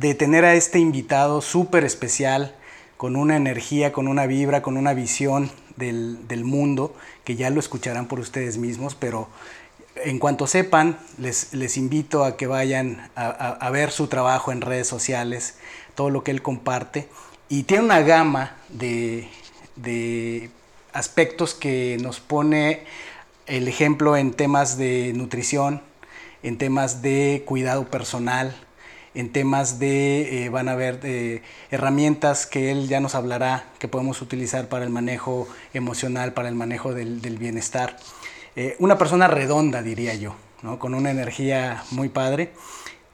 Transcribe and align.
de 0.00 0.14
tener 0.14 0.46
a 0.46 0.54
este 0.54 0.78
invitado 0.78 1.42
súper 1.42 1.84
especial, 1.84 2.54
con 2.96 3.16
una 3.16 3.36
energía, 3.36 3.92
con 3.92 4.08
una 4.08 4.24
vibra, 4.24 4.62
con 4.62 4.78
una 4.78 4.94
visión 4.94 5.50
del, 5.76 6.42
mundo, 6.42 6.94
que 7.22 7.36
ya 7.36 7.50
lo 7.50 7.60
escucharán 7.60 8.06
por 8.06 8.18
ustedes 8.18 8.56
mismos, 8.56 8.94
pero 8.94 9.28
en 9.96 10.18
cuanto 10.18 10.46
sepan, 10.46 10.98
les, 11.18 11.52
les 11.52 11.76
invito 11.76 12.24
a 12.24 12.38
que 12.38 12.46
vayan 12.46 13.10
a, 13.14 13.68
ver 13.70 13.90
su 13.90 14.06
trabajo 14.06 14.52
en 14.52 14.62
redes 14.62 14.88
sociales, 14.88 15.58
todo 15.94 16.08
lo 16.08 16.24
que 16.24 16.30
él 16.30 16.40
comparte, 16.40 17.08
y 17.50 17.64
tiene 17.64 17.84
una 17.84 18.00
gama 18.00 18.56
de, 18.70 19.28
de 19.76 20.50
aspectos 20.94 21.52
que 21.52 21.98
nos 22.00 22.20
pone 22.20 22.84
el 23.46 23.68
ejemplo 23.68 24.16
en 24.16 24.32
temas 24.32 24.78
de 24.78 25.12
nutrición, 25.14 25.82
en 26.42 26.56
temas 26.56 27.02
de 27.02 27.42
cuidado 27.46 27.84
personal, 27.90 28.56
en 29.14 29.32
temas 29.32 29.78
de, 29.78 30.44
eh, 30.44 30.48
van 30.50 30.68
a 30.68 30.76
ver 30.76 31.00
eh, 31.02 31.42
herramientas 31.70 32.46
que 32.46 32.70
él 32.70 32.88
ya 32.88 33.00
nos 33.00 33.14
hablará 33.14 33.64
que 33.78 33.88
podemos 33.88 34.22
utilizar 34.22 34.68
para 34.68 34.84
el 34.84 34.90
manejo 34.90 35.48
emocional, 35.74 36.32
para 36.32 36.48
el 36.48 36.54
manejo 36.54 36.94
del, 36.94 37.20
bienestar. 37.38 37.96
Eh, 38.56 38.76
una 38.78 38.98
persona 38.98 39.28
redonda, 39.28 39.82
diría 39.82 40.14
yo, 40.14 40.36
¿no? 40.62 40.78
con 40.78 40.94
una 40.94 41.10
energía 41.10 41.84
muy 41.90 42.08
padre 42.08 42.52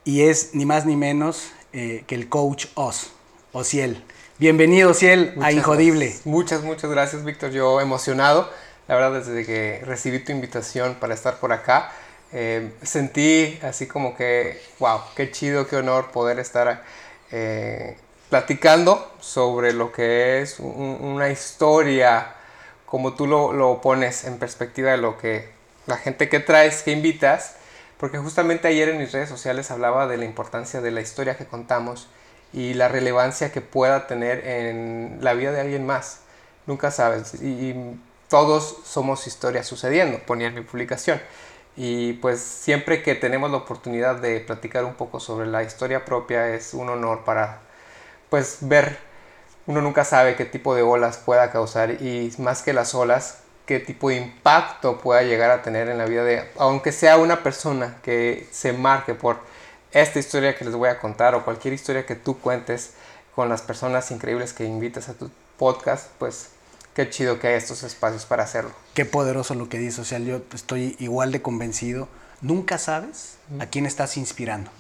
y 0.05 0.23
es 0.23 0.55
ni 0.55 0.67
más 0.67 0.87
ni 0.87 0.97
menos 0.97 1.51
que 1.73 2.07
el 2.09 2.31
coach 2.31 2.69
Oz, 2.75 3.11
Ociel. 3.53 4.03
Bienvenido, 4.39 4.93
Ociel, 4.93 5.35
a 5.43 5.53
Injodible. 5.53 6.17
Muchas, 6.25 6.63
muchas 6.63 6.91
gracias, 6.91 7.23
Víctor. 7.23 7.51
Yo 7.51 7.83
emocionado, 7.83 8.51
la 8.89 8.95
verdad, 8.95 9.13
desde 9.13 9.45
que 9.45 9.83
recibí 9.85 10.21
tu 10.21 10.33
invitación 10.33 10.95
para 10.99 11.13
estar 11.13 11.39
por 11.39 11.53
acá. 11.53 11.93
Eh, 12.33 12.73
sentí 12.83 13.59
así 13.63 13.87
como 13.87 14.17
que, 14.17 14.61
wow, 14.79 15.01
qué 15.15 15.31
chido, 15.31 15.67
qué 15.67 15.77
honor 15.77 16.11
poder 16.11 16.39
estar 16.39 16.83
eh, 17.31 17.97
platicando 18.31 19.13
sobre 19.21 19.73
lo 19.73 19.93
que 19.93 20.43
es 20.43 20.59
una 20.59 21.31
historia, 21.31 22.35
como 22.87 23.15
tú 23.15 23.27
lo, 23.27 23.53
lo, 23.53 23.81
pones 23.81 24.25
en 24.25 24.39
perspectiva 24.39 24.91
de 24.91 24.97
lo 24.97 25.19
que 25.19 25.49
la 25.87 25.97
gente 25.97 26.29
que 26.29 26.41
traes, 26.41 26.83
que 26.83 26.91
invitas, 26.91 27.57
porque 27.99 28.19
justamente 28.19 28.69
ayer 28.69 28.89
en 28.89 28.99
mis 28.99 29.13
redes 29.13 29.29
sociales 29.29 29.71
hablaba 29.71 30.07
de 30.07 30.17
la 30.17 30.25
importancia 30.25 30.81
de 30.81 30.91
la 30.91 31.01
historia 31.01 31.37
que 31.37 31.47
contamos 31.47 32.09
y 32.53 32.75
la 32.75 32.89
relevancia 32.89 33.53
que 33.53 33.61
pueda 33.61 34.07
tener 34.07 34.47
en 34.47 35.19
la 35.21 35.35
vida 35.35 35.53
de 35.53 35.61
alguien 35.61 35.87
más. 35.87 36.21
Nunca 36.67 36.91
sabes. 36.91 37.35
Y, 37.41 37.47
y 37.47 38.01
todos 38.29 38.79
somos 38.85 39.27
historias 39.27 39.67
sucediendo, 39.67 40.19
ponía 40.27 40.49
en 40.49 40.55
mi 40.55 40.63
publicación. 40.63 41.21
Y 41.77 42.15
pues 42.15 42.41
siempre 42.41 43.03
que 43.03 43.15
tenemos 43.15 43.51
la 43.51 43.59
oportunidad 43.59 44.17
de 44.17 44.41
platicar 44.41 44.85
un 44.85 44.95
poco 44.95 45.21
sobre 45.21 45.47
la 45.47 45.63
historia 45.63 46.05
propia 46.05 46.49
es 46.55 46.73
un 46.73 46.89
honor 46.89 47.25
para 47.25 47.61
pues 48.31 48.59
ver, 48.63 48.99
uno 49.67 49.83
nunca 49.83 50.05
sabe 50.05 50.37
qué 50.37 50.45
tipo 50.45 50.75
de 50.75 50.83
olas 50.83 51.19
pueda 51.19 51.51
causar 51.51 51.91
y 52.03 52.33
más 52.39 52.63
que 52.63 52.73
las 52.73 52.95
olas, 52.95 53.41
qué 53.67 53.81
tipo 53.81 54.09
de 54.09 54.17
impacto 54.17 54.99
pueda 54.99 55.23
llegar 55.23 55.51
a 55.51 55.63
tener 55.63 55.89
en 55.89 55.99
la 55.99 56.07
vida 56.07 56.25
de, 56.25 56.49
aunque 56.59 56.93
sea 56.93 57.19
una 57.19 57.43
persona 57.43 57.99
que 58.03 58.49
se 58.51 58.73
marque 58.73 59.15
por 59.15 59.39
esta 59.93 60.19
historia 60.19 60.57
que 60.57 60.65
les 60.65 60.75
voy 60.75 60.89
a 60.89 60.99
contar 60.99 61.35
o 61.35 61.45
cualquier 61.45 61.75
historia 61.75 62.07
que 62.07 62.15
tú 62.15 62.39
cuentes 62.39 62.95
con 63.35 63.49
las 63.49 63.63
personas 63.63 64.11
increíbles 64.11 64.53
que 64.53 64.65
invitas 64.65 65.09
a 65.09 65.15
tu 65.15 65.31
podcast, 65.59 66.11
pues 66.19 66.51
qué 66.97 67.11
chido 67.11 67.39
que 67.39 67.49
hay 67.49 67.55
estos 67.55 67.83
espacios 67.83 68.25
para 68.25 68.43
hacerlo. 68.43 68.73
Qué 68.95 69.05
poderoso 69.05 69.55
lo 69.55 69.69
que 69.69 69.79
dice. 69.79 70.01
O 70.01 70.05
sea, 70.05 70.19
yo 70.19 70.41
estoy 70.55 70.97
igual 70.99 71.31
de 71.31 71.43
convencido. 71.43 72.09
Nunca 72.41 72.79
sabes 72.79 73.37
a 73.61 73.67
quién 73.67 73.85
estás 73.85 74.17
inspirando. 74.17 74.71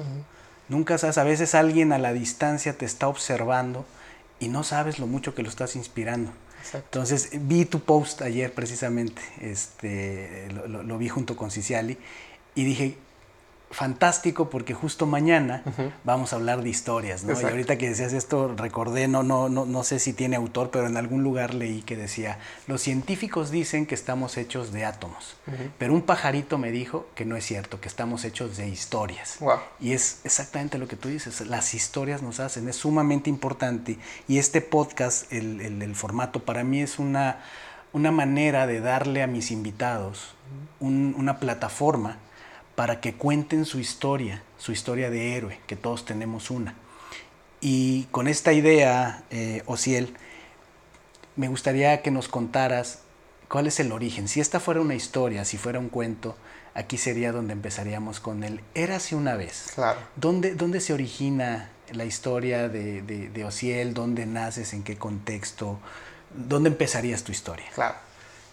Nunca 0.71 0.97
sabes. 0.97 1.19
A 1.19 1.25
veces 1.25 1.55
alguien 1.55 1.93
a 1.93 1.99
la 1.99 2.15
distancia 2.15 2.73
te 2.73 2.87
está 2.87 3.07
observando 3.07 3.85
y 4.41 4.49
no 4.49 4.65
sabes 4.65 4.99
lo 4.99 5.07
mucho 5.07 5.35
que 5.35 5.43
lo 5.43 5.51
estás 5.51 5.77
inspirando. 5.77 6.33
Entonces, 6.73 7.29
vi 7.33 7.67
tu 7.67 7.81
post 7.81 8.23
ayer 8.23 8.53
precisamente, 8.53 9.23
este, 9.41 10.49
lo, 10.67 10.83
lo 10.83 10.99
vi 10.99 11.09
junto 11.09 11.37
con 11.37 11.53
Ciciali, 11.53 11.97
y 12.57 12.65
dije, 12.65 12.99
fantástico 13.71 14.49
porque 14.49 14.75
justo 14.75 15.07
mañana 15.07 15.63
vamos 16.05 16.33
a 16.33 16.37
hablar 16.37 16.63
de 16.63 16.69
historias, 16.69 17.25
¿no? 17.25 17.39
Y 17.41 17.45
ahorita 17.45 17.77
que 17.77 17.89
decías 17.89 18.13
esto 18.13 18.55
recordé, 18.57 19.09
no, 19.09 19.23
no, 19.23 19.49
no, 19.49 19.67
no 19.67 19.83
sé 19.83 19.99
si 19.99 20.13
tiene 20.13 20.37
autor, 20.37 20.71
pero 20.71 20.87
en 20.87 20.97
algún 20.97 21.23
lugar 21.23 21.53
leí 21.53 21.83
que 21.83 21.97
decía, 21.97 22.39
los 22.67 22.81
científicos 22.81 23.51
dicen 23.51 23.87
que 23.87 23.95
estamos 23.95 24.37
hechos 24.37 24.73
de 24.73 24.85
átomos, 24.85 25.37
pero 25.79 25.95
un 25.95 26.03
pajarito 26.03 26.59
me 26.59 26.71
dijo 26.71 27.07
que 27.15 27.25
no 27.25 27.37
es 27.37 27.45
cierto, 27.45 27.81
que 27.81 27.89
estamos 27.89 28.25
hechos 28.25 28.57
de 28.57 28.69
historias. 28.69 29.39
Y 29.81 29.93
es 29.93 30.21
exactamente 30.25 30.79
lo 30.79 30.87
que 30.87 30.97
tú 30.97 31.09
dices, 31.09 31.41
las 31.47 31.75
historias 31.75 32.23
nos 32.23 32.41
hacen, 32.41 32.69
es 32.69 32.77
sumamente 32.77 33.31
importante. 33.31 33.99
Y 34.29 34.39
este 34.39 34.61
podcast, 34.61 35.33
el, 35.33 35.61
el, 35.61 35.95
formato, 35.95 36.45
para 36.45 36.63
mí 36.63 36.81
es 36.83 36.99
una, 36.99 37.41
una 37.93 38.13
manera 38.13 38.67
de 38.67 38.81
darle 38.81 39.23
a 39.23 39.27
mis 39.27 39.51
invitados 39.51 40.35
una 40.79 41.39
plataforma 41.39 42.19
para 42.77 43.01
que 43.01 43.15
cuenten 43.15 43.65
su 43.65 43.81
historia, 43.81 44.43
su 44.59 44.71
historia 44.71 45.11
de 45.11 45.35
héroe, 45.35 45.59
que 45.67 45.75
todos 45.75 46.05
tenemos 46.05 46.51
una. 46.51 46.75
Y 47.61 48.05
con 48.13 48.29
esta 48.29 48.53
idea, 48.53 49.25
eh, 49.31 49.63
Ociel, 49.67 50.15
me 51.35 51.49
gustaría 51.49 52.03
que 52.03 52.11
nos 52.11 52.29
contaras 52.29 53.01
cuál 53.49 53.67
es 53.67 53.81
el 53.81 53.93
origen. 53.93 54.29
Si 54.29 54.41
esta 54.41 54.61
fuera 54.61 54.81
una 54.81 54.95
historia, 54.95 55.45
si 55.45 55.57
fuera 55.57 55.79
un 55.79 55.89
cuento, 55.89 56.37
aquí 56.75 56.99
sería 56.99 57.33
donde 57.33 57.55
empezaríamos 57.55 58.21
con 58.21 58.45
el 58.45 58.61
Érase 58.75 59.17
una 59.17 59.37
vez. 59.37 59.73
Claro. 59.75 59.99
¿Dónde, 60.17 60.55
dónde 60.55 60.81
se 60.81 60.93
origina 60.93 61.71
la 61.93 62.05
historia 62.05 62.69
de, 62.69 63.01
de, 63.01 63.31
de 63.31 63.45
Ociel? 63.45 63.95
¿Dónde 63.95 64.27
naces? 64.27 64.75
¿En 64.75 64.83
qué 64.83 64.97
contexto? 64.99 65.79
¿Dónde 66.35 66.69
empezarías 66.69 67.25
tu 67.25 67.33
historia? 67.33 67.67
Claro. 67.75 67.95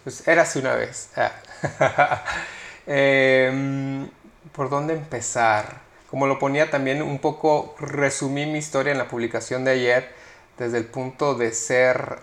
Pues 0.02 0.26
Érase 0.26 0.58
una 0.58 0.74
vez. 0.74 1.10
Em, 2.86 4.08
¿Por 4.52 4.70
dónde 4.70 4.94
empezar? 4.94 5.82
Como 6.10 6.26
lo 6.26 6.38
ponía 6.38 6.70
también 6.70 7.02
un 7.02 7.18
poco, 7.18 7.74
resumí 7.80 8.46
mi 8.46 8.58
historia 8.58 8.92
en 8.92 8.98
la 8.98 9.08
publicación 9.08 9.64
de 9.64 9.72
ayer 9.72 10.14
desde 10.58 10.78
el 10.78 10.84
punto 10.84 11.34
de 11.34 11.52
ser 11.52 12.18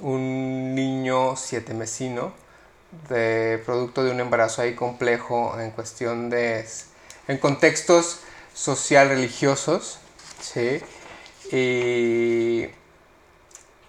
un 0.00 0.74
niño 0.74 1.36
siete 1.36 1.74
mesino, 1.74 2.32
de 3.08 3.60
producto 3.66 4.02
de 4.04 4.12
un 4.12 4.20
embarazo 4.20 4.62
ahí 4.62 4.74
complejo 4.74 5.60
en 5.60 5.72
cuestión 5.72 6.30
de, 6.30 6.66
en 7.26 7.38
contextos 7.38 8.20
social 8.54 9.10
religiosos, 9.10 9.98
¿sí? 10.40 10.80
Y 11.52 12.68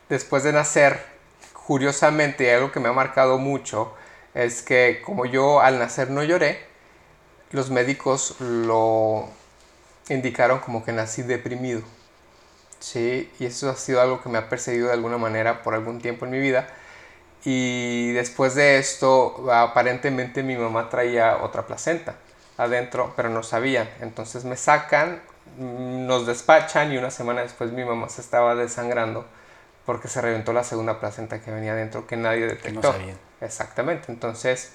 después 0.09 0.43
de 0.43 0.51
nacer, 0.51 1.05
curiosamente, 1.53 2.53
algo 2.53 2.71
que 2.71 2.79
me 2.81 2.89
ha 2.89 2.93
marcado 2.93 3.37
mucho, 3.37 3.93
es 4.33 4.61
que 4.61 5.01
como 5.05 5.25
yo 5.25 5.61
al 5.61 5.79
nacer 5.79 6.09
no 6.09 6.23
lloré, 6.23 6.59
los 7.51 7.69
médicos 7.69 8.35
lo 8.39 9.27
indicaron 10.09 10.59
como 10.59 10.83
que 10.83 10.91
nací 10.91 11.23
deprimido. 11.23 11.81
Sí, 12.79 13.31
y 13.39 13.45
eso 13.45 13.69
ha 13.69 13.75
sido 13.75 14.01
algo 14.01 14.21
que 14.21 14.29
me 14.29 14.37
ha 14.37 14.49
perseguido 14.49 14.87
de 14.87 14.93
alguna 14.93 15.17
manera 15.17 15.63
por 15.63 15.73
algún 15.73 15.99
tiempo 15.99 16.25
en 16.25 16.31
mi 16.31 16.39
vida. 16.39 16.67
Y 17.43 18.11
después 18.13 18.55
de 18.55 18.77
esto, 18.77 19.51
aparentemente 19.51 20.43
mi 20.43 20.55
mamá 20.55 20.89
traía 20.89 21.37
otra 21.41 21.65
placenta 21.65 22.15
adentro, 22.57 23.13
pero 23.15 23.29
no 23.29 23.43
sabían. 23.43 23.89
Entonces 24.01 24.43
me 24.45 24.57
sacan, 24.57 25.21
nos 25.57 26.27
despachan 26.27 26.91
y 26.91 26.97
una 26.97 27.11
semana 27.11 27.41
después 27.41 27.71
mi 27.71 27.83
mamá 27.83 28.09
se 28.09 28.21
estaba 28.21 28.55
desangrando 28.55 29.25
porque 29.85 30.07
se 30.07 30.21
reventó 30.21 30.53
la 30.53 30.63
segunda 30.63 30.99
placenta 30.99 31.41
que 31.41 31.51
venía 31.51 31.71
adentro 31.71 32.05
que 32.05 32.17
nadie 32.17 32.45
detectó. 32.45 32.93
Exactamente, 33.41 34.11
entonces, 34.11 34.73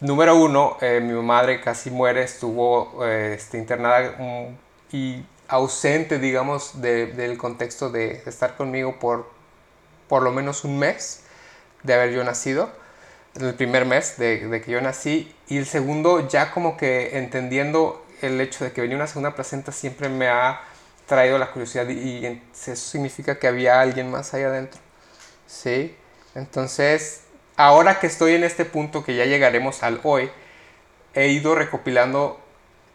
número 0.00 0.36
uno, 0.36 0.76
eh, 0.80 1.00
mi 1.00 1.14
madre 1.22 1.60
casi 1.60 1.90
muere, 1.90 2.22
estuvo 2.22 3.04
eh, 3.06 3.34
este, 3.34 3.58
internada 3.58 4.16
mm, 4.18 4.56
y 4.92 5.24
ausente, 5.48 6.18
digamos, 6.18 6.80
del 6.80 7.38
contexto 7.38 7.90
de 7.90 8.22
estar 8.26 8.56
conmigo 8.56 8.98
por 8.98 9.38
por 10.08 10.22
lo 10.22 10.32
menos 10.32 10.64
un 10.64 10.78
mes 10.78 11.20
de 11.82 11.94
haber 11.94 12.10
yo 12.10 12.24
nacido, 12.24 12.70
el 13.38 13.54
primer 13.54 13.84
mes 13.84 14.16
de, 14.18 14.62
que 14.64 14.70
yo 14.72 14.80
nací, 14.80 15.32
y 15.48 15.58
el 15.58 15.66
segundo 15.66 16.26
ya 16.26 16.50
como 16.50 16.76
que 16.76 17.18
entendiendo 17.18 18.04
el 18.20 18.40
hecho 18.40 18.64
de 18.64 18.72
que 18.72 18.80
venía 18.80 18.96
una 18.96 19.06
segunda 19.06 19.34
placenta 19.34 19.70
siempre 19.70 20.08
me 20.08 20.28
ha 20.28 20.62
traído 21.06 21.38
la 21.38 21.52
curiosidad 21.52 21.88
y, 21.88 22.42
eso 22.52 22.74
significa 22.74 23.38
que 23.38 23.46
había 23.46 23.80
alguien 23.80 24.10
más 24.10 24.34
allá 24.34 24.48
adentro. 24.48 24.80
¿Sí? 25.46 25.96
Entonces, 26.34 27.22
ahora 27.58 27.98
que 27.98 28.06
estoy 28.06 28.34
en 28.34 28.44
este 28.44 28.64
punto 28.64 29.04
que 29.04 29.16
ya 29.16 29.26
llegaremos 29.26 29.82
al 29.82 30.00
hoy, 30.04 30.30
he 31.12 31.28
ido 31.28 31.54
recopilando 31.54 32.40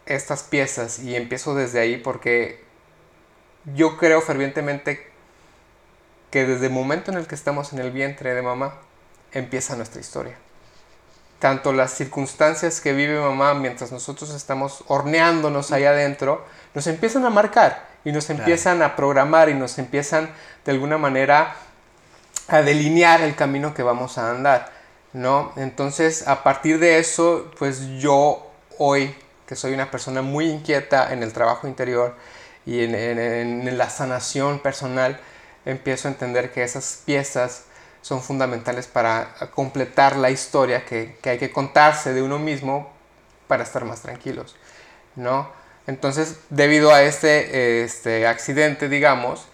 estas 0.06 0.42
piezas 0.42 0.98
y 0.98 1.14
empiezo 1.14 1.54
desde 1.54 1.80
ahí 1.80 1.98
porque 1.98 2.64
yo 3.74 3.98
creo 3.98 4.20
fervientemente 4.22 5.06
que 6.30 6.46
desde 6.46 6.66
el 6.66 6.72
momento 6.72 7.12
en 7.12 7.18
el 7.18 7.26
que 7.26 7.34
estamos 7.34 7.72
en 7.74 7.78
el 7.78 7.90
vientre 7.90 8.34
de 8.34 8.40
mamá 8.40 8.74
empieza 9.32 9.76
nuestra 9.76 10.00
historia. 10.00 10.36
Tanto 11.40 11.74
las 11.74 11.92
circunstancias 11.92 12.80
que 12.80 12.94
vive 12.94 13.20
mamá 13.20 13.52
mientras 13.52 13.92
nosotros 13.92 14.34
estamos 14.34 14.82
horneándonos 14.88 15.72
ahí 15.72 15.84
adentro, 15.84 16.42
nos 16.72 16.86
empiezan 16.86 17.26
a 17.26 17.30
marcar 17.30 17.86
y 18.02 18.12
nos 18.12 18.30
empiezan 18.30 18.80
a 18.82 18.96
programar 18.96 19.50
y 19.50 19.54
nos 19.54 19.78
empiezan 19.78 20.30
de 20.64 20.72
alguna 20.72 20.96
manera 20.96 21.54
a 22.48 22.62
delinear 22.62 23.20
el 23.22 23.34
camino 23.34 23.74
que 23.74 23.82
vamos 23.82 24.18
a 24.18 24.30
andar, 24.30 24.70
¿no? 25.12 25.52
Entonces, 25.56 26.26
a 26.28 26.42
partir 26.42 26.78
de 26.78 26.98
eso, 26.98 27.50
pues 27.58 27.88
yo 27.98 28.50
hoy, 28.78 29.14
que 29.46 29.56
soy 29.56 29.72
una 29.72 29.90
persona 29.90 30.22
muy 30.22 30.50
inquieta 30.50 31.12
en 31.12 31.22
el 31.22 31.32
trabajo 31.32 31.66
interior 31.66 32.16
y 32.66 32.82
en, 32.82 33.78
la 33.78 33.90
sanación 33.90 34.58
personal, 34.58 35.20
empiezo 35.64 36.08
a 36.08 36.10
entender 36.10 36.52
que 36.52 36.62
esas 36.62 37.02
piezas 37.04 37.64
son 38.02 38.22
fundamentales 38.22 38.86
para 38.86 39.34
completar 39.54 40.16
la 40.16 40.30
historia 40.30 40.84
que, 40.84 41.16
que 41.22 41.30
hay 41.30 41.38
que 41.38 41.50
contarse 41.50 42.12
de 42.12 42.22
uno 42.22 42.38
mismo 42.38 42.92
para 43.48 43.62
estar 43.62 43.84
más 43.84 44.02
tranquilos, 44.02 44.56
¿no? 45.16 45.48
Entonces, 45.86 46.36
debido 46.50 46.92
a 46.92 47.02
este, 47.02 47.84
este 47.84 48.26
accidente, 48.26 48.88
digamos, 48.88 49.46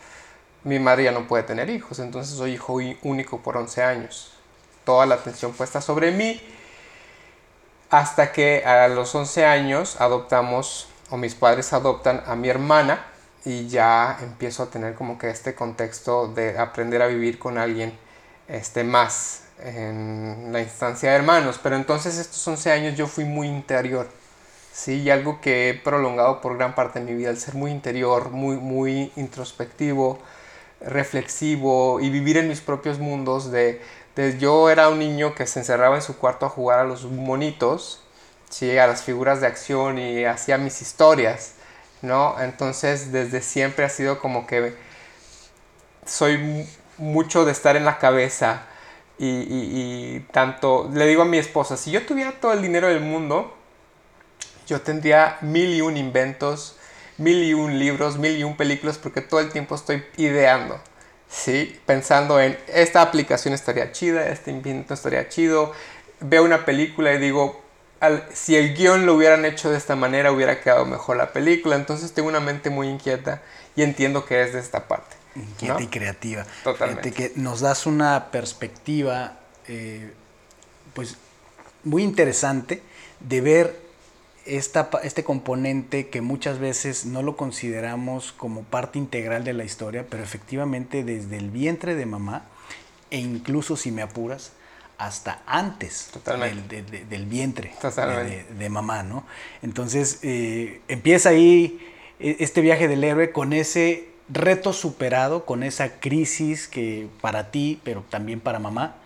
mi 0.64 0.78
madre 0.78 1.04
ya 1.04 1.12
no 1.12 1.26
puede 1.26 1.42
tener 1.42 1.70
hijos, 1.70 1.98
entonces 1.98 2.36
soy 2.36 2.52
hijo 2.52 2.78
único 3.02 3.38
por 3.38 3.56
11 3.56 3.82
años. 3.82 4.32
Toda 4.84 5.06
la 5.06 5.16
atención 5.16 5.52
puesta 5.52 5.80
sobre 5.80 6.10
mí 6.10 6.40
hasta 7.90 8.32
que 8.32 8.64
a 8.64 8.88
los 8.88 9.14
11 9.14 9.44
años 9.46 10.00
adoptamos, 10.00 10.88
o 11.10 11.16
mis 11.16 11.34
padres 11.34 11.72
adoptan 11.72 12.22
a 12.26 12.36
mi 12.36 12.48
hermana 12.48 13.04
y 13.44 13.68
ya 13.68 14.18
empiezo 14.22 14.62
a 14.62 14.66
tener 14.70 14.94
como 14.94 15.18
que 15.18 15.28
este 15.30 15.54
contexto 15.54 16.28
de 16.28 16.58
aprender 16.58 17.02
a 17.02 17.06
vivir 17.06 17.38
con 17.38 17.58
alguien 17.58 17.98
este, 18.46 18.84
más 18.84 19.44
en 19.58 20.50
la 20.52 20.60
instancia 20.60 21.10
de 21.10 21.16
hermanos. 21.16 21.58
Pero 21.62 21.76
entonces 21.76 22.16
estos 22.18 22.46
11 22.46 22.70
años 22.70 22.96
yo 22.96 23.06
fui 23.06 23.24
muy 23.24 23.48
interior 23.48 24.08
¿sí? 24.72 25.02
Y 25.02 25.10
algo 25.10 25.40
que 25.40 25.70
he 25.70 25.74
prolongado 25.74 26.40
por 26.40 26.56
gran 26.56 26.74
parte 26.74 27.00
de 27.00 27.04
mi 27.04 27.14
vida, 27.14 27.30
el 27.30 27.38
ser 27.38 27.54
muy 27.54 27.70
interior, 27.70 28.30
muy, 28.30 28.56
muy 28.56 29.12
introspectivo, 29.16 30.18
reflexivo 30.80 32.00
y 32.00 32.10
vivir 32.10 32.36
en 32.36 32.48
mis 32.48 32.60
propios 32.60 32.98
mundos 32.98 33.50
de, 33.50 33.80
yo 34.38 34.70
era 34.70 34.88
un 34.88 34.98
niño 34.98 35.34
que 35.34 35.46
se 35.46 35.60
encerraba 35.60 35.96
en 35.96 36.02
su 36.02 36.16
cuarto 36.18 36.46
a 36.46 36.48
jugar 36.48 36.78
a 36.78 36.84
los 36.84 37.04
monitos, 37.04 38.02
¿sí? 38.48 38.76
a 38.78 38.86
las 38.86 39.02
figuras 39.02 39.40
de 39.40 39.46
acción 39.46 39.98
y 39.98 40.24
hacía 40.24 40.58
mis 40.58 40.82
historias, 40.82 41.54
¿no? 42.02 42.40
Entonces 42.40 43.12
desde 43.12 43.40
siempre 43.42 43.84
ha 43.84 43.88
sido 43.88 44.18
como 44.18 44.46
que 44.46 44.74
soy 46.04 46.66
mucho 46.98 47.44
de 47.44 47.52
estar 47.52 47.76
en 47.76 47.84
la 47.84 47.98
cabeza 47.98 48.66
y, 49.18 49.26
y 49.28 50.26
tanto, 50.32 50.90
le 50.92 51.06
digo 51.06 51.22
a 51.22 51.26
mi 51.26 51.38
esposa, 51.38 51.76
si 51.76 51.90
yo 51.90 52.04
tuviera 52.06 52.32
todo 52.32 52.52
el 52.52 52.62
dinero 52.62 52.88
del 52.88 53.00
mundo, 53.00 53.54
yo 54.66 54.80
tendría 54.80 55.36
mil 55.42 55.74
y 55.74 55.80
un 55.82 55.96
inventos, 55.96 56.76
mil 57.20 57.44
y 57.44 57.54
un 57.54 57.78
libros, 57.78 58.18
mil 58.18 58.36
y 58.36 58.42
un 58.44 58.56
películas, 58.56 58.98
porque 58.98 59.20
todo 59.20 59.40
el 59.40 59.50
tiempo 59.50 59.74
estoy 59.74 60.02
ideando, 60.16 60.80
¿sí? 61.28 61.78
Pensando 61.86 62.40
en 62.40 62.58
esta 62.66 63.02
aplicación 63.02 63.52
estaría 63.52 63.92
chida, 63.92 64.28
este 64.30 64.50
invento 64.50 64.94
estaría 64.94 65.28
chido. 65.28 65.72
Veo 66.20 66.42
una 66.42 66.64
película 66.64 67.12
y 67.12 67.18
digo, 67.18 67.62
si 68.32 68.56
el 68.56 68.74
guion 68.74 69.04
lo 69.04 69.14
hubieran 69.14 69.44
hecho 69.44 69.70
de 69.70 69.76
esta 69.76 69.96
manera, 69.96 70.32
hubiera 70.32 70.60
quedado 70.60 70.86
mejor 70.86 71.18
la 71.18 71.32
película. 71.32 71.76
Entonces 71.76 72.12
tengo 72.12 72.28
una 72.28 72.40
mente 72.40 72.70
muy 72.70 72.88
inquieta 72.88 73.42
y 73.76 73.82
entiendo 73.82 74.24
que 74.24 74.42
es 74.42 74.54
de 74.54 74.60
esta 74.60 74.88
parte. 74.88 75.16
Inquieta 75.36 75.82
y 75.82 75.86
creativa. 75.88 76.46
Totalmente. 76.64 77.12
que 77.12 77.32
nos 77.36 77.60
das 77.60 77.86
una 77.86 78.30
perspectiva, 78.30 79.38
eh, 79.68 80.12
pues, 80.94 81.16
muy 81.84 82.02
interesante 82.02 82.82
de 83.20 83.40
ver 83.42 83.89
este 84.56 85.24
componente 85.24 86.08
que 86.08 86.20
muchas 86.20 86.58
veces 86.58 87.06
no 87.06 87.22
lo 87.22 87.36
consideramos 87.36 88.32
como 88.32 88.62
parte 88.62 88.98
integral 88.98 89.44
de 89.44 89.52
la 89.52 89.64
historia, 89.64 90.06
pero 90.08 90.22
efectivamente 90.22 91.04
desde 91.04 91.36
el 91.36 91.50
vientre 91.50 91.94
de 91.94 92.06
mamá, 92.06 92.44
e 93.10 93.18
incluso 93.18 93.76
si 93.76 93.92
me 93.92 94.02
apuras, 94.02 94.52
hasta 94.98 95.40
antes 95.46 96.10
del, 97.08 97.26
vientre 97.26 97.72
de, 98.58 98.68
mamá, 98.68 99.02
¿no? 99.02 99.24
Entonces 99.62 100.18
eh, 100.22 100.82
empieza 100.88 101.30
ahí 101.30 101.80
e, 102.18 102.36
este 102.40 102.60
viaje 102.60 102.86
del 102.86 103.02
héroe 103.02 103.32
con 103.32 103.54
ese 103.54 104.08
reto 104.28 104.72
superado, 104.74 105.46
con 105.46 105.62
esa 105.62 106.00
crisis 106.00 106.68
que 106.68 107.08
para 107.22 107.50
ti, 107.50 107.80
pero 107.82 108.04
también 108.10 108.40
para 108.40 108.58
mamá, 108.58 108.96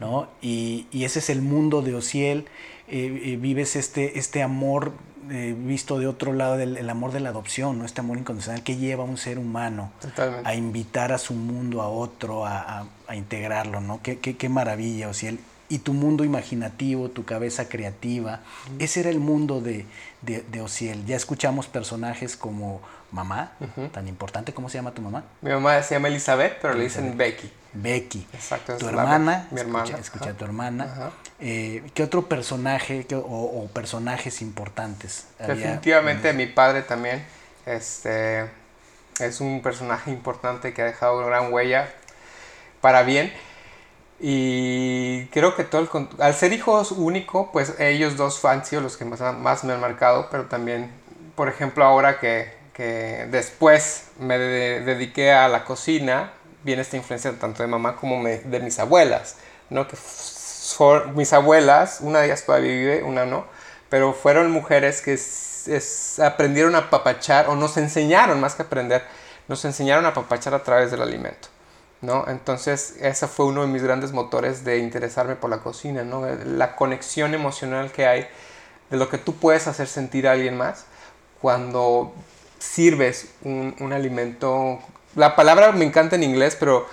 ¿no? 0.00 0.28
Y, 0.42 0.88
y 0.90 1.04
ese 1.04 1.20
es 1.20 1.30
el 1.30 1.40
mundo 1.40 1.82
de 1.82 1.94
Ociel 1.94 2.48
eh, 2.88 3.22
eh, 3.24 3.36
vives 3.36 3.76
este, 3.76 4.18
este 4.18 4.42
amor 4.42 4.92
eh, 5.30 5.54
visto 5.56 5.98
de 5.98 6.06
otro 6.06 6.34
lado, 6.34 6.58
del 6.58 6.76
el 6.76 6.90
amor 6.90 7.12
de 7.12 7.20
la 7.20 7.30
adopción, 7.30 7.78
¿no? 7.78 7.86
este 7.86 8.00
amor 8.00 8.18
incondicional 8.18 8.62
que 8.62 8.76
lleva 8.76 9.04
a 9.04 9.06
un 9.06 9.16
ser 9.16 9.38
humano 9.38 9.90
a 10.44 10.54
invitar 10.54 11.12
a 11.12 11.18
su 11.18 11.32
mundo 11.32 11.80
a 11.80 11.88
otro, 11.88 12.44
a, 12.44 12.86
a, 13.06 13.16
integrarlo, 13.16 13.80
¿no? 13.80 14.00
Qué, 14.02 14.18
qué, 14.18 14.36
qué 14.36 14.48
maravilla, 14.50 15.08
o 15.08 15.14
sea, 15.14 15.32
y 15.70 15.78
tu 15.78 15.94
mundo 15.94 16.24
imaginativo, 16.24 17.08
tu 17.08 17.24
cabeza 17.24 17.68
creativa, 17.70 18.40
ese 18.78 19.00
era 19.00 19.08
el 19.08 19.18
mundo 19.18 19.62
de, 19.62 19.86
de, 20.24 20.42
de 20.42 20.60
Ociel. 20.60 21.04
Ya 21.06 21.16
escuchamos 21.16 21.66
personajes 21.66 22.36
como 22.36 22.80
mamá, 23.14 23.52
tan 23.92 24.08
importante, 24.08 24.52
¿cómo 24.52 24.68
se 24.68 24.76
llama 24.78 24.92
tu 24.92 25.00
mamá? 25.00 25.22
Mi 25.40 25.50
mamá 25.50 25.80
se 25.82 25.94
llama 25.94 26.08
Elizabeth, 26.08 26.58
pero 26.60 26.74
le 26.74 26.84
dicen 26.84 27.16
Becky. 27.16 27.50
Becky. 27.72 28.26
Exacto. 28.32 28.76
Tu 28.76 28.88
hermana, 28.88 29.46
mi 29.50 29.60
hermana. 29.60 29.98
Escucha, 29.98 30.30
a 30.30 30.32
tu 30.32 30.44
hermana. 30.44 31.12
Eh, 31.40 31.82
¿Qué 31.94 32.02
otro 32.02 32.28
personaje 32.28 33.06
o, 33.12 33.68
personajes 33.72 34.42
importantes? 34.42 35.26
Definitivamente 35.38 36.32
mi 36.32 36.46
padre 36.46 36.82
también. 36.82 37.24
Este 37.66 38.50
es 39.20 39.40
un 39.40 39.62
personaje 39.62 40.10
importante 40.10 40.74
que 40.74 40.82
ha 40.82 40.86
dejado 40.86 41.18
una 41.18 41.26
gran 41.26 41.52
huella 41.52 41.88
para 42.80 43.02
bien. 43.02 43.32
Y 44.20 45.26
creo 45.26 45.56
que 45.56 45.64
todo 45.64 45.82
el, 45.82 46.08
al 46.18 46.34
ser 46.34 46.52
hijos 46.52 46.92
único, 46.92 47.50
pues 47.52 47.78
ellos 47.78 48.16
dos 48.16 48.44
han 48.44 48.64
sido 48.64 48.80
los 48.82 48.96
que 48.96 49.04
más, 49.04 49.20
más 49.20 49.64
me 49.64 49.72
han 49.72 49.80
marcado, 49.80 50.28
pero 50.30 50.44
también, 50.46 50.90
por 51.34 51.48
ejemplo, 51.48 51.84
ahora 51.84 52.20
que, 52.20 52.52
que 52.72 53.26
después 53.30 54.08
me 54.18 54.38
dediqué 54.38 55.32
a 55.32 55.48
la 55.48 55.64
cocina, 55.64 56.32
viene 56.62 56.82
esta 56.82 56.96
influencia 56.96 57.32
tanto 57.38 57.62
de 57.62 57.68
mamá 57.68 57.96
como 57.96 58.22
de 58.24 58.60
mis 58.60 58.78
abuelas, 58.78 59.36
¿no? 59.70 59.86
Que 59.86 59.96
mis 61.14 61.32
abuelas, 61.32 61.98
una 62.00 62.20
de 62.20 62.26
ellas 62.26 62.44
todavía 62.44 62.70
vive, 62.70 63.02
una 63.02 63.26
no, 63.26 63.44
pero 63.88 64.12
fueron 64.12 64.50
mujeres 64.50 65.02
que 65.02 65.18
aprendieron 66.22 66.74
a 66.74 66.90
papachar, 66.90 67.48
o 67.48 67.54
nos 67.54 67.76
enseñaron 67.76 68.40
más 68.40 68.54
que 68.54 68.62
aprender, 68.62 69.04
nos 69.46 69.64
enseñaron 69.64 70.06
a 70.06 70.14
papachar 70.14 70.54
a 70.54 70.62
través 70.62 70.90
del 70.90 71.02
alimento. 71.02 71.48
¿No? 72.04 72.24
Entonces, 72.28 72.96
ese 73.00 73.26
fue 73.26 73.46
uno 73.46 73.62
de 73.62 73.68
mis 73.68 73.82
grandes 73.82 74.12
motores 74.12 74.64
de 74.64 74.78
interesarme 74.78 75.36
por 75.36 75.50
la 75.50 75.58
cocina, 75.58 76.04
¿no? 76.04 76.26
La 76.44 76.76
conexión 76.76 77.34
emocional 77.34 77.90
que 77.92 78.06
hay 78.06 78.26
de 78.90 78.96
lo 78.96 79.08
que 79.08 79.18
tú 79.18 79.36
puedes 79.36 79.66
hacer 79.66 79.86
sentir 79.86 80.28
a 80.28 80.32
alguien 80.32 80.56
más 80.56 80.84
cuando 81.40 82.12
sirves 82.58 83.28
un, 83.42 83.74
un 83.80 83.92
alimento. 83.92 84.78
La 85.14 85.36
palabra 85.36 85.72
me 85.72 85.84
encanta 85.84 86.16
en 86.16 86.22
inglés, 86.22 86.56
pero 86.58 86.86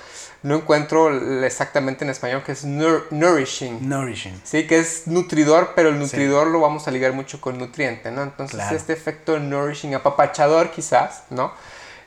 no 0.43 0.55
encuentro 0.55 1.43
exactamente 1.45 2.03
en 2.03 2.09
español 2.09 2.43
que 2.43 2.53
es 2.53 2.65
nourishing. 2.65 3.87
Nourishing. 3.87 4.41
Sí, 4.43 4.65
que 4.65 4.79
es 4.79 5.05
nutridor, 5.05 5.73
pero 5.75 5.89
el 5.89 5.99
nutridor 5.99 6.47
lo 6.47 6.59
vamos 6.59 6.87
a 6.87 6.91
ligar 6.91 7.13
mucho 7.13 7.39
con 7.39 7.59
nutriente, 7.59 8.09
¿no? 8.11 8.23
Entonces 8.23 8.59
este 8.71 8.93
efecto 8.93 9.39
nourishing, 9.39 9.93
apapachador 9.93 10.71
quizás, 10.71 11.23
¿no? 11.29 11.53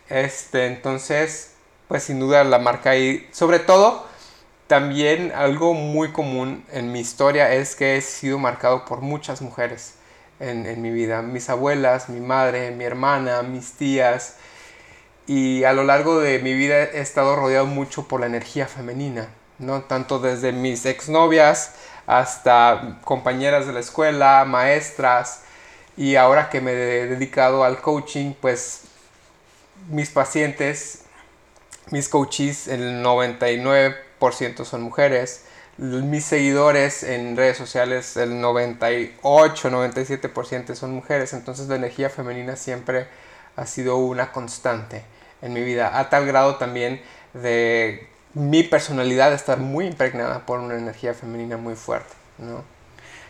Este, 0.09 0.67
entonces, 0.67 1.53
pues 1.95 2.03
sin 2.03 2.19
duda 2.19 2.43
la 2.43 2.59
marca 2.59 2.91
ahí, 2.91 3.25
sobre 3.31 3.61
todo, 3.61 4.05
también 4.67 5.31
algo 5.33 5.75
muy 5.75 6.11
común 6.11 6.65
en 6.73 6.91
mi 6.91 6.99
historia 6.99 7.55
es 7.55 7.77
que 7.77 7.97
he 7.97 8.01
sido 8.01 8.37
marcado 8.37 8.85
por 8.85 9.01
muchas 9.01 9.41
mujeres 9.41 9.95
en, 10.41 10.67
en 10.67 10.83
mi 10.83 10.91
vida. 10.91 11.23
Mis 11.23 11.49
abuelas, 11.49 12.09
mi 12.09 12.19
madre, 12.19 12.73
mi 12.73 12.83
hermana, 12.83 13.43
mis 13.43 13.75
tías, 13.75 14.39
y 15.29 15.63
a 15.63 15.73
lo 15.73 15.85
largo 15.85 16.19
de 16.19 16.41
mi 16.41 16.55
vida 16.55 16.83
he 16.83 17.01
estado 17.01 17.37
rodeado 17.37 17.67
mucho 17.67 18.09
por 18.09 18.19
la 18.19 18.27
energía 18.27 18.67
femenina, 18.67 19.29
¿no? 19.61 19.83
Tanto 19.83 20.19
desde 20.19 20.51
mis 20.51 20.87
exnovias 20.87 21.77
hasta 22.09 22.99
compañeras 23.05 23.69
de 23.69 23.73
la 23.73 23.79
escuela, 23.79 24.45
maestras 24.45 25.43
y 25.97 26.17
ahora 26.17 26.51
que 26.51 26.61
me 26.61 26.73
he 26.73 27.07
dedicado 27.07 27.63
al 27.63 27.81
coaching, 27.81 28.33
pues 28.41 28.81
mis 29.89 30.11
pacientes, 30.11 31.04
mis 31.91 32.09
coaches, 32.09 32.69
el 32.69 33.03
99% 33.05 34.65
son 34.65 34.83
mujeres. 34.83 35.45
Mis 35.77 36.25
seguidores 36.25 37.03
en 37.03 37.37
redes 37.37 37.57
sociales, 37.57 38.17
el 38.17 38.41
98, 38.41 39.71
97% 39.71 40.75
son 40.75 40.93
mujeres. 40.93 41.33
Entonces 41.33 41.69
la 41.69 41.77
energía 41.77 42.11
femenina 42.11 42.57
siempre 42.57 43.07
ha 43.57 43.67
sido 43.67 43.97
una 43.97 44.33
constante 44.33 45.05
en 45.43 45.53
mi 45.53 45.63
vida. 45.63 45.99
A 45.99 46.11
tal 46.11 46.27
grado 46.27 46.57
también 46.57 47.03
de 47.35 48.09
mi 48.35 48.63
personalidad 48.63 49.33
estar 49.33 49.59
muy 49.59 49.87
impregnada 49.87 50.47
por 50.47 50.61
una 50.61 50.77
energía 50.77 51.15
femenina 51.15 51.57
muy 51.57 51.75
fuerte. 51.75 52.15
¿no? 52.39 52.65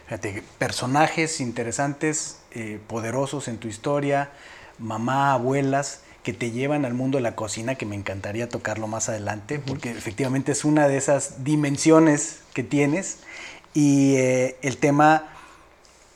Fíjate, 0.07 0.43
personajes 0.59 1.41
interesantes, 1.41 2.39
eh, 2.53 2.79
poderosos 2.87 3.49
en 3.49 3.59
tu 3.59 3.69
historia, 3.69 4.31
mamá, 4.79 5.33
abuelas, 5.33 6.03
que 6.25 6.33
te 6.33 6.51
llevan 6.51 6.87
al 6.87 6.95
mundo 6.95 7.19
de 7.19 7.23
la 7.23 7.37
cocina, 7.37 7.75
que 7.77 7.85
me 7.85 7.95
encantaría 7.95 8.49
tocarlo 8.49 8.89
más 8.89 9.11
adelante, 9.11 9.59
porque 9.61 9.91
efectivamente 9.91 10.53
es 10.53 10.65
una 10.65 10.89
de 10.89 10.97
esas 10.97 11.45
dimensiones 11.45 12.41
que 12.55 12.65
tienes. 12.65 13.19
Y 13.75 14.17
eh, 14.17 14.57
el 14.63 14.79
tema 14.79 15.29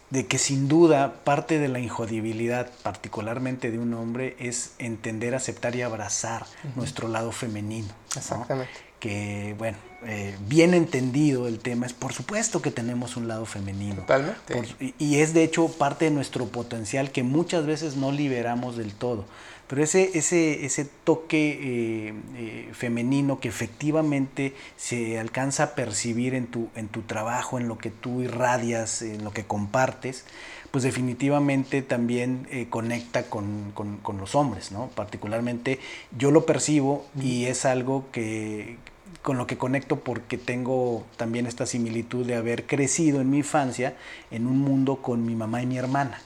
de 0.09 0.27
que 0.27 0.38
sin 0.38 0.67
duda 0.67 1.21
parte 1.25 1.59
de 1.59 1.69
la 1.69 1.79
injodibilidad, 1.79 2.71
particularmente 2.83 3.71
de 3.71 3.79
un 3.79 3.93
hombre, 3.93 4.35
es 4.38 4.73
entender, 4.79 5.35
aceptar 5.35 5.77
y 5.77 5.83
abrazar 5.83 6.47
nuestro 6.75 7.09
lado 7.09 7.31
femenino. 7.31 7.88
Exactamente. 8.17 8.73
Que, 9.00 9.55
bueno, 9.59 9.77
eh, 10.07 10.35
bien 10.49 10.73
entendido 10.73 11.47
el 11.47 11.59
tema 11.59 11.85
es, 11.85 11.93
por 11.93 12.15
supuesto 12.15 12.62
que 12.62 12.71
tenemos 12.71 13.19
un 13.19 13.29
lado 13.29 13.45
femenino. 13.45 13.97
Totalmente. 13.97 14.75
y 14.99 15.17
es 15.17 15.35
de 15.35 15.45
hecho 15.45 15.69
parte 15.69 16.07
de 16.07 16.12
nuestro 16.12 16.47
potencial 16.47 17.12
que 17.12 17.23
muchas 17.23 17.67
veces 17.67 17.97
no 17.97 18.11
liberamos 18.11 18.79
del 18.79 18.95
todo. 18.95 19.27
Pero 19.69 19.83
ese, 19.83 20.17
ese, 20.19 20.65
ese 20.65 20.87
toque 21.05 21.51
eh, 21.51 22.15
eh, 22.37 22.69
femenino 22.73 23.39
que 23.39 23.49
efectivamente 23.49 24.55
se 24.77 25.19
alcanza 25.19 25.63
a 25.63 25.75
percibir 25.75 26.35
en 26.35 26.47
tu, 26.47 26.71
en 26.75 26.89
tu 26.89 27.03
trabajo, 27.03 27.59
en 27.59 27.69
lo 27.69 27.77
que 27.77 27.91
tú 27.91 28.23
irradias, 28.23 29.03
en 29.03 29.25
lo 29.25 29.31
que 29.31 29.45
compartes, 29.45 30.25
pues 30.71 30.85
definitivamente 30.85 31.83
también 31.83 32.47
eh, 32.51 32.67
conecta 32.71 33.25
con, 33.25 33.73
con, 33.75 34.19
los 34.19 34.35
hombres, 34.35 34.73
¿no? 34.73 34.89
Particularmente 34.95 35.79
yo 36.17 36.31
lo 36.31 36.47
percibo 36.47 37.07
y 37.21 37.45
es 37.45 37.65
algo 37.67 38.07
que 38.11 38.77
con 39.23 39.37
lo 39.37 39.47
que 39.47 39.59
conecto 39.59 40.01
porque 40.01 40.39
tengo 40.39 41.05
también 41.17 41.47
esta 41.47 41.67
similitud 41.67 42.25
de 42.25 42.37
haber 42.37 42.65
crecido 42.65 43.21
en 43.21 43.31
mi 43.31 43.39
infancia 43.39 43.95
en 44.31 44.47
un 44.47 44.59
mundo 44.59 45.03
con 45.03 45.27
mi 45.27 45.35
mamá 45.35 45.63
y 45.63 45.67
mi 45.67 45.77
hermana, 45.77 46.23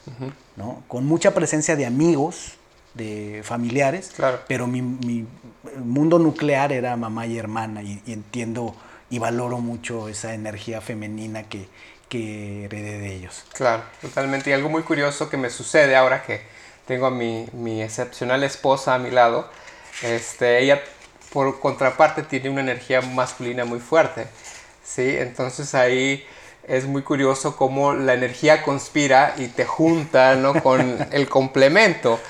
¿no? 0.56 0.82
Con 0.86 1.06
mucha 1.06 1.34
presencia 1.34 1.74
de 1.74 1.86
amigos, 1.86 2.58
de 2.94 3.42
familiares, 3.44 4.12
pero 4.46 4.66
mi, 4.66 4.82
mundo 5.84 6.18
nuclear 6.18 6.72
era 6.72 6.96
mamá 6.96 7.26
y 7.26 7.38
hermana 7.38 7.82
y, 7.82 8.02
entiendo 8.06 8.74
y 9.10 9.18
valoro 9.18 9.58
mucho 9.58 10.08
esa 10.08 10.34
energía 10.34 10.80
femenina 10.80 11.44
que, 11.44 11.68
que 12.08 12.64
heredé 12.64 12.98
de 12.98 13.14
ellos. 13.14 13.44
Claro, 13.52 13.82
totalmente. 14.00 14.50
Y 14.50 14.52
algo 14.52 14.68
muy 14.68 14.82
curioso 14.82 15.28
que 15.28 15.36
me 15.36 15.50
sucede 15.50 15.96
ahora 15.96 16.22
que 16.22 16.42
tengo 16.86 17.06
a 17.06 17.10
mi, 17.10 17.46
mi 17.52 17.82
excepcional 17.82 18.42
esposa 18.42 18.94
a 18.94 18.98
mi 18.98 19.10
lado, 19.10 19.48
este, 20.02 20.60
ella 20.60 20.82
por 21.32 21.60
contraparte 21.60 22.22
tiene 22.22 22.50
una 22.50 22.60
energía 22.60 23.00
masculina 23.00 23.64
muy 23.64 23.80
fuerte, 23.80 24.26
¿sí? 24.84 25.16
Entonces 25.18 25.74
ahí 25.74 26.24
es 26.66 26.86
muy 26.86 27.02
curioso 27.02 27.56
cómo 27.56 27.94
la 27.94 28.14
energía 28.14 28.62
conspira 28.62 29.34
y 29.36 29.48
te 29.48 29.64
junta 29.64 30.36
¿no? 30.36 30.54
con 30.62 30.98
el 31.12 31.28
complemento 31.28 32.20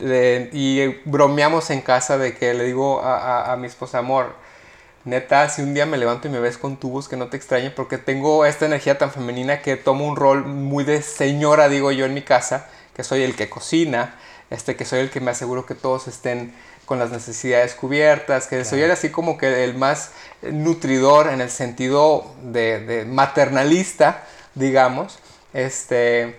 y 0.00 0.86
bromeamos 1.04 1.70
en 1.70 1.80
casa 1.80 2.18
de 2.18 2.34
que 2.34 2.54
le 2.54 2.64
digo 2.64 3.00
a, 3.02 3.56
mi 3.58 3.66
esposa, 3.66 3.98
amor, 3.98 4.34
neta, 5.04 5.48
si 5.48 5.62
un 5.62 5.74
día 5.74 5.86
me 5.86 5.96
levanto 5.96 6.28
y 6.28 6.30
me 6.30 6.40
ves 6.40 6.58
con 6.58 6.76
tubos, 6.76 7.08
que 7.08 7.16
no 7.16 7.28
te 7.28 7.36
extrañe, 7.36 7.70
porque 7.70 7.98
tengo 7.98 8.44
esta 8.44 8.66
energía 8.66 8.98
tan 8.98 9.10
femenina 9.10 9.62
que 9.62 9.76
tomo 9.76 10.06
un 10.06 10.16
rol 10.16 10.44
muy 10.44 10.84
de 10.84 11.02
señora, 11.02 11.68
digo 11.68 11.92
yo, 11.92 12.06
en 12.06 12.14
mi 12.14 12.22
casa, 12.22 12.68
que 12.94 13.04
soy 13.04 13.22
el 13.22 13.36
que 13.36 13.48
cocina, 13.48 14.16
este, 14.50 14.76
que 14.76 14.84
soy 14.84 15.00
el 15.00 15.10
que 15.10 15.20
me 15.20 15.30
aseguro 15.30 15.66
que 15.66 15.74
todos 15.74 16.08
estén 16.08 16.54
con 16.84 16.98
las 16.98 17.10
necesidades 17.10 17.74
cubiertas, 17.74 18.46
que 18.46 18.64
soy 18.64 18.82
el 18.82 18.90
así 18.90 19.10
como 19.10 19.36
que 19.36 19.64
el 19.64 19.74
más 19.74 20.12
nutridor 20.42 21.28
en 21.28 21.40
el 21.40 21.50
sentido 21.50 22.34
de, 22.42 22.80
de 22.80 23.04
maternalista, 23.04 24.24
digamos, 24.54 25.18
este 25.52 26.38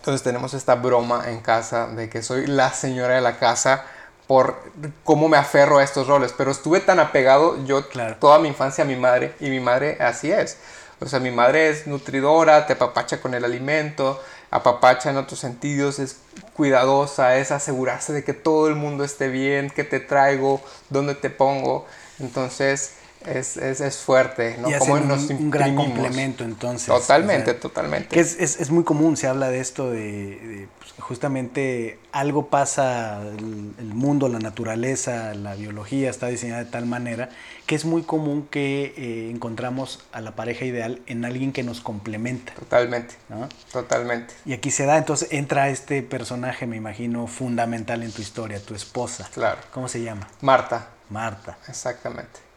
entonces 0.00 0.22
tenemos 0.22 0.54
esta 0.54 0.76
broma 0.76 1.24
en 1.28 1.40
casa 1.40 1.86
de 1.88 2.08
que 2.08 2.22
soy 2.22 2.46
la 2.46 2.72
señora 2.72 3.16
de 3.16 3.20
la 3.20 3.38
casa 3.38 3.84
por 4.26 4.62
cómo 5.04 5.28
me 5.28 5.36
aferro 5.36 5.76
a 5.76 5.84
estos 5.84 6.06
roles. 6.06 6.32
Pero 6.34 6.52
estuve 6.52 6.80
tan 6.80 7.00
apegado 7.00 7.62
yo 7.66 7.84
toda 8.18 8.38
mi 8.38 8.48
infancia 8.48 8.82
a 8.84 8.86
mi 8.86 8.96
madre 8.96 9.34
y 9.40 9.50
mi 9.50 9.60
madre 9.60 9.98
así 10.00 10.32
es. 10.32 10.56
O 11.00 11.06
sea, 11.06 11.20
mi 11.20 11.30
madre 11.30 11.68
es 11.68 11.86
nutridora, 11.86 12.66
te 12.66 12.72
apapacha 12.72 13.20
con 13.20 13.34
el 13.34 13.44
alimento, 13.44 14.18
apapacha 14.50 15.10
en 15.10 15.18
otros 15.18 15.38
sentidos, 15.38 15.98
es 15.98 16.16
cuidadosa, 16.54 17.36
es 17.36 17.50
asegurarse 17.50 18.14
de 18.14 18.24
que 18.24 18.32
todo 18.32 18.68
el 18.68 18.76
mundo 18.76 19.04
esté 19.04 19.28
bien, 19.28 19.68
que 19.68 19.84
te 19.84 20.00
traigo, 20.00 20.62
dónde 20.88 21.14
te 21.14 21.28
pongo. 21.28 21.86
Entonces, 22.20 22.94
es, 23.26 23.56
es, 23.56 23.80
es, 23.80 23.98
fuerte, 23.98 24.56
¿no? 24.58 24.70
Y 24.70 24.74
Como 24.74 24.98
nos 25.00 25.28
un, 25.30 25.50
gran 25.50 25.76
complemento 25.76 26.44
entonces. 26.44 26.86
Totalmente, 26.86 27.54
totalmente. 27.54 28.08
Que 28.08 28.20
es, 28.20 28.38
es, 28.38 28.70
muy 28.70 28.84
común, 28.84 29.16
se 29.16 29.26
habla 29.26 29.50
de 29.50 29.60
esto 29.60 29.90
de, 29.90 30.68
pues, 30.78 30.92
justamente 30.98 31.98
algo 32.12 32.46
pasa, 32.46 33.20
el, 33.22 33.94
mundo, 33.94 34.28
la 34.28 34.38
naturaleza, 34.38 35.34
la 35.34 35.54
biología 35.54 36.08
está 36.08 36.28
diseñada 36.28 36.64
de 36.64 36.70
tal 36.70 36.86
manera 36.86 37.28
que 37.66 37.74
es 37.74 37.84
muy 37.84 38.02
común 38.02 38.48
que 38.50 38.94
eh, 38.96 39.30
encontramos 39.30 40.00
a 40.12 40.20
la 40.20 40.34
pareja 40.34 40.64
ideal 40.64 41.02
en 41.06 41.24
alguien 41.24 41.52
que 41.52 41.62
nos 41.62 41.80
complementa. 41.80 42.52
Totalmente, 42.54 43.14
¿no? 43.28 43.48
Totalmente. 43.70 44.34
Y 44.44 44.54
aquí 44.54 44.70
se 44.70 44.86
da, 44.86 44.96
entonces 44.96 45.28
entra 45.30 45.68
este 45.68 46.02
personaje, 46.02 46.66
me 46.66 46.76
imagino, 46.76 47.26
fundamental 47.26 48.02
en 48.02 48.10
tu 48.10 48.22
historia, 48.22 48.60
tu 48.60 48.74
esposa. 48.74 49.28
Claro. 49.32 49.60
¿Cómo 49.72 49.88
se 49.88 50.02
llama? 50.02 50.26
Marta. 50.40 50.88
Marta. 51.10 51.58
Exactamente. 51.68 52.49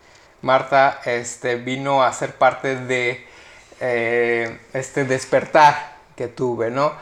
Marta 0.43 0.99
este, 1.05 1.55
vino 1.55 2.03
a 2.03 2.11
ser 2.11 2.35
parte 2.35 2.75
de 2.75 3.25
eh, 3.79 4.59
este 4.73 5.05
despertar 5.05 5.95
que 6.17 6.27
tuve, 6.27 6.69
¿no? 6.69 6.93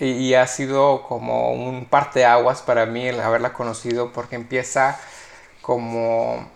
Y, 0.00 0.34
ha 0.34 0.46
sido 0.46 1.02
como 1.08 1.52
un 1.52 1.86
parteaguas 1.86 2.62
para 2.62 2.86
mí 2.86 3.08
el 3.08 3.20
haberla 3.20 3.52
conocido 3.52 4.12
porque 4.12 4.36
empieza 4.36 5.00
como 5.62 6.48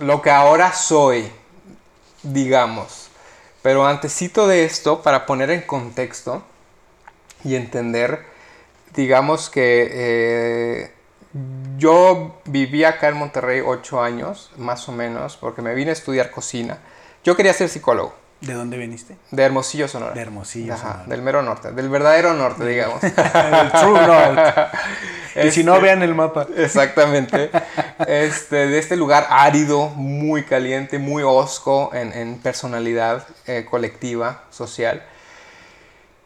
lo 0.00 0.20
que 0.20 0.30
ahora 0.30 0.72
soy, 0.72 1.30
digamos. 2.22 3.08
Pero 3.62 3.86
antesito 3.86 4.46
de 4.46 4.64
esto, 4.64 5.02
para 5.02 5.24
poner 5.26 5.50
en 5.50 5.62
contexto 5.62 6.42
y 7.44 7.54
entender, 7.54 8.26
digamos 8.94 9.50
que 9.50 9.88
eh, 9.90 10.95
yo 11.78 12.40
viví 12.46 12.84
acá 12.84 13.08
en 13.08 13.16
Monterrey 13.16 13.60
ocho 13.64 14.02
años, 14.02 14.50
más 14.56 14.88
o 14.88 14.92
menos, 14.92 15.36
porque 15.36 15.62
me 15.62 15.74
vine 15.74 15.90
a 15.90 15.92
estudiar 15.92 16.30
cocina. 16.30 16.78
Yo 17.24 17.36
quería 17.36 17.52
ser 17.52 17.68
psicólogo. 17.68 18.14
¿De 18.40 18.52
dónde 18.52 18.76
viniste? 18.76 19.16
De 19.30 19.42
Hermosillo, 19.42 19.88
Sonora. 19.88 20.12
De 20.12 20.20
Hermosillo, 20.20 20.74
Ajá, 20.74 21.04
Del 21.06 21.22
mero 21.22 21.42
norte, 21.42 21.72
del 21.72 21.88
verdadero 21.88 22.34
norte, 22.34 22.66
digamos. 22.66 23.02
el 23.02 23.72
true 23.72 24.06
north. 24.06 24.38
y 25.44 25.50
si 25.50 25.64
no, 25.64 25.74
este, 25.74 25.84
vean 25.84 26.02
el 26.02 26.14
mapa. 26.14 26.46
Exactamente. 26.56 27.50
Este, 28.06 28.68
de 28.68 28.78
este 28.78 28.96
lugar 28.96 29.26
árido, 29.30 29.88
muy 29.88 30.44
caliente, 30.44 30.98
muy 30.98 31.22
osco 31.22 31.90
en, 31.94 32.38
personalidad 32.38 33.26
eh, 33.46 33.66
colectiva, 33.68 34.44
social. 34.50 35.02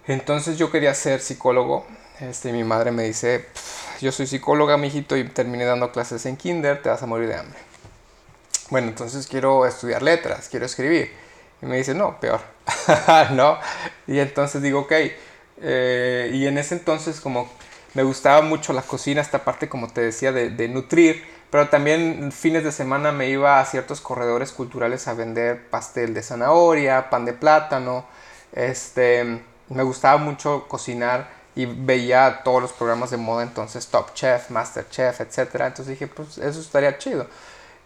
Entonces 0.06 0.58
yo 0.58 0.70
quería 0.72 0.94
ser 0.94 1.20
psicólogo. 1.20 1.86
Este, 2.18 2.52
mi 2.52 2.64
madre 2.64 2.90
me 2.90 3.04
dice, 3.04 3.46
yo 4.00 4.12
soy 4.12 4.26
psicóloga, 4.26 4.76
mijito, 4.76 5.16
y 5.16 5.24
terminé 5.24 5.64
dando 5.64 5.92
clases 5.92 6.26
en 6.26 6.36
kinder, 6.36 6.82
te 6.82 6.88
vas 6.88 7.02
a 7.02 7.06
morir 7.06 7.28
de 7.28 7.36
hambre. 7.36 7.58
Bueno, 8.70 8.88
entonces 8.88 9.26
quiero 9.26 9.66
estudiar 9.66 10.02
letras, 10.02 10.48
quiero 10.48 10.66
escribir. 10.66 11.12
Y 11.60 11.66
me 11.66 11.76
dice, 11.76 11.94
no, 11.94 12.18
peor, 12.20 12.40
¿no? 13.32 13.58
Y 14.06 14.18
entonces 14.18 14.62
digo, 14.62 14.80
ok. 14.80 14.92
Eh, 15.62 16.30
y 16.32 16.46
en 16.46 16.56
ese 16.56 16.74
entonces 16.74 17.20
como 17.20 17.50
me 17.92 18.02
gustaba 18.02 18.40
mucho 18.40 18.72
la 18.72 18.82
cocina, 18.82 19.20
esta 19.20 19.44
parte, 19.44 19.68
como 19.68 19.88
te 19.88 20.00
decía, 20.00 20.32
de, 20.32 20.50
de 20.50 20.68
nutrir, 20.68 21.24
pero 21.50 21.68
también 21.68 22.30
fines 22.32 22.62
de 22.62 22.72
semana 22.72 23.10
me 23.12 23.28
iba 23.28 23.60
a 23.60 23.64
ciertos 23.66 24.00
corredores 24.00 24.52
culturales 24.52 25.08
a 25.08 25.14
vender 25.14 25.68
pastel 25.68 26.14
de 26.14 26.22
zanahoria, 26.22 27.10
pan 27.10 27.24
de 27.24 27.32
plátano. 27.32 28.06
Este, 28.52 29.42
me 29.68 29.82
gustaba 29.82 30.18
mucho 30.18 30.66
cocinar 30.68 31.39
y 31.54 31.66
veía 31.66 32.42
todos 32.44 32.62
los 32.62 32.72
programas 32.72 33.10
de 33.10 33.16
moda 33.16 33.42
entonces, 33.42 33.86
Top 33.88 34.14
Chef, 34.14 34.50
Master 34.50 34.86
Chef, 34.88 35.20
etc. 35.20 35.38
Entonces 35.54 35.88
dije, 35.88 36.06
pues 36.06 36.38
eso 36.38 36.60
estaría 36.60 36.96
chido. 36.98 37.26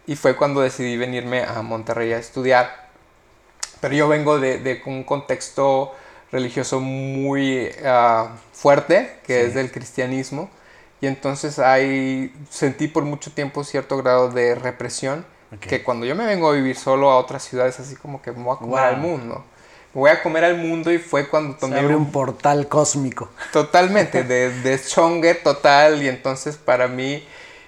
Y 0.07 0.17
fue 0.17 0.37
cuando 0.37 0.61
decidí 0.61 0.97
venirme 0.97 1.45
a 1.45 1.63
Monterrey 1.63 2.13
a 2.13 2.19
estudiar. 2.19 2.89
Pero 3.81 3.95
yo 3.95 4.09
vengo 4.09 4.39
de, 4.39 4.59
de 4.59 4.83
un 4.87 5.05
contexto 5.05 5.95
religioso 6.35 6.81
muy 6.81 7.71
ah, 7.85 8.29
fuerte, 8.53 9.19
que 9.25 9.45
es 9.47 9.55
del 9.55 9.71
cristianismo. 9.71 10.51
Y 11.01 11.07
entonces 11.07 11.59
ahí 11.59 12.35
sentí 12.51 12.89
por 12.89 13.05
mucho 13.05 13.33
tiempo 13.33 13.63
cierto 13.63 13.97
grado 13.99 14.31
de 14.31 14.55
represión, 14.55 15.25
que 15.61 15.85
cuando 15.85 16.05
yo 16.05 16.17
me 16.17 16.27
vengo 16.27 16.51
a 16.51 16.53
vivir 16.53 16.77
solo 16.77 17.11
a 17.11 17.19
otras 17.19 17.45
ciudades, 17.45 17.79
así 17.79 17.95
como 17.95 18.21
que 18.21 18.33
me 18.33 18.43
voy 18.43 18.57
a 18.57 18.59
comer 18.59 18.79
al 18.81 18.97
mundo. 18.97 19.45
Voy 19.95 20.11
a 20.11 20.21
comer 20.21 20.45
al 20.45 20.57
mundo 20.57 20.93
y 20.93 20.99
fue 20.99 21.29
cuando 21.29 21.57
tomé... 21.57 21.77
Se 21.77 21.81
abre 21.81 21.95
un, 21.95 22.11
portal 22.11 22.67
cósmico. 22.67 23.31
Totalmente, 23.53 24.25
de, 24.25 24.51
de 24.51 24.81
chongue 24.85 25.35
total. 25.37 26.03
Y 26.03 26.09
entonces 26.09 26.57
para 26.57 26.89
mí, 26.89 27.25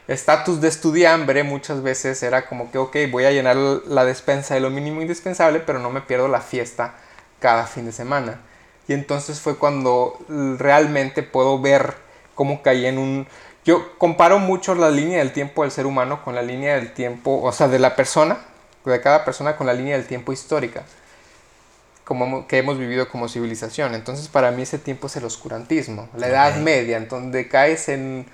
estatus 0.09 0.61
de 0.61 0.67
estudiambre 0.67 1.45
muchas 1.45 1.85
veces 1.85 2.21
era 2.25 2.47
como 2.47 2.73
que, 2.73 2.79
ok, 2.79 2.97
voy 3.13 3.27
a 3.27 3.31
llenar 3.31 3.57
la 3.57 4.05
despensa 4.05 4.55
de 4.55 4.61
lo 4.61 4.71
mínimo 4.71 5.01
indispensable, 5.01 5.61
pero 5.61 5.79
no 5.79 5.91
me 5.91 6.01
pierdo 6.01 6.27
la 6.27 6.41
fiesta 6.41 6.95
cada 7.39 7.65
fin 7.65 7.87
de 7.87 7.93
semana. 7.93 8.41
Y 8.89 8.93
entonces 8.93 9.41
fue 9.41 9.57
cuando 9.57 10.19
realmente 10.29 11.23
puedo 11.23 11.61
ver 11.61 11.95
cómo 12.35 12.61
caí 12.61 12.87
en 12.87 12.99
un... 12.99 13.29
Yo 13.65 13.97
comparo 13.99 14.41
mucho 14.41 14.75
la 14.75 14.91
línea 14.91 15.19
del 15.19 15.33
tiempo 15.33 15.63
del 15.63 15.71
ser 15.71 15.87
humano 15.87 16.25
con 16.25 16.35
la 16.35 16.43
línea 16.43 16.75
del 16.75 16.93
tiempo, 16.93 17.41
o 17.41 17.53
sea, 17.53 17.69
de 17.69 17.79
la 17.79 17.95
persona, 17.95 18.39
de 18.85 19.01
cada 19.01 19.25
persona 19.25 19.57
con 19.57 19.69
la 19.69 19.73
línea 19.73 19.97
del 19.97 20.07
tiempo 20.07 20.33
histórica 20.33 20.83
como, 22.07 22.47
que 22.47 22.59
hemos 22.59 22.79
vivido 22.79 23.09
como 23.09 23.29
civilización. 23.29 23.97
Entonces 23.97 24.29
para 24.29 24.53
mí 24.53 24.63
ese 24.63 24.79
tiempo 24.79 25.09
es 25.09 25.17
el 25.17 25.25
oscurantismo, 25.25 26.09
la 26.17 26.29
Edad 26.29 26.57
Media, 26.59 26.99
en 26.99 27.09
donde 27.09 27.49
caes 27.49 27.89
en 27.89 28.27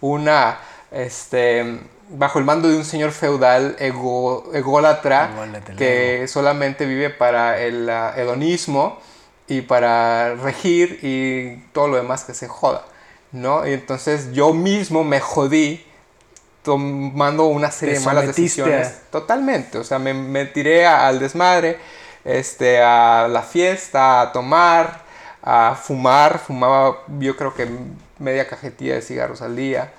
una, 0.00 0.58
este, 0.90 1.78
bajo 2.08 2.40
el 2.40 2.44
mando 2.44 2.68
de 2.68 2.76
un 2.76 2.84
señor 2.84 3.12
feudal 3.12 3.76
ego, 3.78 4.50
ególatra 4.52 5.30
que 5.78 6.26
solamente 6.26 6.86
vive 6.86 7.08
para 7.08 7.60
el 7.60 7.88
hedonismo 7.88 8.98
y 9.46 9.60
para 9.60 10.34
regir 10.34 10.98
y 11.02 11.56
todo 11.72 11.86
lo 11.86 11.96
demás 11.98 12.24
que 12.24 12.34
se 12.34 12.48
joda. 12.48 12.84
¿no? 13.30 13.64
Y 13.64 13.74
entonces 13.74 14.32
yo 14.32 14.52
mismo 14.52 15.04
me 15.04 15.20
jodí 15.20 15.86
tomando 16.64 17.46
una 17.46 17.70
serie 17.70 17.94
de 17.94 18.04
malas 18.04 18.26
decisiones. 18.26 19.02
Totalmente, 19.12 19.78
o 19.78 19.84
sea, 19.84 20.00
me, 20.00 20.14
me 20.14 20.46
tiré 20.46 20.84
al 20.84 21.20
desmadre, 21.20 21.78
este, 22.24 22.82
a 22.82 23.28
la 23.28 23.42
fiesta, 23.42 24.20
a 24.20 24.32
tomar, 24.32 25.02
a 25.42 25.74
fumar, 25.74 26.38
fumaba 26.38 26.98
yo 27.18 27.36
creo 27.36 27.54
que 27.54 27.68
media 28.18 28.46
cajetilla 28.46 28.94
de 28.94 29.02
cigarros 29.02 29.42
al 29.42 29.56
día. 29.56 29.92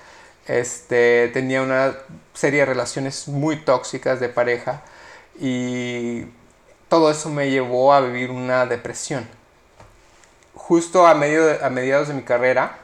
Este, 0.46 1.28
tenía 1.28 1.62
una 1.62 1.94
serie 2.34 2.60
de 2.60 2.66
relaciones 2.66 3.28
muy 3.28 3.56
tóxicas 3.56 4.18
de 4.20 4.28
pareja 4.28 4.82
y 5.38 6.24
todo 6.88 7.10
eso 7.10 7.30
me 7.30 7.50
llevó 7.50 7.92
a 7.92 8.00
vivir 8.00 8.30
una 8.30 8.66
depresión. 8.66 9.28
Justo 10.54 11.06
a, 11.06 11.14
medio 11.14 11.64
a 11.64 11.70
mediados 11.70 12.08
de 12.08 12.14
mi 12.14 12.22
carrera, 12.22 12.78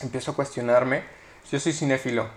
empiezo 0.00 0.32
a 0.32 0.34
cuestionarme, 0.34 1.02
yo 1.50 1.60
soy 1.60 1.72
cinéfilo, 1.72 2.28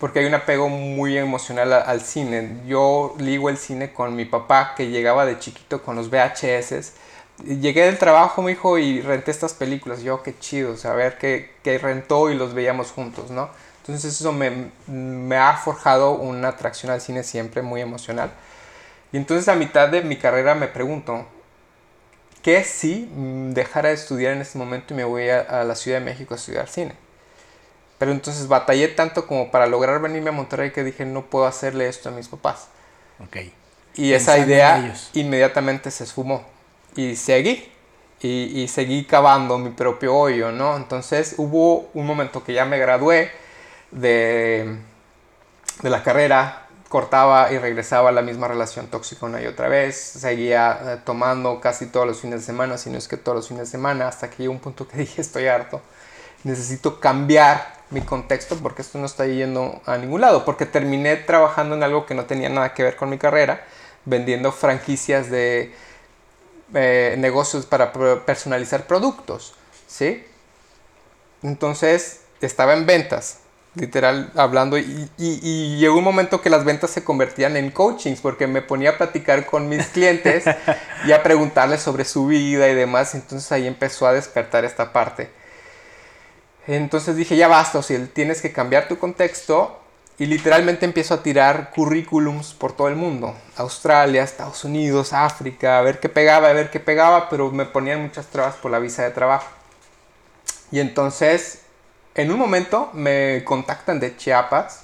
porque 0.00 0.18
hay 0.18 0.26
un 0.26 0.34
apego 0.34 0.68
muy 0.68 1.16
emocional 1.16 1.72
al 1.72 2.00
cine. 2.00 2.56
Yo 2.66 3.14
ligo 3.18 3.48
el 3.48 3.58
cine 3.58 3.92
con 3.92 4.16
mi 4.16 4.24
papá, 4.24 4.74
que 4.76 4.88
llegaba 4.88 5.26
de 5.26 5.38
chiquito 5.38 5.82
con 5.82 5.94
los 5.94 6.10
VHS. 6.10 6.94
Llegué 7.44 7.84
del 7.84 7.98
trabajo, 7.98 8.42
mi 8.42 8.52
hijo, 8.52 8.78
y 8.78 9.00
renté 9.02 9.30
estas 9.30 9.54
películas. 9.54 10.02
Yo, 10.02 10.22
qué 10.22 10.36
chido, 10.38 10.76
saber 10.76 11.18
que, 11.18 11.52
que 11.62 11.78
rentó 11.78 12.30
y 12.30 12.34
los 12.34 12.54
veíamos 12.54 12.90
juntos, 12.90 13.30
¿no? 13.30 13.50
Entonces 13.90 14.20
eso 14.20 14.32
me, 14.32 15.36
ha 15.36 15.56
forjado 15.56 16.12
una 16.12 16.48
atracción 16.48 16.92
al 16.92 17.00
cine 17.00 17.24
siempre 17.24 17.62
muy 17.62 17.80
emocional. 17.80 18.30
Y 19.12 19.16
entonces 19.16 19.48
a 19.48 19.56
mitad 19.56 19.88
de 19.88 20.02
mi 20.02 20.16
carrera 20.16 20.54
me 20.54 20.68
pregunto, 20.68 21.26
¿qué 22.42 22.62
si 22.62 23.10
dejara 23.52 23.88
de 23.88 23.96
estudiar 23.96 24.34
en 24.34 24.42
este 24.42 24.58
momento 24.58 24.94
y 24.94 24.96
me 24.96 25.04
voy 25.04 25.28
a, 25.30 25.64
la 25.64 25.74
Ciudad 25.74 25.98
de 25.98 26.04
México 26.04 26.34
a 26.34 26.36
estudiar 26.36 26.68
cine? 26.68 26.94
Pero 28.00 28.12
entonces 28.12 28.48
batallé 28.48 28.88
tanto 28.88 29.26
como 29.26 29.50
para 29.50 29.66
lograr 29.66 30.00
venirme 30.00 30.30
a 30.30 30.32
Monterrey 30.32 30.72
que 30.72 30.82
dije, 30.82 31.04
no 31.04 31.26
puedo 31.26 31.44
hacerle 31.44 31.86
esto 31.86 32.08
a 32.08 32.12
mis 32.12 32.28
papás. 32.28 32.68
Ok. 33.22 33.36
Y 33.94 34.14
esa 34.14 34.38
idea 34.38 34.94
inmediatamente 35.12 35.90
se 35.90 36.04
esfumó. 36.04 36.42
Y 36.96 37.14
seguí. 37.16 37.70
Y, 38.22 38.62
y, 38.62 38.68
seguí 38.68 39.04
cavando 39.04 39.58
mi 39.58 39.68
propio 39.68 40.16
hoyo, 40.16 40.50
¿no? 40.50 40.78
Entonces 40.78 41.34
hubo 41.36 41.90
un 41.92 42.06
momento 42.06 42.42
que 42.42 42.54
ya 42.54 42.64
me 42.64 42.78
gradué 42.78 43.30
de, 43.90 44.78
de 45.82 45.90
la 45.90 46.02
carrera, 46.02 46.68
cortaba 46.88 47.52
y 47.52 47.58
regresaba 47.58 48.08
a 48.08 48.12
la 48.12 48.22
misma 48.22 48.48
relación 48.48 48.86
tóxica 48.86 49.26
una 49.26 49.42
y 49.42 49.46
otra 49.46 49.68
vez, 49.68 49.96
seguía 49.96 50.78
eh, 50.82 50.98
tomando 51.04 51.60
casi 51.60 51.86
todos 51.86 52.06
los 52.06 52.20
fines 52.20 52.40
de 52.40 52.46
semana, 52.46 52.78
si 52.78 52.88
no 52.88 52.96
es 52.96 53.08
que 53.08 53.18
todos 53.18 53.36
los 53.36 53.48
fines 53.48 53.66
de 53.66 53.70
semana, 53.70 54.08
hasta 54.08 54.30
que 54.30 54.38
llegó 54.38 54.52
un 54.52 54.60
punto 54.60 54.88
que 54.88 54.96
dije 54.98 55.20
estoy 55.20 55.48
harto, 55.48 55.82
necesito 56.44 56.98
cambiar 56.98 57.79
mi 57.90 58.00
contexto 58.02 58.56
porque 58.56 58.82
esto 58.82 58.98
no 58.98 59.06
está 59.06 59.26
yendo 59.26 59.80
a 59.84 59.98
ningún 59.98 60.20
lado, 60.20 60.44
porque 60.44 60.66
terminé 60.66 61.16
trabajando 61.16 61.74
en 61.74 61.82
algo 61.82 62.06
que 62.06 62.14
no 62.14 62.24
tenía 62.24 62.48
nada 62.48 62.72
que 62.72 62.82
ver 62.82 62.96
con 62.96 63.10
mi 63.10 63.18
carrera, 63.18 63.64
vendiendo 64.04 64.52
franquicias 64.52 65.30
de 65.30 65.74
eh, 66.74 67.16
negocios 67.18 67.66
para 67.66 67.92
personalizar 68.24 68.86
productos, 68.86 69.54
¿sí? 69.86 70.24
Entonces 71.42 72.22
estaba 72.40 72.74
en 72.74 72.86
ventas, 72.86 73.40
literal 73.74 74.30
hablando 74.36 74.78
y, 74.78 75.10
y, 75.18 75.76
llegó 75.78 75.98
un 75.98 76.04
momento 76.04 76.40
que 76.40 76.50
las 76.50 76.64
ventas 76.64 76.90
se 76.90 77.04
convertían 77.04 77.56
en 77.56 77.70
coachings 77.70 78.20
porque 78.20 78.46
me 78.46 78.62
ponía 78.62 78.90
a 78.90 78.98
platicar 78.98 79.46
con 79.46 79.68
mis 79.68 79.86
clientes 79.86 80.44
y 81.06 81.12
a 81.12 81.22
preguntarles 81.22 81.80
sobre 81.80 82.04
su 82.04 82.26
vida 82.26 82.68
y 82.68 82.74
demás, 82.74 83.14
entonces 83.14 83.50
ahí 83.52 83.66
empezó 83.66 84.06
a 84.06 84.12
despertar 84.12 84.64
esta 84.64 84.92
parte. 84.92 85.39
Entonces 86.66 87.16
dije, 87.16 87.36
ya 87.36 87.48
basta, 87.48 87.78
o 87.78 87.82
sea, 87.82 88.04
tienes 88.12 88.42
que 88.42 88.52
cambiar 88.52 88.88
tu 88.88 88.98
contexto 88.98 89.80
y 90.18 90.26
literalmente 90.26 90.84
empiezo 90.84 91.14
a 91.14 91.22
tirar 91.22 91.70
currículums 91.70 92.52
por 92.52 92.72
todo 92.76 92.88
el 92.88 92.96
mundo, 92.96 93.34
Australia, 93.56 94.22
Estados 94.22 94.64
Unidos, 94.64 95.12
África, 95.12 95.78
a 95.78 95.82
ver 95.82 95.98
qué 95.98 96.08
pegaba, 96.08 96.48
a 96.48 96.52
ver 96.52 96.70
qué 96.70 96.78
pegaba, 96.78 97.30
pero 97.30 97.50
me 97.50 97.64
ponían 97.64 98.02
muchas 98.02 98.26
trabas 98.26 98.54
por 98.56 98.70
la 98.70 98.78
visa 98.78 99.02
de 99.02 99.10
trabajo. 99.10 99.48
Y 100.70 100.80
entonces 100.80 101.62
en 102.14 102.30
un 102.30 102.38
momento 102.38 102.90
me 102.92 103.42
contactan 103.44 104.00
de 104.00 104.16
Chiapas 104.16 104.82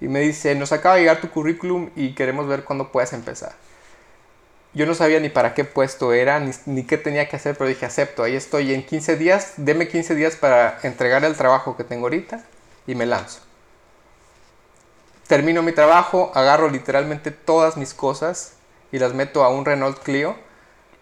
y 0.00 0.08
me 0.08 0.20
dice, 0.20 0.54
nos 0.54 0.72
acaba 0.72 0.94
de 0.94 1.02
llegar 1.02 1.20
tu 1.20 1.28
currículum 1.28 1.90
y 1.96 2.14
queremos 2.14 2.46
ver 2.46 2.64
cuándo 2.64 2.90
puedes 2.90 3.12
empezar. 3.12 3.52
Yo 4.78 4.86
no 4.86 4.94
sabía 4.94 5.18
ni 5.18 5.28
para 5.28 5.54
qué 5.54 5.64
puesto 5.64 6.12
era, 6.12 6.38
ni, 6.38 6.84
qué 6.84 6.98
tenía 6.98 7.28
que 7.28 7.34
hacer, 7.34 7.56
pero 7.56 7.68
dije, 7.68 7.84
acepto, 7.84 8.22
ahí 8.22 8.36
estoy 8.36 8.72
en 8.72 8.86
15 8.86 9.16
días, 9.16 9.54
deme 9.56 9.88
15 9.88 10.14
días 10.14 10.36
para 10.36 10.78
entregar 10.84 11.24
el 11.24 11.34
trabajo 11.34 11.76
que 11.76 11.82
tengo 11.82 12.06
ahorita 12.06 12.44
y 12.86 12.94
me 12.94 13.04
lanzo. 13.04 13.40
Termino 15.26 15.64
mi 15.64 15.72
trabajo, 15.72 16.30
agarro 16.32 16.70
literalmente 16.70 17.32
todas 17.32 17.76
mis 17.76 17.92
cosas 17.92 18.52
y 18.92 19.00
las 19.00 19.14
meto 19.14 19.42
a 19.42 19.48
un 19.48 19.64
Renault 19.64 19.98
Clio, 19.98 20.36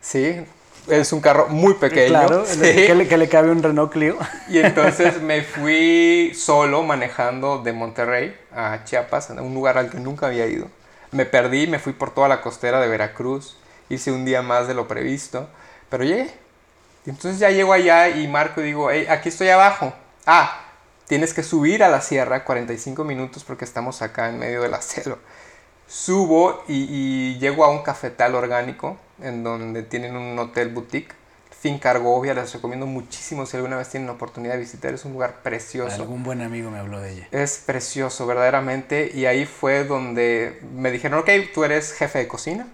¿sí? 0.00 0.46
es 0.88 1.12
un 1.12 1.20
carro 1.20 1.48
muy 1.48 1.74
pequeño. 1.74 2.08
Claro, 2.08 2.44
que, 2.62 2.94
le, 2.94 3.28
cabe 3.28 3.50
un 3.50 3.62
Renault 3.62 3.92
Clio. 3.92 4.16
Y 4.48 4.58
entonces 4.58 5.20
me 5.20 5.42
fui 5.42 6.32
solo 6.34 6.82
manejando 6.82 7.58
de 7.58 7.74
Monterrey 7.74 8.34
a 8.54 8.84
Chiapas, 8.84 9.32
a 9.32 9.42
un 9.42 9.52
lugar 9.52 9.76
al 9.76 9.90
que 9.90 9.98
nunca 9.98 10.28
había 10.28 10.46
ido. 10.46 10.70
Me 11.10 11.26
perdí, 11.26 11.66
me 11.66 11.78
fui 11.78 11.92
por 11.92 12.14
toda 12.14 12.26
la 12.26 12.40
costera 12.40 12.80
de 12.80 12.88
Veracruz, 12.88 13.58
hice 13.88 14.12
un 14.12 14.24
día 14.24 14.42
más 14.42 14.68
de 14.68 14.74
lo 14.74 14.88
previsto, 14.88 15.48
pero 15.88 16.04
llegué. 16.04 16.30
Entonces 17.06 17.38
ya 17.38 17.50
llego 17.50 17.72
allá 17.72 18.08
y 18.08 18.26
marco 18.26 18.60
y 18.60 18.64
digo, 18.64 18.90
hey, 18.90 19.06
aquí 19.08 19.28
estoy 19.28 19.48
abajo. 19.48 19.92
Ah, 20.26 20.60
tienes 21.06 21.32
que 21.32 21.42
subir 21.42 21.84
a 21.84 21.88
la 21.88 22.00
sierra 22.00 22.44
45 22.44 23.04
minutos 23.04 23.44
porque 23.44 23.64
estamos 23.64 24.02
acá 24.02 24.28
en 24.28 24.38
medio 24.38 24.62
de 24.62 24.68
la 24.68 24.82
selva. 24.82 25.18
Subo 25.86 26.64
y, 26.66 27.38
llego 27.38 27.64
a 27.64 27.70
un 27.70 27.82
cafetal 27.82 28.34
orgánico 28.34 28.96
en 29.22 29.44
donde 29.44 29.82
tienen 29.84 30.16
un 30.16 30.36
hotel 30.38 30.70
boutique. 30.70 31.14
Finca 31.58 31.90
Argovia, 31.90 32.34
les 32.34 32.52
recomiendo 32.52 32.86
muchísimo 32.86 33.46
si 33.46 33.56
alguna 33.56 33.76
vez 33.76 33.88
tienen 33.88 34.06
la 34.06 34.12
oportunidad 34.12 34.54
de 34.54 34.60
visitar. 34.60 34.92
Es 34.92 35.04
un 35.04 35.12
lugar 35.12 35.42
precioso. 35.42 36.02
Algún 36.02 36.22
buen 36.22 36.42
amigo 36.42 36.70
me 36.70 36.78
habló 36.78 37.00
de 37.00 37.12
ella. 37.12 37.28
Es 37.30 37.62
precioso, 37.64 38.26
verdaderamente. 38.26 39.10
Y 39.14 39.26
ahí 39.26 39.46
fue 39.46 39.84
donde 39.84 40.60
me 40.74 40.90
dijeron, 40.90 41.20
ok, 41.20 41.30
tú 41.54 41.64
eres 41.64 41.92
jefe 41.92 42.18
de 42.18 42.28
cocina. 42.28 42.66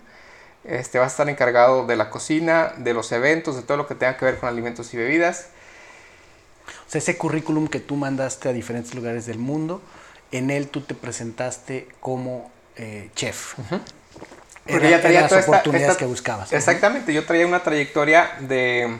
Este, 0.64 0.98
vas 0.98 1.06
a 1.06 1.10
estar 1.10 1.28
encargado 1.28 1.86
de 1.86 1.96
la 1.96 2.08
cocina, 2.10 2.72
de 2.76 2.94
los 2.94 3.10
eventos, 3.12 3.56
de 3.56 3.62
todo 3.62 3.76
lo 3.76 3.86
que 3.86 3.94
tenga 3.94 4.16
que 4.16 4.24
ver 4.24 4.38
con 4.38 4.48
alimentos 4.48 4.94
y 4.94 4.96
bebidas. 4.96 5.48
O 6.86 6.90
sea, 6.90 7.00
ese 7.00 7.16
currículum 7.18 7.68
que 7.68 7.80
tú 7.80 7.96
mandaste 7.96 8.48
a 8.48 8.52
diferentes 8.52 8.94
lugares 8.94 9.26
del 9.26 9.38
mundo, 9.38 9.82
en 10.30 10.50
él 10.50 10.68
tú 10.68 10.82
te 10.82 10.94
presentaste 10.94 11.88
como 12.00 12.50
eh, 12.76 13.10
chef. 13.14 13.54
Porque 14.66 14.90
ya 14.90 15.00
traía 15.00 15.22
las 15.22 15.32
oportunidades 15.32 15.96
que 15.96 16.06
buscabas. 16.06 16.52
Exactamente, 16.52 17.12
yo 17.12 17.24
traía 17.26 17.46
una 17.46 17.62
trayectoria 17.62 18.30
de... 18.40 18.98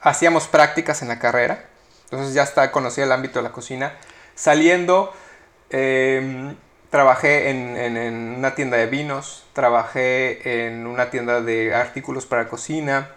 Hacíamos 0.00 0.46
prácticas 0.46 1.02
en 1.02 1.08
la 1.08 1.18
carrera, 1.18 1.64
entonces 2.04 2.32
ya 2.32 2.44
está 2.44 2.70
conocía 2.70 3.04
el 3.04 3.12
ámbito 3.12 3.40
de 3.40 3.42
la 3.42 3.52
cocina. 3.52 3.94
Saliendo, 4.34 5.12
em, 5.70 6.54
trabajé 6.90 7.50
en, 7.50 7.76
en, 7.76 8.36
una 8.38 8.54
tienda 8.54 8.76
de 8.76 8.86
vinos, 8.86 9.44
trabajé 9.52 10.66
en 10.66 10.86
una 10.86 11.10
tienda 11.10 11.40
de 11.40 11.74
artículos 11.74 12.26
para 12.26 12.48
cocina, 12.48 13.10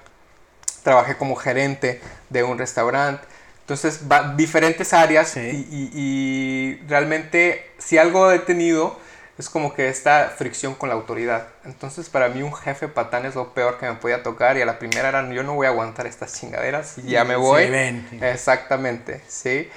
trabajé 0.84 1.16
como 1.18 1.36
gerente 1.36 2.02
de 2.30 2.44
un 2.44 2.58
restaurante. 2.58 3.24
Entonces, 3.62 4.02
va, 4.12 4.34
diferentes 4.36 4.94
áreas 4.94 5.30
Sí. 5.30 5.40
y, 5.72 5.78
y- 5.78 5.92
y 6.82 6.88
realmente 6.88 7.72
si 7.78 7.98
algo 7.98 8.32
he 8.32 8.40
tenido 8.40 9.00
es 9.38 9.50
como 9.50 9.74
que 9.74 9.88
esta 9.88 10.30
fricción 10.38 10.76
con 10.76 10.90
la 10.90 10.96
autoridad. 10.96 11.48
Entonces, 11.66 12.10
para 12.10 12.28
mí 12.30 12.44
un 12.44 12.54
jefe 12.54 12.88
patán 12.90 13.26
es 13.26 13.36
lo 13.36 13.54
peor 13.54 13.80
que 13.80 13.88
me 13.88 13.94
podía 13.96 14.22
tocar 14.24 14.58
y 14.58 14.62
a 14.62 14.66
la 14.66 14.78
primera 14.78 15.10
era 15.10 15.28
yo 15.32 15.44
no 15.44 15.54
voy 15.56 15.68
a 15.68 15.70
aguantar 15.70 16.06
estas 16.06 16.34
chingaderas 16.40 16.98
y 16.98 17.12
ya 17.12 17.24
me 17.24 17.36
Sí, 17.36 17.40
voy. 17.40 17.70
ven. 17.70 18.20
Exactamente, 18.22 19.22
sí. 19.28 19.70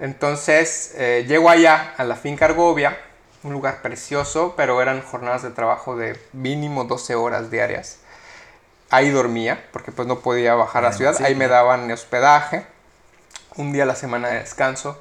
Entonces, 0.00 0.94
eh, 0.96 1.24
llego 1.28 1.48
allá 1.50 1.94
a 1.96 2.04
la 2.04 2.16
finca 2.16 2.46
Argovia, 2.46 2.96
un 3.44 3.52
lugar 3.52 3.82
precioso, 3.82 4.54
pero 4.56 4.82
eran 4.82 5.02
jornadas 5.02 5.42
de 5.42 5.50
trabajo 5.50 5.96
de 5.96 6.18
mínimo 6.32 6.84
12 6.84 7.14
horas 7.14 7.50
diarias. 7.50 7.98
Ahí 8.90 9.10
dormía, 9.10 9.66
porque 9.72 9.92
pues 9.92 10.08
no 10.08 10.20
podía 10.20 10.54
bajar 10.54 10.84
a 10.84 10.90
la 10.90 10.96
Bueno, 10.96 11.12
ciudad. 11.12 11.14
sí, 11.14 11.24
Ahí 11.24 11.34
me 11.34 11.48
daban 11.48 11.90
hospedaje, 11.90 12.66
un 13.56 13.72
día 13.72 13.84
a 13.84 13.86
la 13.86 13.96
semana 13.96 14.28
de 14.28 14.40
descanso. 14.40 14.98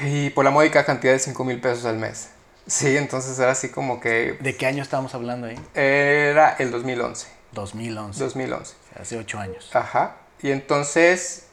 Y 0.00 0.30
por 0.30 0.44
la 0.44 0.50
módica 0.50 0.84
cantidad 0.84 1.12
de 1.12 1.18
5 1.18 1.44
mil 1.44 1.60
pesos 1.60 1.84
al 1.86 1.96
mes. 1.96 2.28
Sí, 2.66 2.96
entonces 2.96 3.38
era 3.38 3.52
así 3.52 3.68
como 3.70 4.00
que 4.00 4.36
¿De 4.40 4.56
qué 4.56 4.66
año 4.66 4.82
estamos 4.82 5.14
hablando 5.14 5.46
ahí? 5.46 5.56
era 5.74 6.56
el 6.58 6.70
2011. 6.70 7.28
2011. 7.52 8.18
2011. 8.18 8.74
Hace 9.00 9.16
ocho 9.16 9.38
años. 9.38 9.70
Ajá. 9.74 10.16
Y 10.42 10.50
entonces, 10.50 11.46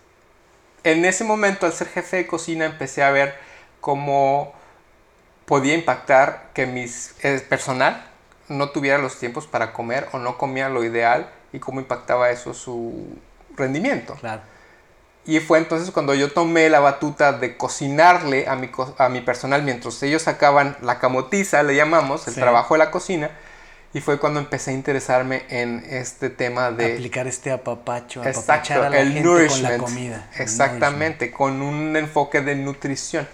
en 0.84 1.06
ese 1.06 1.24
momento, 1.24 1.66
al 1.66 1.74
ser 1.74 1.88
jefe 1.88 2.18
de 2.18 2.28
cocina, 2.28 2.66
empecé 2.66 3.04
a 3.04 3.12
ver 3.12 3.36
cómo 3.80 4.54
podía 5.45 5.73
impactar 5.75 6.49
que 6.53 6.65
mis 6.65 7.13
eh, 7.23 7.43
personal 7.47 8.06
no 8.49 8.69
tuviera 8.69 8.97
los 8.97 9.17
tiempos 9.19 9.47
para 9.47 9.73
comer 9.73 10.08
o 10.12 10.19
no 10.19 10.38
comía 10.38 10.69
lo 10.69 10.84
ideal 10.84 11.29
y 11.51 11.60
cómo 11.60 11.79
impactaba 11.79 12.29
eso 12.29 12.53
su 12.53 13.17
rendimiento. 13.56 14.15
Claro. 14.15 14.41
Y 15.25 15.39
fue 15.39 15.58
entonces 15.58 15.91
cuando 15.91 16.13
yo 16.13 16.34
tomé 16.34 16.69
la 16.69 16.82
batuta 16.82 17.32
de 17.32 17.56
cocinarle 17.56 18.47
a 18.47 18.56
mi, 18.58 18.69
a 18.97 19.08
mi 19.10 19.21
personal 19.21 19.63
mientras 19.63 20.01
ellos 20.03 20.23
sacaban 20.23 20.75
la 20.82 20.99
camotiza, 20.99 21.63
le 21.63 21.75
llamamos, 21.75 22.27
el 22.27 22.34
Sí. 22.34 22.41
trabajo 22.41 22.73
de 22.73 22.79
la 22.79 22.91
cocina. 22.91 23.32
Y 23.93 24.01
fue 24.01 24.19
cuando 24.19 24.39
empecé 24.39 24.71
a 24.71 24.73
interesarme 24.73 25.43
en 25.49 25.86
este 25.88 26.29
tema 26.32 26.71
de... 26.71 26.93
Aplicar 26.93 27.27
este 27.27 27.51
apapacho, 27.51 28.23
Exacto, 28.25 28.73
a 28.84 28.89
la 28.89 28.99
el 28.99 29.13
gente 29.13 29.21
con 29.21 29.32
la 29.32 29.39
nourishment. 29.39 29.77
comida. 29.84 30.29
Exactamente, 30.39 31.32
con 31.32 31.62
un 31.62 31.95
enfoque 31.95 32.41
de 32.41 32.56
nutrición. 32.56 33.27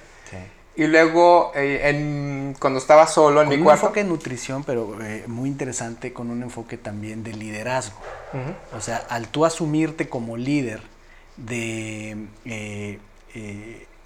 Y 0.80 0.88
luego, 0.88 1.52
eh, 1.56 1.90
en- 1.90 2.56
cuando 2.58 2.80
estaba 2.80 3.06
solo 3.06 3.42
en 3.42 3.48
Con 3.48 3.56
mi 3.56 3.58
un 3.58 3.64
cuarto... 3.66 3.88
enfoque 3.88 4.02
de 4.04 4.10
nutrición, 4.10 4.64
pero 4.64 4.98
eh, 5.04 5.26
muy 5.28 5.50
interesante, 5.50 6.14
con 6.14 6.30
un 6.32 6.42
enfoque 6.42 6.78
también 6.78 7.22
de 7.22 7.34
liderazgo. 7.34 7.98
O 8.74 8.80
sea, 8.80 8.96
al 9.10 9.28
tú 9.28 9.44
asumirte 9.44 10.08
como 10.08 10.38
líder 10.38 10.80
de 11.36 12.16
eh, 12.46 12.98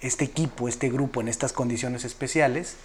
este 0.00 0.24
equipo, 0.24 0.66
este 0.66 0.88
grupo 0.90 1.20
en 1.20 1.28
estas 1.28 1.52
condiciones 1.52 2.04
especiales, 2.04 2.76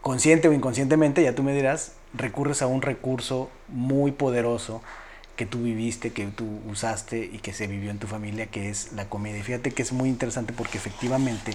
consciente 0.00 0.48
o 0.48 0.52
inconscientemente, 0.52 1.22
ya 1.22 1.36
tú 1.36 1.44
me 1.44 1.54
dirás, 1.54 1.92
recurres 2.14 2.60
a 2.62 2.66
un 2.66 2.82
recurso 2.82 3.48
muy 3.68 4.10
poderoso 4.10 4.82
que 5.36 5.46
tú 5.46 5.62
viviste, 5.62 6.12
que 6.12 6.26
tú 6.26 6.46
usaste 6.68 7.18
y 7.32 7.38
que 7.38 7.52
se 7.52 7.68
vivió 7.68 7.92
en 7.92 7.98
tu 8.00 8.08
familia, 8.08 8.46
que 8.46 8.70
es 8.70 8.92
la 8.94 9.08
comida. 9.08 9.38
Y 9.38 9.42
fíjate 9.42 9.70
que 9.70 9.82
es 9.82 9.92
muy 9.92 10.08
interesante 10.08 10.52
porque 10.52 10.78
efectivamente 10.78 11.52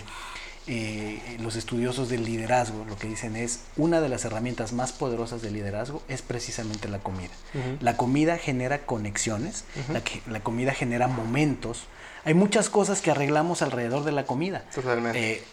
eh, 0.67 1.37
los 1.41 1.55
estudiosos 1.55 2.07
del 2.09 2.23
liderazgo 2.23 2.85
lo 2.87 2.97
que 2.97 3.07
dicen 3.07 3.35
es 3.35 3.59
una 3.75 3.99
de 4.01 4.07
las 4.09 4.23
herramientas 4.25 4.71
más 4.73 4.91
poderosas 4.93 5.41
del 5.41 5.53
liderazgo 5.53 6.01
es 6.07 6.21
precisamente 6.21 6.87
la 6.87 6.99
comida. 6.99 7.31
La 7.81 7.97
comida 7.97 8.37
genera 8.37 8.85
conexiones, 8.85 9.65
Ujú. 9.83 9.93
la, 9.93 10.03
que- 10.03 10.21
la 10.27 10.39
comida 10.41 10.73
genera 10.73 11.07
momentos. 11.07 11.83
Hay 12.25 12.33
muchas 12.33 12.69
cosas 12.69 13.01
que 13.01 13.11
arreglamos 13.11 13.61
alrededor 13.61 14.03
de 14.05 14.11
la 14.13 14.25
comida. 14.25 14.63
Totalmente. 14.73 15.33
Eh, 15.33 15.43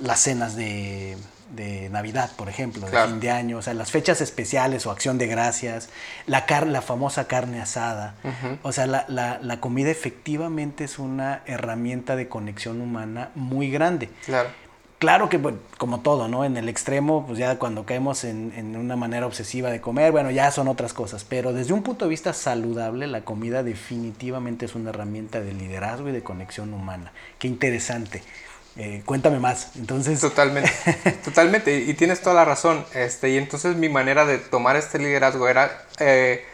las 0.00 0.20
cenas 0.20 0.56
de, 0.56 1.16
de 1.54 1.88
Navidad, 1.90 2.30
por 2.36 2.48
ejemplo, 2.48 2.86
de 2.88 2.92
fin 3.08 3.20
de 3.20 3.30
año, 3.30 3.58
o 3.58 3.62
sea, 3.62 3.74
las 3.74 3.90
fechas 3.90 4.20
especiales 4.20 4.86
o 4.86 4.90
acción 4.90 5.18
de 5.18 5.26
gracias, 5.26 5.88
la, 6.26 6.46
car 6.46 6.66
la 6.66 6.82
famosa 6.82 7.26
carne 7.26 7.60
asada. 7.60 8.14
O 8.62 8.72
sea, 8.72 8.86
la, 8.86 9.04
la- 9.08 9.38
la 9.42 9.60
comida 9.60 9.90
efectivamente 9.90 10.84
es 10.84 10.98
una 10.98 11.42
herramienta 11.46 12.16
de 12.16 12.28
conexión 12.28 12.80
humana 12.80 13.30
muy 13.34 13.70
grande. 13.70 14.08
Claro. 14.24 14.48
Claro 15.00 15.30
que, 15.30 15.38
bueno, 15.38 15.56
como 15.78 16.00
todo, 16.00 16.28
¿no? 16.28 16.44
En 16.44 16.58
el 16.58 16.68
extremo, 16.68 17.24
pues 17.26 17.38
ya 17.38 17.58
cuando 17.58 17.86
caemos 17.86 18.22
en, 18.22 18.52
en 18.54 18.76
una 18.76 18.96
manera 18.96 19.24
obsesiva 19.26 19.70
de 19.70 19.80
comer, 19.80 20.12
bueno, 20.12 20.30
ya 20.30 20.50
son 20.50 20.68
otras 20.68 20.92
cosas. 20.92 21.24
Pero 21.24 21.54
desde 21.54 21.72
un 21.72 21.82
punto 21.82 22.04
de 22.04 22.10
vista 22.10 22.34
saludable, 22.34 23.06
la 23.06 23.22
comida 23.22 23.62
definitivamente 23.62 24.66
es 24.66 24.74
una 24.74 24.90
herramienta 24.90 25.40
de 25.40 25.54
liderazgo 25.54 26.10
y 26.10 26.12
de 26.12 26.22
conexión 26.22 26.74
humana. 26.74 27.12
Qué 27.38 27.48
interesante. 27.48 28.22
Eh, 28.82 29.02
cuéntame 29.04 29.38
más. 29.38 29.76
Entonces, 29.76 30.18
Totalmente, 30.20 30.72
totalmente, 31.24 31.80
y 31.80 31.92
tienes 31.92 32.22
toda 32.22 32.34
la 32.34 32.46
razón. 32.46 32.86
Este, 32.94 33.28
y 33.28 33.36
entonces 33.36 33.76
mi 33.76 33.90
manera 33.90 34.24
de 34.24 34.38
tomar 34.38 34.76
este 34.76 34.98
liderazgo 34.98 35.48
era 35.48 35.84
eh, 35.98 36.46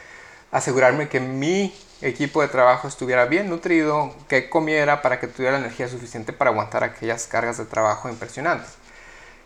asegurarme 0.51 1.09
que 1.09 1.21
mi 1.21 1.73
equipo 2.03 2.43
de 2.43 2.49
trabajo 2.49 2.89
estuviera 2.89 3.27
bien 3.27 3.49
nutrido, 3.49 4.13
que 4.29 4.51
comiera 4.51 5.03
para 5.03 5.21
que 5.21 5.29
tuviera 5.29 5.53
la 5.53 5.65
energía 5.67 5.87
suficiente 5.89 6.33
para 6.33 6.51
aguantar 6.51 6.83
aquellas 6.83 7.29
cargas 7.29 7.59
de 7.59 7.65
trabajo 7.65 8.09
impresionantes. 8.09 8.71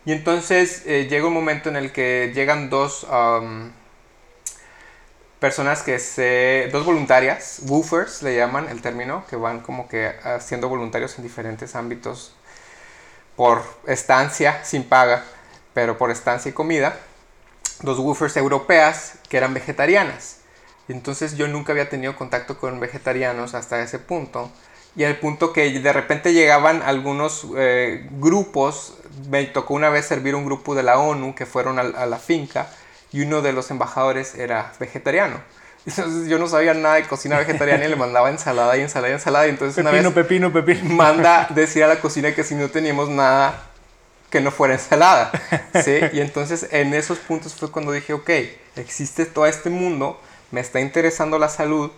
Y 0.03 0.13
entonces 0.13 0.81
eh, 0.87 1.07
llega 1.07 1.27
un 1.27 1.33
momento 1.33 1.69
en 1.69 1.75
el 1.75 1.91
que 1.91 2.31
llegan 2.33 2.71
dos 2.71 3.05
am, 3.11 3.73
personas 5.39 5.83
que 5.83 5.99
se, 5.99 6.69
dos 6.71 6.83
voluntarias, 6.83 7.61
woofers 7.67 8.23
le 8.23 8.35
llaman 8.35 8.69
el 8.69 8.81
término, 8.81 9.23
que 9.29 9.35
van 9.35 9.59
como 9.59 9.87
que 9.87 10.11
haciendo 10.23 10.67
voluntarios 10.67 11.15
en 11.19 11.23
diferentes 11.23 11.75
ámbitos 11.75 12.35
por 13.35 13.63
estancia 13.87 14.63
sin 14.63 14.83
paga, 14.83 15.23
pero 15.73 15.97
por 15.97 16.11
estancia 16.11 16.49
y 16.49 16.53
comida, 16.53 16.97
dos 17.81 17.99
woofers 17.99 18.37
europeas 18.37 19.13
que 19.29 19.37
eran 19.37 19.53
vegetarianas. 19.53 20.37
Entonces 20.87 21.37
yo 21.37 21.47
nunca 21.47 21.71
había 21.71 21.89
tenido 21.89 22.15
contacto 22.15 22.57
con 22.57 22.79
vegetarianos 22.79 23.53
hasta 23.53 23.81
ese 23.81 23.99
punto. 23.99 24.51
Y 24.95 25.05
al 25.05 25.17
punto 25.17 25.53
que 25.53 25.79
de 25.79 25.93
repente 25.93 26.33
llegaban 26.33 26.81
algunos 26.81 27.47
eh, 27.55 28.07
grupos, 28.11 28.95
me 29.29 29.45
tocó 29.45 29.73
una 29.73 29.89
vez 29.89 30.05
servir 30.05 30.35
un 30.35 30.45
grupo 30.45 30.75
de 30.75 30.83
la 30.83 30.99
ONU 30.99 31.33
que 31.33 31.45
fueron 31.45 31.79
a 31.79 32.05
la 32.05 32.17
finca 32.17 32.67
y 33.13 33.21
uno 33.21 33.41
de 33.41 33.53
los 33.53 33.71
embajadores 33.71 34.35
era 34.35 34.73
vegetariano. 34.79 35.41
Entonces 35.85 36.29
yo 36.29 36.37
no 36.37 36.47
sabía 36.47 36.73
nada 36.73 36.95
de 36.95 37.07
cocina 37.07 37.37
vegetariana 37.39 37.85
y 37.85 37.89
le 37.89 37.95
mandaba 37.95 38.29
ensalada 38.29 38.77
y 38.77 38.81
ensalada 38.81 39.11
y 39.11 39.15
ensalada. 39.15 39.47
Y 39.47 39.49
entonces 39.49 39.77
una 39.77 39.91
vez 39.91 40.05
pepino, 40.07 40.51
pepino, 40.51 40.53
pepino. 40.53 40.95
manda 40.95 41.47
decir 41.49 41.83
a 41.83 41.87
la 41.87 41.99
cocina 41.99 42.33
que 42.35 42.43
si 42.43 42.55
no 42.55 42.69
teníamos 42.69 43.09
nada 43.09 43.71
que 44.29 44.39
no 44.39 44.49
fuera 44.49 44.73
ensalada, 44.75 45.31
¿sí? 45.83 45.99
Y 46.13 46.21
entonces 46.21 46.67
en 46.71 46.93
esos 46.93 47.19
puntos 47.19 47.53
fue 47.53 47.69
cuando 47.69 47.91
dije, 47.91 48.13
ok, 48.13 48.29
existe 48.77 49.25
todo 49.25 49.45
este 49.45 49.69
mundo, 49.69 50.19
me 50.51 50.61
está 50.61 50.79
interesando 50.79 51.37
la 51.37 51.49
salud, 51.49 51.91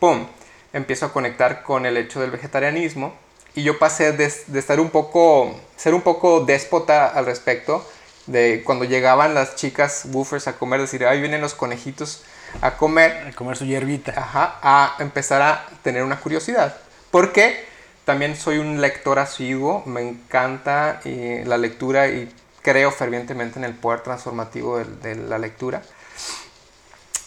¡pum! 0.00 0.26
Empiezo 0.72 1.06
a 1.06 1.12
conectar 1.12 1.62
con 1.62 1.86
el 1.86 1.96
hecho 1.96 2.20
del 2.20 2.32
vegetarianismo 2.32 3.14
y 3.54 3.62
yo 3.62 3.78
pasé 3.78 4.10
de, 4.12 4.32
de 4.48 4.58
estar 4.58 4.80
un 4.80 4.90
poco, 4.90 5.58
ser 5.76 5.94
un 5.94 6.02
poco 6.02 6.40
déspota 6.40 7.06
al 7.06 7.24
respecto, 7.24 7.88
de 8.26 8.62
cuando 8.64 8.84
llegaban 8.84 9.34
las 9.34 9.54
chicas 9.54 10.06
woofers 10.06 10.48
a 10.48 10.58
comer, 10.58 10.80
decir, 10.80 11.06
ahí 11.06 11.20
vienen 11.20 11.40
los 11.40 11.54
conejitos 11.54 12.24
a 12.60 12.76
comer, 12.76 13.28
A 13.28 13.32
comer 13.32 13.56
su 13.56 13.64
hierbita. 13.64 14.12
Ajá, 14.16 14.58
a 14.62 14.96
empezar 15.00 15.42
a 15.42 15.66
tener 15.82 16.02
una 16.02 16.20
curiosidad. 16.20 16.76
Porque 17.10 17.64
también 18.04 18.36
soy 18.36 18.58
un 18.58 18.80
lector 18.80 19.18
asiduo, 19.18 19.82
me 19.86 20.00
encanta 20.00 21.00
eh, 21.04 21.44
la 21.46 21.58
lectura 21.58 22.08
y 22.08 22.32
creo 22.62 22.90
fervientemente 22.90 23.58
en 23.58 23.64
el 23.64 23.74
poder 23.74 24.00
transformativo 24.00 24.78
de, 24.78 24.84
de 24.84 25.14
la 25.16 25.38
lectura. 25.38 25.82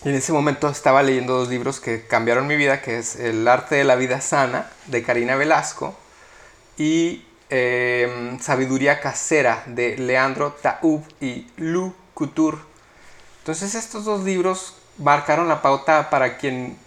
Y 0.03 0.09
en 0.09 0.15
ese 0.15 0.31
momento 0.31 0.69
estaba 0.69 1.03
leyendo 1.03 1.37
dos 1.37 1.49
libros 1.49 1.79
que 1.81 2.05
cambiaron 2.05 2.47
mi 2.47 2.55
vida, 2.55 2.81
que 2.81 2.97
es 2.97 3.17
El 3.17 3.45
arte 3.47 3.75
de 3.75 3.83
la 3.83 3.95
vida 3.95 4.21
sana, 4.21 4.69
de 4.87 5.03
Karina 5.03 5.35
Velasco, 5.35 5.97
y 6.77 7.25
eh, 7.49 8.37
Sabiduría 8.39 9.01
casera, 9.01 9.63
de 9.65 9.97
Leandro 9.97 10.55
Taub 10.61 11.03
y 11.19 11.47
Lou 11.57 11.93
Couture. 12.13 12.57
Entonces 13.39 13.75
estos 13.75 14.05
dos 14.05 14.23
libros 14.23 14.75
marcaron 14.99 15.47
la 15.49 15.61
pauta 15.61 16.09
para 16.09 16.37
quien, 16.37 16.77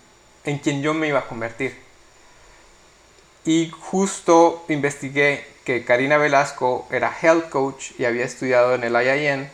en 0.44 0.58
quien 0.58 0.82
yo 0.82 0.94
me 0.94 1.08
iba 1.08 1.20
a 1.20 1.28
convertir. 1.28 1.76
Y 3.44 3.70
justo 3.80 4.64
investigué 4.68 5.44
que 5.64 5.84
Karina 5.84 6.16
Velasco 6.18 6.86
era 6.90 7.12
health 7.22 7.48
coach 7.48 7.92
y 7.98 8.04
había 8.04 8.24
estudiado 8.24 8.74
en 8.74 8.84
el 8.84 8.94
IIN. 8.94 9.48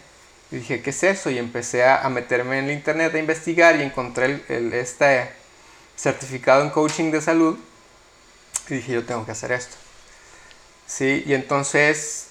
Y 0.51 0.57
dije, 0.57 0.83
¿qué 0.83 0.91
es 0.91 1.03
eso? 1.03 1.31
Y 1.31 1.39
empecé 1.39 1.85
a, 1.85 2.09
meterme 2.09 2.59
en 2.59 2.67
el 2.67 2.73
internet 2.73 3.15
a 3.15 3.19
investigar 3.19 3.77
y 3.77 3.83
encontré 3.83 4.27
el, 4.27 4.45
el- 4.49 4.73
este 4.75 5.31
certificado 5.97 6.63
en 6.63 6.71
coaching 6.71 7.11
de 7.11 7.21
salud. 7.23 7.59
Y 8.69 8.75
dije, 8.75 8.93
yo 8.93 9.05
tengo 9.05 9.25
que 9.25 9.33
hacer 9.33 9.53
esto. 9.53 9.77
Sí, 10.87 11.23
y 11.27 11.35
entonces 11.35 12.28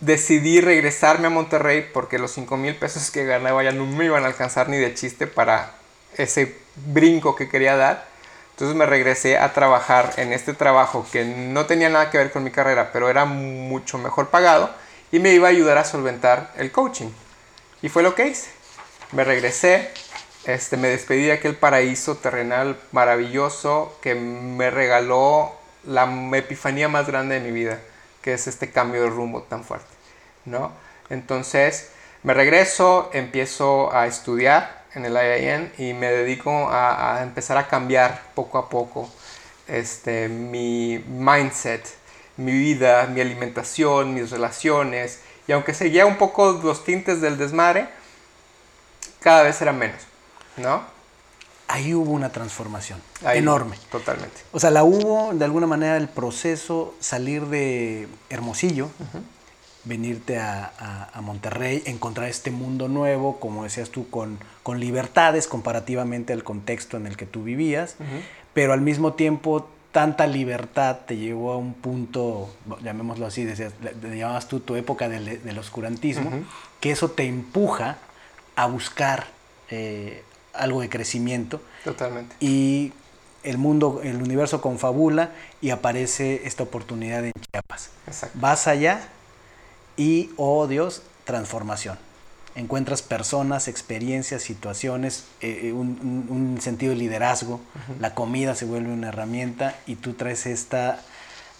decidí 0.00 0.60
regresarme 0.60 1.26
a 1.26 1.30
Monterrey 1.30 1.88
porque 1.92 2.18
los 2.18 2.32
5 2.32 2.56
mil 2.56 2.74
pesos 2.76 3.10
que 3.10 3.24
ganaba 3.24 3.62
ya 3.62 3.72
no 3.72 3.86
me 3.86 4.06
iban 4.06 4.24
a 4.24 4.28
alcanzar 4.28 4.68
ni 4.68 4.78
de 4.78 4.94
chiste 4.94 5.26
para 5.26 5.74
ese 6.16 6.56
brinco 6.86 7.36
que 7.36 7.48
quería 7.48 7.76
dar. 7.76 8.08
Entonces 8.52 8.76
me 8.76 8.86
regresé 8.86 9.38
a 9.38 9.52
trabajar 9.52 10.12
en 10.16 10.32
este 10.32 10.52
trabajo 10.52 11.06
que 11.10 11.24
no 11.24 11.66
tenía 11.66 11.88
nada 11.88 12.10
que 12.10 12.18
ver 12.18 12.30
con 12.30 12.44
mi 12.44 12.50
carrera, 12.50 12.90
pero 12.92 13.08
era 13.08 13.24
mucho 13.24 13.96
mejor 13.98 14.28
pagado 14.28 14.70
y 15.12 15.18
me 15.18 15.32
iba 15.32 15.48
a 15.48 15.50
ayudar 15.50 15.78
a 15.78 15.84
solventar 15.84 16.52
el 16.56 16.70
coaching. 16.70 17.10
Y 17.82 17.88
fue 17.88 18.02
lo 18.02 18.14
que 18.14 18.28
hice. 18.28 18.50
Me 19.12 19.24
regresé, 19.24 19.90
este, 20.44 20.76
me 20.76 20.88
despedí 20.88 21.24
de 21.24 21.32
aquel 21.32 21.56
paraíso 21.56 22.16
terrenal 22.16 22.78
maravilloso 22.92 23.96
que 24.02 24.14
me 24.14 24.70
regaló 24.70 25.52
la 25.84 26.04
epifanía 26.34 26.88
más 26.88 27.06
grande 27.06 27.36
de 27.36 27.40
mi 27.40 27.52
vida, 27.52 27.80
que 28.22 28.34
es 28.34 28.46
este 28.46 28.70
cambio 28.70 29.02
de 29.02 29.10
rumbo 29.10 29.42
tan 29.42 29.64
fuerte, 29.64 29.88
¿no? 30.44 30.72
Entonces, 31.08 31.90
me 32.22 32.34
regreso, 32.34 33.10
empiezo 33.12 33.92
a 33.94 34.06
estudiar 34.06 34.84
en 34.94 35.06
el 35.06 35.14
IIN 35.14 35.72
y 35.78 35.94
me 35.94 36.10
dedico 36.10 36.68
a, 36.70 37.20
empezar 37.22 37.56
a 37.56 37.68
cambiar 37.68 38.22
poco 38.34 38.58
a 38.58 38.68
poco 38.68 39.08
este, 39.68 40.28
mi 40.28 40.98
mindset, 41.08 41.86
mi 42.36 42.52
vida, 42.52 43.06
mi 43.06 43.20
alimentación, 43.20 44.14
mis 44.14 44.30
relaciones. 44.30 45.20
Y 45.46 45.52
aunque 45.52 45.74
seguía 45.74 46.06
un 46.06 46.16
poco 46.16 46.60
los 46.62 46.84
tintes 46.84 47.20
del 47.20 47.38
desmadre, 47.38 47.88
cada 49.20 49.42
vez 49.42 49.60
era 49.62 49.72
menos, 49.72 50.02
¿no? 50.56 50.82
Ahí 51.72 51.94
hubo 51.94 52.10
una 52.10 52.30
transformación 52.30 53.00
enorme. 53.32 53.76
Totalmente. 53.92 54.40
O 54.50 54.58
sea, 54.58 54.70
la 54.70 54.82
hubo 54.82 55.32
de 55.32 55.44
alguna 55.44 55.68
manera 55.68 55.96
el 55.96 56.08
proceso 56.08 56.94
salir 56.98 57.46
de 57.46 58.08
Hermosillo, 58.28 58.90
venirte 59.84 60.38
a, 60.40 61.12
Monterrey, 61.22 61.82
encontrar 61.86 62.28
este 62.28 62.50
mundo 62.50 62.88
nuevo, 62.88 63.38
como 63.38 63.62
decías 63.62 63.90
tú, 63.90 64.10
con, 64.10 64.38
con, 64.64 64.80
libertades 64.80 65.46
comparativamente 65.46 66.32
al 66.32 66.42
contexto 66.42 66.96
en 66.96 67.06
el 67.06 67.16
que 67.16 67.26
tú 67.26 67.44
vivías, 67.44 67.94
pero 68.52 68.72
al 68.72 68.80
mismo 68.80 69.12
tiempo 69.12 69.68
tanta 69.92 70.26
libertad 70.26 70.98
te 71.06 71.18
llevó 71.18 71.52
a 71.52 71.56
un 71.56 71.74
punto, 71.74 72.52
llamémoslo 72.82 73.26
así, 73.26 73.44
decías, 73.44 73.74
llamabas 74.02 74.48
tú 74.48 74.58
tu 74.58 74.74
época 74.74 75.08
del, 75.08 75.58
oscurantismo, 75.58 76.32
que 76.80 76.90
eso 76.90 77.12
te 77.12 77.26
empuja 77.26 77.98
a 78.56 78.66
buscar 78.66 79.28
eh, 79.68 80.24
algo 80.52 80.80
de 80.80 80.88
crecimiento. 80.88 81.60
Totalmente. 81.84 82.36
Y 82.40 82.92
el 83.42 83.58
mundo, 83.58 84.00
el 84.02 84.16
universo 84.16 84.60
confabula 84.60 85.30
y 85.60 85.70
aparece 85.70 86.42
esta 86.44 86.62
oportunidad 86.62 87.24
en 87.24 87.32
Chiapas. 87.50 87.90
Exacto. 88.06 88.38
Vas 88.40 88.66
allá 88.66 89.00
y, 89.96 90.30
oh 90.36 90.66
Dios, 90.66 91.02
transformación. 91.24 91.98
Encuentras 92.56 93.00
personas, 93.02 93.68
experiencias, 93.68 94.42
situaciones, 94.42 95.24
eh, 95.40 95.60
eh, 95.64 95.72
un, 95.72 96.58
sentido 96.60 96.90
de 96.90 96.98
liderazgo, 96.98 97.60
la 98.00 98.14
comida 98.14 98.54
se 98.54 98.64
vuelve 98.64 98.92
una 98.92 99.08
herramienta 99.08 99.76
y 99.86 99.94
tú 99.94 100.14
traes 100.14 100.46
esta 100.46 101.00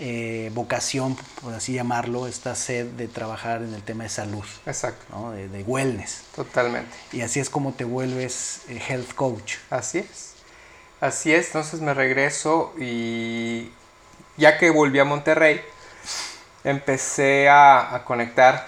eh, 0.00 0.50
vocación, 0.54 1.16
por 1.42 1.54
así 1.54 1.74
llamarlo, 1.74 2.26
esta 2.26 2.54
sed 2.54 2.86
de 2.86 3.06
trabajar 3.06 3.62
en 3.62 3.74
el 3.74 3.82
tema 3.82 4.04
de 4.04 4.10
salud. 4.10 4.44
Exacto. 4.66 5.30
De, 5.32 5.48
de, 5.48 5.62
wellness. 5.62 6.22
Totalmente. 6.34 6.96
Y 7.12 7.20
así 7.20 7.38
es 7.38 7.50
como 7.50 7.72
te 7.72 7.84
vuelves 7.84 8.62
health 8.68 9.14
coach. 9.14 9.56
Así 9.70 9.98
es. 9.98 10.30
Así 11.00 11.32
es, 11.32 11.46
entonces 11.46 11.80
me 11.80 11.94
regreso 11.94 12.74
y 12.78 13.70
ya 14.36 14.58
que 14.58 14.70
volví 14.70 14.98
a 14.98 15.04
Monterrey, 15.04 15.62
empecé 16.64 17.48
a, 17.48 18.02
conectar 18.06 18.66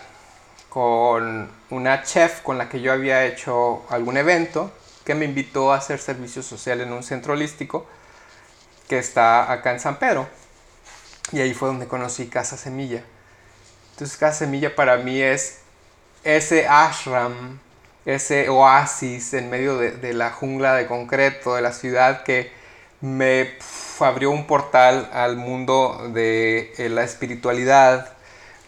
con 0.68 1.50
una 1.70 2.02
chef 2.02 2.40
con 2.40 2.58
la 2.58 2.68
que 2.68 2.80
yo 2.80 2.92
había 2.92 3.24
hecho 3.24 3.84
algún 3.90 4.16
evento 4.16 4.72
que 5.04 5.14
me 5.14 5.24
invitó 5.24 5.72
a 5.72 5.76
hacer 5.76 5.98
servicio 5.98 6.42
social 6.42 6.80
en 6.80 6.92
un 6.92 7.02
centro 7.02 7.32
holístico 7.32 7.86
que 8.88 8.98
está 8.98 9.50
acá 9.50 9.72
en 9.72 9.80
San 9.80 9.98
Pedro. 9.98 10.26
Y 11.32 11.40
ahí 11.40 11.54
fue 11.54 11.68
donde 11.68 11.88
conocí 11.88 12.28
Casa 12.28 12.56
Semilla. 12.56 13.02
Entonces 13.92 14.16
Casa 14.16 14.40
Semilla 14.40 14.74
para 14.74 14.98
mí 14.98 15.20
es 15.20 15.60
ese 16.24 16.68
ashram, 16.68 17.58
ese 18.04 18.48
oasis 18.48 19.34
en 19.34 19.50
medio 19.50 19.78
de, 19.78 19.92
de 19.92 20.12
la 20.12 20.30
jungla 20.30 20.74
de 20.74 20.86
concreto 20.86 21.54
de 21.54 21.62
la 21.62 21.72
ciudad 21.72 22.22
que 22.22 22.52
me 23.00 23.58
abrió 24.00 24.30
un 24.30 24.46
portal 24.46 25.10
al 25.12 25.36
mundo 25.36 26.10
de 26.12 26.72
eh, 26.78 26.88
la 26.88 27.02
espiritualidad, 27.02 28.12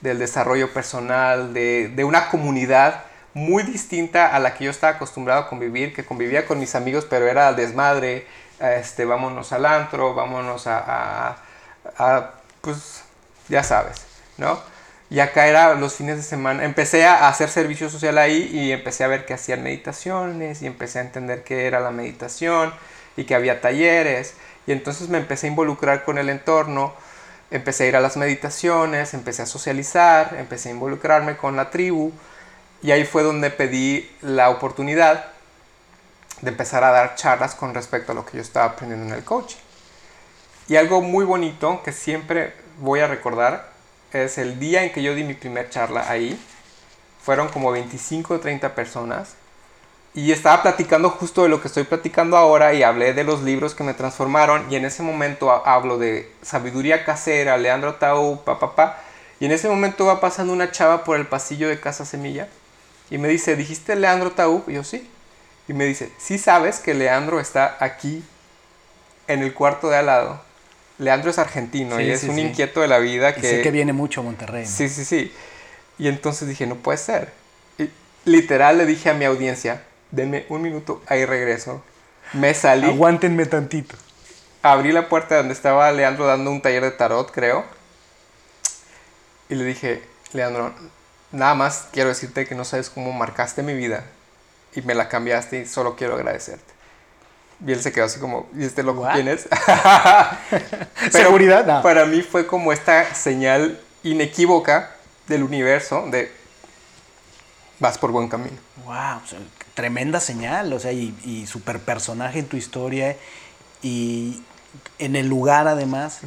del 0.01 0.19
desarrollo 0.19 0.73
personal, 0.73 1.55
de, 1.55 2.05
una 2.05 2.29
comunidad 2.29 3.05
muy 3.33 3.63
distinta 3.63 4.35
a 4.35 4.39
la 4.39 4.55
que 4.55 4.65
yo 4.65 4.71
estaba 4.71 4.97
acostumbrado 4.97 5.43
a 5.43 5.49
convivir, 5.49 5.95
que 5.95 6.05
convivía 6.05 6.47
con 6.47 6.59
mis 6.59 6.75
amigos, 6.75 7.07
pero 7.09 7.27
era 7.27 7.53
desmadre, 7.55 8.27
este, 8.61 9.07
vámonos 9.07 9.53
al 9.53 9.65
antro, 9.65 10.15
vámonos 10.15 10.67
a, 10.67 11.37
pues, 12.65 13.03
ya 13.49 13.63
sabes, 13.63 13.97
¿no? 14.39 14.59
Y 15.11 15.21
acá 15.21 15.47
era 15.47 15.75
los 15.75 15.95
fines 15.95 16.17
de 16.17 16.23
semana, 16.23 16.65
empecé 16.65 17.05
a 17.05 17.29
hacer 17.29 17.51
servicio 17.51 17.91
social 17.91 18.19
ahí 18.19 18.51
y 18.53 18.73
empecé 18.73 19.05
a 19.05 19.07
ver 19.09 19.27
que 19.27 19.35
hacían 19.35 19.63
meditaciones 19.63 20.63
y 20.63 20.67
empecé 20.67 20.99
a 20.99 21.03
entender 21.03 21.45
qué 21.45 21.67
era 21.67 21.79
la 21.79 21.91
meditación 21.91 22.73
y 23.17 23.25
que 23.25 23.35
había 23.35 23.61
talleres 23.61 24.35
y 24.67 24.73
entonces 24.73 25.09
me 25.09 25.19
empecé 25.19 25.47
a 25.47 25.51
involucrar 25.51 26.05
con 26.05 26.19
el 26.19 26.31
entorno, 26.31 26.95
empecé 27.51 27.85
a 27.85 27.87
ir 27.89 27.97
a 27.97 28.01
las 28.01 28.17
meditaciones, 28.17 29.15
empecé 29.15 29.43
a 29.43 29.47
socializar, 29.47 30.35
empecé 30.39 30.71
a 30.71 30.73
involucrarme 30.73 31.37
con 31.37 31.55
la 31.55 31.71
tribu 31.71 32.11
y 32.83 32.91
ahí 32.91 33.05
fue 33.05 33.23
donde 33.23 33.51
pedí 33.51 34.11
la 34.23 34.51
oportunidad 34.51 35.27
de 36.41 36.51
empezar 36.51 36.83
a 36.83 36.91
dar 36.91 37.15
charlas 37.15 37.55
con 37.55 37.75
respecto 37.75 38.13
a 38.13 38.15
lo 38.15 38.25
que 38.25 38.39
yo 38.39 38.43
estaba 38.43 38.67
aprendiendo 38.67 39.07
en 39.07 39.15
el 39.15 39.25
coaching. 39.25 39.64
Y 40.69 40.77
algo 40.77 41.01
muy 41.01 41.25
bonito 41.25 41.83
que 41.85 41.93
siempre 41.93 42.55
voy 42.79 43.01
a 43.01 43.07
recordar 43.07 43.71
es 44.13 44.39
el 44.39 44.59
día 44.59 44.83
en 44.85 44.93
que 44.93 45.03
yo 45.03 45.15
di 45.15 45.25
mi 45.25 45.35
primer 45.35 45.69
charla 45.71 46.09
ahí. 46.09 46.39
Fueron 47.23 47.49
como 47.49 47.71
25 47.71 48.35
o 48.35 48.41
30 48.41 48.75
personas 48.75 49.35
y 50.15 50.31
estaba 50.31 50.63
platicando 50.63 51.11
justo 51.11 51.43
de 51.43 51.49
lo 51.49 51.61
que 51.61 51.67
estoy 51.67 51.83
platicando 51.83 52.37
ahora 52.37 52.73
y 52.73 52.85
hablé 52.85 53.13
de 53.13 53.25
los 53.25 53.43
libros 53.43 53.75
que 53.75 53.83
me 53.83 53.95
transformaron 53.95 54.65
y 54.71 54.77
en 54.77 54.85
ese 54.85 55.03
momento 55.03 55.51
hablo 55.67 55.99
de 55.99 56.33
sabiduría 56.41 57.05
casera, 57.05 57.57
Leandro 57.57 57.97
Tau, 57.97 58.45
papá, 58.45 58.77
pa, 58.77 58.99
y 59.41 59.47
en 59.47 59.53
ese 59.53 59.69
momento 59.69 60.07
va 60.07 60.21
pasando 60.21 60.53
una 60.53 60.71
chava 60.71 61.03
por 61.03 61.17
el 61.17 61.27
pasillo 61.27 61.69
de 61.69 61.81
Casa 61.81 62.05
Semilla 62.05 62.49
y 63.11 63.19
me 63.19 63.29
dice, 63.29 63.57
¿dijiste 63.57 63.97
Leandro 63.97 64.31
Tau? 64.31 64.63
Y 64.69 64.75
yo 64.75 64.85
sí. 64.85 65.11
Y 65.67 65.73
me 65.73 65.85
dice, 65.85 66.13
¿sí 66.19 66.39
sabes 66.39 66.79
que 66.79 66.95
Leandro 66.95 67.41
está 67.41 67.77
aquí 67.81 68.23
en 69.27 69.43
el 69.43 69.53
cuarto 69.53 69.89
de 69.89 69.97
al 69.97 70.07
lado? 70.07 70.41
Leandro 70.99 71.31
es 71.31 71.39
argentino 71.39 72.01
y 72.01 72.11
es 72.11 72.25
un 72.25 72.39
inquieto 72.39 72.81
de 72.81 72.89
la 72.89 72.99
vida 72.99 73.35
que... 73.35 73.41
sé 73.41 73.63
que 73.63 73.71
viene 73.71 73.93
mucho 73.93 74.21
a 74.21 74.25
Monterrey. 74.25 74.65
Sí, 74.67 74.89
sí, 74.89 75.05
sí. 75.05 75.33
Y 75.99 76.09
entonces 76.09 76.49
dije, 76.49 76.67
no 76.67 76.77
puede 76.77 76.99
ser. 76.99 77.33
Y 77.79 77.91
literal 78.25 78.79
le 78.79 78.87
dije 78.87 79.11
a 79.11 79.15
mi 79.15 79.25
audiencia, 79.25 79.83
denme 80.11 80.47
un 80.49 80.63
minuto, 80.63 81.03
ahí 81.07 81.25
regreso. 81.25 81.83
Me 82.33 82.55
salí. 82.55 82.87
Aguántenme 82.87 83.47
tantito. 83.47 83.97
Abrí 84.63 84.93
la 84.93 85.09
puerta 85.09 85.37
donde 85.37 85.53
estaba 85.53 85.91
Leandro 85.93 86.27
dando 86.27 86.51
un 86.51 86.63
taller 86.63 86.83
de 86.83 86.91
tarot, 86.93 87.31
creo. 87.31 87.65
Y 89.49 89.57
le 89.57 89.65
dije, 89.65 90.03
Leandro, 90.33 90.73
nada 91.33 91.55
más 91.55 91.89
quiero 91.93 92.09
decirte 92.09 92.47
que 92.47 92.55
no 92.55 92.65
sabes 92.65 92.89
cómo 92.89 93.13
marcaste 93.13 93.63
mi 93.63 93.75
vida 93.75 94.05
y 94.75 94.83
me 94.83 94.95
la 94.95 95.09
cambiaste 95.09 95.61
y 95.61 95.67
solo 95.67 95.97
quiero 95.97 96.15
agradecerte. 96.15 96.74
Y 97.67 97.73
él 97.73 97.81
se 97.81 97.93
quedó 97.93 98.05
así 98.05 98.19
como, 98.21 98.49
¿y 98.57 98.65
este 98.65 98.83
loco 98.83 99.07
quién 99.13 99.29
es? 99.29 99.49
¿Seguridad? 101.11 101.83
Para 101.83 102.07
mí 102.07 102.23
fue 102.23 102.47
como 102.47 102.73
esta 102.73 103.15
señal 103.15 103.81
inequívoca 104.03 104.91
del 105.29 105.43
universo 105.43 106.07
de 106.11 106.31
vas 107.79 107.99
por 107.99 108.11
buen 108.13 108.29
camino. 108.29 108.57
Wow, 108.85 109.21
tremenda 109.75 110.21
señal, 110.21 110.73
o 110.73 110.79
sea, 110.79 110.93
y, 110.93 111.15
y 111.25 111.47
super 111.47 111.81
personaje 111.81 112.39
en 112.39 112.47
tu 112.47 112.57
historia 112.57 113.17
y 113.83 114.43
en 114.99 115.17
el 115.17 115.29
lugar 115.29 115.69
además 115.69 116.21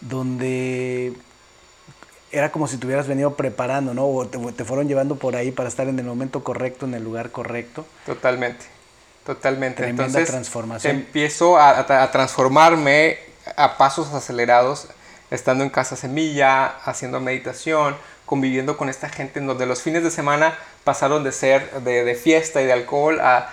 donde 0.00 1.14
era 2.30 2.52
como 2.52 2.68
si 2.68 2.76
te 2.76 2.86
hubieras 2.86 3.08
venido 3.08 3.34
preparando, 3.34 3.94
¿no? 3.94 4.06
O 4.06 4.26
te, 4.26 4.64
fueron 4.64 4.86
llevando 4.86 5.16
por 5.16 5.34
ahí 5.34 5.50
para 5.50 5.68
estar 5.68 5.88
en 5.88 5.98
el 5.98 6.04
momento 6.04 6.44
correcto, 6.44 6.86
en 6.86 6.94
el 6.94 7.02
lugar 7.02 7.30
correcto. 7.30 7.86
Totalmente, 8.04 8.66
totalmente. 9.28 9.82
Tremenda 9.82 10.04
Entonces, 10.04 10.30
transformación. 10.30 10.96
Empiezo 10.96 11.58
a, 11.58 11.80
a, 11.80 12.10
transformarme 12.10 13.18
a 13.56 13.76
pasos 13.76 14.14
acelerados, 14.14 14.88
estando 15.30 15.64
en 15.64 15.68
Casa 15.68 15.96
Semilla, 15.96 16.64
haciendo 16.82 17.20
meditación, 17.20 17.94
conviviendo 18.24 18.78
con 18.78 18.88
esta 18.88 19.10
gente 19.10 19.38
en 19.38 19.46
donde 19.46 19.66
los 19.66 19.82
fines 19.82 20.02
de 20.02 20.10
semana 20.10 20.56
pasaron 20.82 21.24
de 21.24 21.32
ser 21.32 21.70
de, 21.82 22.14
fiesta 22.14 22.62
y 22.62 22.64
de 22.64 22.72
alcohol 22.72 23.20
a 23.20 23.50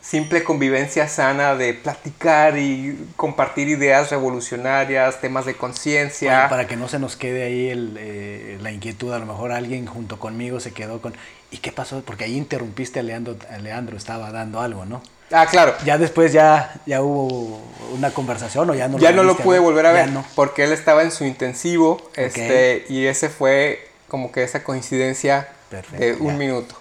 simple 0.00 0.42
convivencia 0.42 1.08
sana 1.08 1.54
de 1.54 1.74
platicar 1.74 2.58
y 2.58 2.98
compartir 3.16 3.68
ideas 3.68 4.10
revolucionarias, 4.10 5.20
temas 5.20 5.46
de 5.46 5.54
conciencia. 5.54 6.48
Para 6.48 6.66
que 6.66 6.76
no 6.76 6.88
se 6.88 6.98
nos 6.98 7.16
quede 7.16 7.42
ahí 7.42 7.68
eh, 7.70 8.58
la 8.60 8.72
inquietud, 8.72 9.12
a 9.12 9.18
lo 9.18 9.26
mejor 9.26 9.52
alguien 9.52 9.86
junto 9.86 10.18
conmigo 10.18 10.60
se 10.60 10.72
quedó 10.72 11.00
con, 11.00 11.14
¿y 11.50 11.58
qué 11.58 11.72
pasó? 11.72 12.02
Porque 12.04 12.24
ahí 12.24 12.36
interrumpiste 12.36 13.00
a 13.00 13.02
Leandro, 13.02 13.36
a 13.50 13.58
Leandro 13.58 13.96
estaba 13.96 14.30
dando 14.32 14.60
algo, 14.60 14.84
¿no? 14.84 15.02
Ah, 15.32 15.46
claro. 15.46 15.74
Ya 15.84 15.96
después 15.96 16.32
ya, 16.32 16.80
ya 16.86 17.02
hubo 17.02 17.62
una 17.92 18.10
conversación 18.10 18.68
o 18.70 18.74
ya 18.74 18.88
no 18.88 18.98
Ya 18.98 19.12
no 19.12 19.22
lo 19.22 19.36
pude 19.36 19.58
volver 19.60 19.86
a 19.86 19.92
ver 19.92 20.08
porque 20.34 20.64
él 20.64 20.72
estaba 20.72 21.02
en 21.02 21.12
su 21.12 21.24
intensivo 21.24 22.10
este, 22.16 22.84
y 22.88 23.06
ese 23.06 23.28
fue 23.28 23.88
como 24.08 24.32
que 24.32 24.42
esa 24.42 24.64
coincidencia 24.64 25.48
de 25.96 26.14
un 26.14 26.36
minuto. 26.36 26.74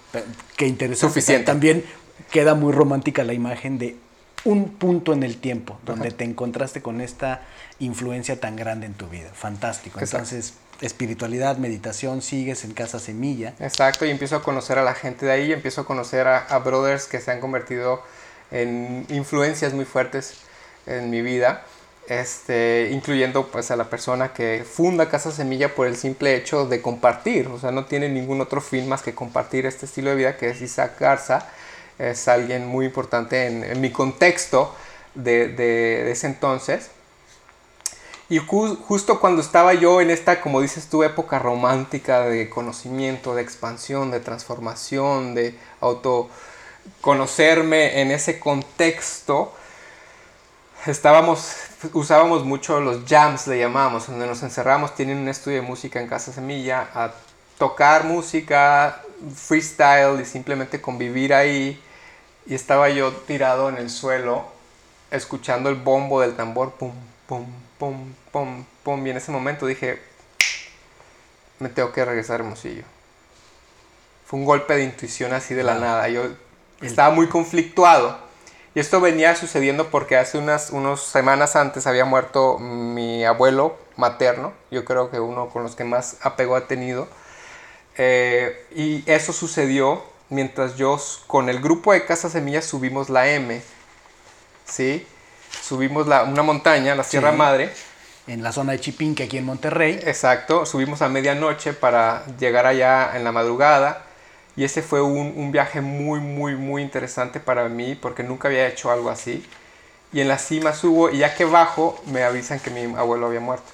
Qué 0.56 0.66
interesante. 0.66 1.08
Suficiente. 1.08 1.46
También 1.46 1.86
queda 2.32 2.56
muy 2.56 2.74
romántica 2.74 3.24
la 3.24 3.34
imagen 3.34 3.78
de 3.78 3.98
un 4.46 4.70
punto 4.70 5.14
en 5.14 5.24
el 5.24 5.38
tiempo 5.38 5.80
donde 5.86 6.12
te 6.12 6.24
encontraste 6.24 6.82
con 6.82 7.02
esta 7.02 7.42
influencia 7.80 8.40
tan 8.40 8.56
grande 8.56 8.86
en 8.86 8.94
tu 8.94 9.08
vida. 9.08 9.30
Fantástico. 9.34 10.00
Entonces, 10.00 10.54
espiritualidad, 10.82 11.58
meditación, 11.58 12.22
sigues 12.22 12.64
en 12.64 12.74
Casa 12.74 13.00
Semilla. 13.00 13.54
Exacto, 13.60 14.06
y 14.06 14.10
empiezo 14.10 14.38
a 14.38 14.44
conocer 14.44 14.78
a 14.78 14.84
la 14.84 14.94
gente 14.94 15.26
de 15.26 15.32
ahí, 15.32 15.52
empiezo 15.52 15.82
a 15.82 15.86
conocer 15.86 16.28
a, 16.28 16.58
brothers 16.60 17.06
que 17.06 17.20
se 17.20 17.32
han 17.32 17.40
convertido 17.40 18.02
en 18.52 19.06
influencias 19.10 19.74
muy 19.74 19.86
fuertes 19.86 20.36
en 20.86 21.10
mi 21.10 21.22
vida. 21.22 21.64
Este, 22.08 22.90
incluyendo 22.92 23.52
pues 23.52 23.70
a 23.70 23.76
la 23.76 23.84
persona 23.84 24.34
que 24.34 24.66
funda 24.68 25.10
Casa 25.10 25.32
Semilla 25.32 25.76
por 25.76 25.86
el 25.86 25.96
simple 25.96 26.36
hecho 26.36 26.66
de 26.66 26.82
compartir, 26.82 27.48
o 27.50 27.60
sea, 27.60 27.70
no 27.70 27.86
tiene 27.86 28.10
ningún 28.10 28.42
otro 28.42 28.62
fin 28.62 28.90
más 28.90 29.04
que 29.04 29.14
compartir 29.14 29.68
este 29.68 29.86
estilo 29.86 30.10
de 30.10 30.16
vida 30.16 30.36
que 30.36 30.50
es 30.50 30.60
Isaac 30.60 31.00
Garza, 31.00 31.48
es 32.00 32.28
alguien 32.28 32.66
muy 32.66 32.88
importante 32.88 33.46
en, 33.46 33.80
mi 33.82 33.92
contexto 33.92 34.74
de, 35.14 36.10
ese 36.10 36.26
entonces. 36.28 36.90
Y 38.30 38.38
justo 38.38 39.20
cuando 39.20 39.42
estaba 39.42 39.74
yo 39.74 40.00
en 40.02 40.12
esta, 40.12 40.40
como 40.40 40.62
dices 40.62 40.88
tú, 40.88 41.04
época 41.04 41.40
romántica 41.40 42.22
de 42.22 42.50
conocimiento, 42.50 43.36
de 43.36 43.42
expansión, 43.42 44.12
de 44.12 44.20
transformación, 44.20 45.34
de 45.36 45.58
autoconocerme 45.82 48.02
en 48.02 48.12
ese 48.12 48.40
contexto, 48.40 49.52
estábamos, 50.86 51.56
usábamos 51.94 52.46
mucho 52.46 52.80
los 52.80 53.04
jams, 53.08 53.48
le 53.48 53.60
llamábamos, 53.60 54.08
donde 54.08 54.28
nos 54.28 54.44
encerramos, 54.44 54.96
tienen 54.96 55.18
un 55.18 55.28
estudio 55.28 55.62
de 55.62 55.68
música 55.68 56.00
en 56.00 56.08
Casa 56.08 56.32
Semilla, 56.32 56.88
a 56.94 57.12
tocar 57.58 58.06
música, 58.06 59.02
freestyle 59.36 60.22
y 60.22 60.26
simplemente 60.26 60.80
convivir 60.80 61.34
ahí 61.34 61.82
y 62.50 62.56
estaba 62.56 62.90
yo 62.90 63.14
tirado 63.14 63.70
en 63.70 63.78
el 63.78 63.92
suelo 63.92 64.44
escuchando 65.12 65.70
el 65.70 65.76
bombo 65.76 66.20
del 66.20 66.36
tambor, 66.36 66.72
pum, 66.72 66.92
pum, 67.28 67.46
pum, 67.78 68.14
pum, 68.32 68.66
pum, 68.84 69.08
y 69.08 69.12
en 69.12 69.18
ese 69.18 69.32
momento 69.32 69.68
dije, 69.68 70.02
me 71.60 71.70
tengo 71.70 71.92
que 71.92 72.04
regresar 72.04 72.42
a 72.42 72.44
Hermosillo. 72.44 72.84
Fue 74.26 74.40
un 74.40 74.46
golpe 74.46 74.76
de 74.76 74.84
intuición 74.84 75.32
así 75.34 75.54
de 75.54 75.64
la 75.64 75.76
nada. 75.76 76.08
Yo 76.10 76.24
estaba 76.82 77.14
muy 77.14 77.28
conflictuado. 77.30 78.18
Y 78.76 78.80
esto 78.80 79.00
venía 79.00 79.36
sucediendo 79.36 79.90
porque 79.90 80.18
hace 80.18 80.38
unas 80.38 80.70
unos 80.70 81.04
semanas 81.04 81.56
antes 81.56 81.88
había 81.88 82.06
muerto 82.06 82.60
mi 82.60 83.26
abuelo 83.26 83.78
materno, 83.96 84.54
yo 84.72 84.86
creo 84.86 85.10
que 85.10 85.20
uno 85.20 85.50
con 85.50 85.64
los 85.64 85.76
que 85.76 85.84
más 85.84 86.18
apego 86.22 86.56
ha 86.56 86.68
tenido. 86.68 87.08
Eh, 87.98 88.66
y 88.76 89.04
eso 89.12 89.34
sucedió 89.34 90.04
mientras 90.30 90.76
yo 90.76 91.00
con 91.28 91.50
el 91.50 91.60
grupo 91.60 91.94
de 91.94 92.06
Casa 92.06 92.30
Semillas 92.30 92.66
subimos 92.66 93.10
la 93.10 93.30
M, 93.30 93.62
¿sí? 94.66 95.06
Subimos 95.62 96.08
la, 96.08 96.24
una 96.24 96.44
montaña, 96.44 96.96
la 96.96 97.04
Sierra 97.04 97.32
Madre. 97.32 97.72
En 98.28 98.44
la 98.44 98.52
zona 98.52 98.74
de 98.74 98.80
Chipinque, 98.80 99.24
aquí 99.24 99.38
en 99.38 99.46
Monterrey. 99.46 100.00
Exacto, 100.04 100.66
subimos 100.66 101.02
a 101.02 101.10
medianoche 101.10 101.74
para 101.74 102.24
llegar 102.38 102.68
allá 102.68 103.12
en 103.16 103.24
la 103.24 103.32
madrugada. 103.32 104.06
Y 104.56 104.64
ese 104.64 104.82
fue 104.82 105.02
un, 105.02 105.34
un 105.36 105.52
viaje 105.52 105.82
muy, 105.82 106.20
muy, 106.20 106.56
muy 106.56 106.82
interesante 106.82 107.40
para 107.40 107.70
mí 107.70 107.96
porque 107.96 108.24
nunca 108.24 108.48
había 108.48 108.68
hecho 108.68 108.92
algo 108.92 109.10
así. 109.10 109.46
Y 110.12 110.22
en 110.22 110.28
la 110.28 110.38
cima 110.38 110.74
subo 110.74 111.10
y 111.10 111.20
ya 111.20 111.36
que 111.36 111.46
bajo 111.46 112.00
me 112.08 112.24
avisan 112.24 112.60
que 112.60 112.70
mi 112.70 112.84
abuelo 112.96 113.28
había 113.28 113.40
muerto. 113.40 113.72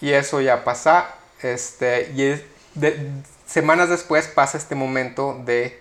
Y 0.00 0.12
eso 0.12 0.40
ya 0.40 0.64
pasa. 0.64 1.14
Este, 1.42 2.12
y 2.14 2.22
es 2.22 2.42
de, 2.74 3.10
semanas 3.52 3.90
después 3.90 4.28
pasa 4.28 4.56
este 4.56 4.74
momento 4.74 5.38
de 5.44 5.78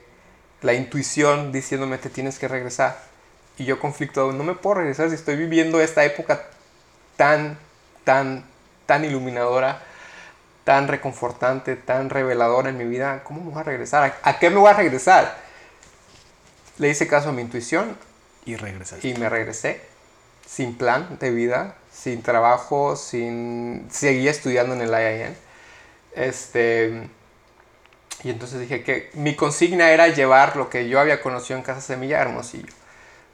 la 0.62 0.74
intuición 0.74 1.52
diciéndome 1.52 1.98
te 1.98 2.10
tienes 2.10 2.38
que 2.38 2.48
regresar. 2.48 3.00
Y 3.58 3.66
yo 3.66 3.80
conflicto, 3.80 4.32
no 4.34 4.44
me 4.44 4.56
puedo 4.56 4.76
regresar 4.76 5.10
si 5.10 5.16
estoy 5.16 5.38
viviendo 5.38 5.80
esta 5.80 6.04
época 6.04 6.44
tan, 7.16 7.58
tan, 8.04 8.44
tan 8.86 9.06
iluminadora, 9.06 9.82
tan 10.66 10.88
reconfortante, 10.88 11.76
tan 11.78 12.10
reveladora 12.10 12.70
en 12.70 12.78
mi 12.78 12.86
vida. 12.86 13.24
¿Cómo 13.24 13.42
me 13.42 13.52
voy 13.52 13.62
a 13.62 13.64
regresar? 13.64 14.16
¿A, 14.22 14.40
qué 14.40 14.50
me 14.50 14.58
voy 14.58 14.70
a 14.70 14.74
regresar? 14.74 15.38
Le 16.78 16.90
hice 16.90 17.08
caso 17.08 17.30
a 17.30 17.32
mi 17.32 17.42
intuición. 17.42 17.98
Y 18.46 18.58
regresé. 18.58 18.98
Y 19.08 19.14
me 19.14 19.30
regresé. 19.30 19.82
Sin 20.46 20.78
plan 20.78 21.18
de 21.20 21.32
vida, 21.32 21.76
sin 21.92 22.22
trabajo, 22.22 22.96
sin... 22.98 23.88
Seguía 23.92 24.32
estudiando 24.32 24.76
en 24.76 24.82
el 24.82 24.90
IIN. 24.90 25.38
Este 26.14 27.10
y 28.24 28.30
entonces 28.30 28.60
dije 28.60 28.84
que 28.84 29.10
mi 29.14 29.36
consigna 29.36 29.92
era 29.92 30.08
llevar 30.08 30.56
lo 30.56 30.70
que 30.70 30.88
yo 30.88 31.00
había 31.00 31.22
conocido 31.22 31.58
en 31.58 31.64
Casa 31.64 31.82
Semilla 31.82 32.20
a 32.20 32.22
Hermosillo. 32.22 32.74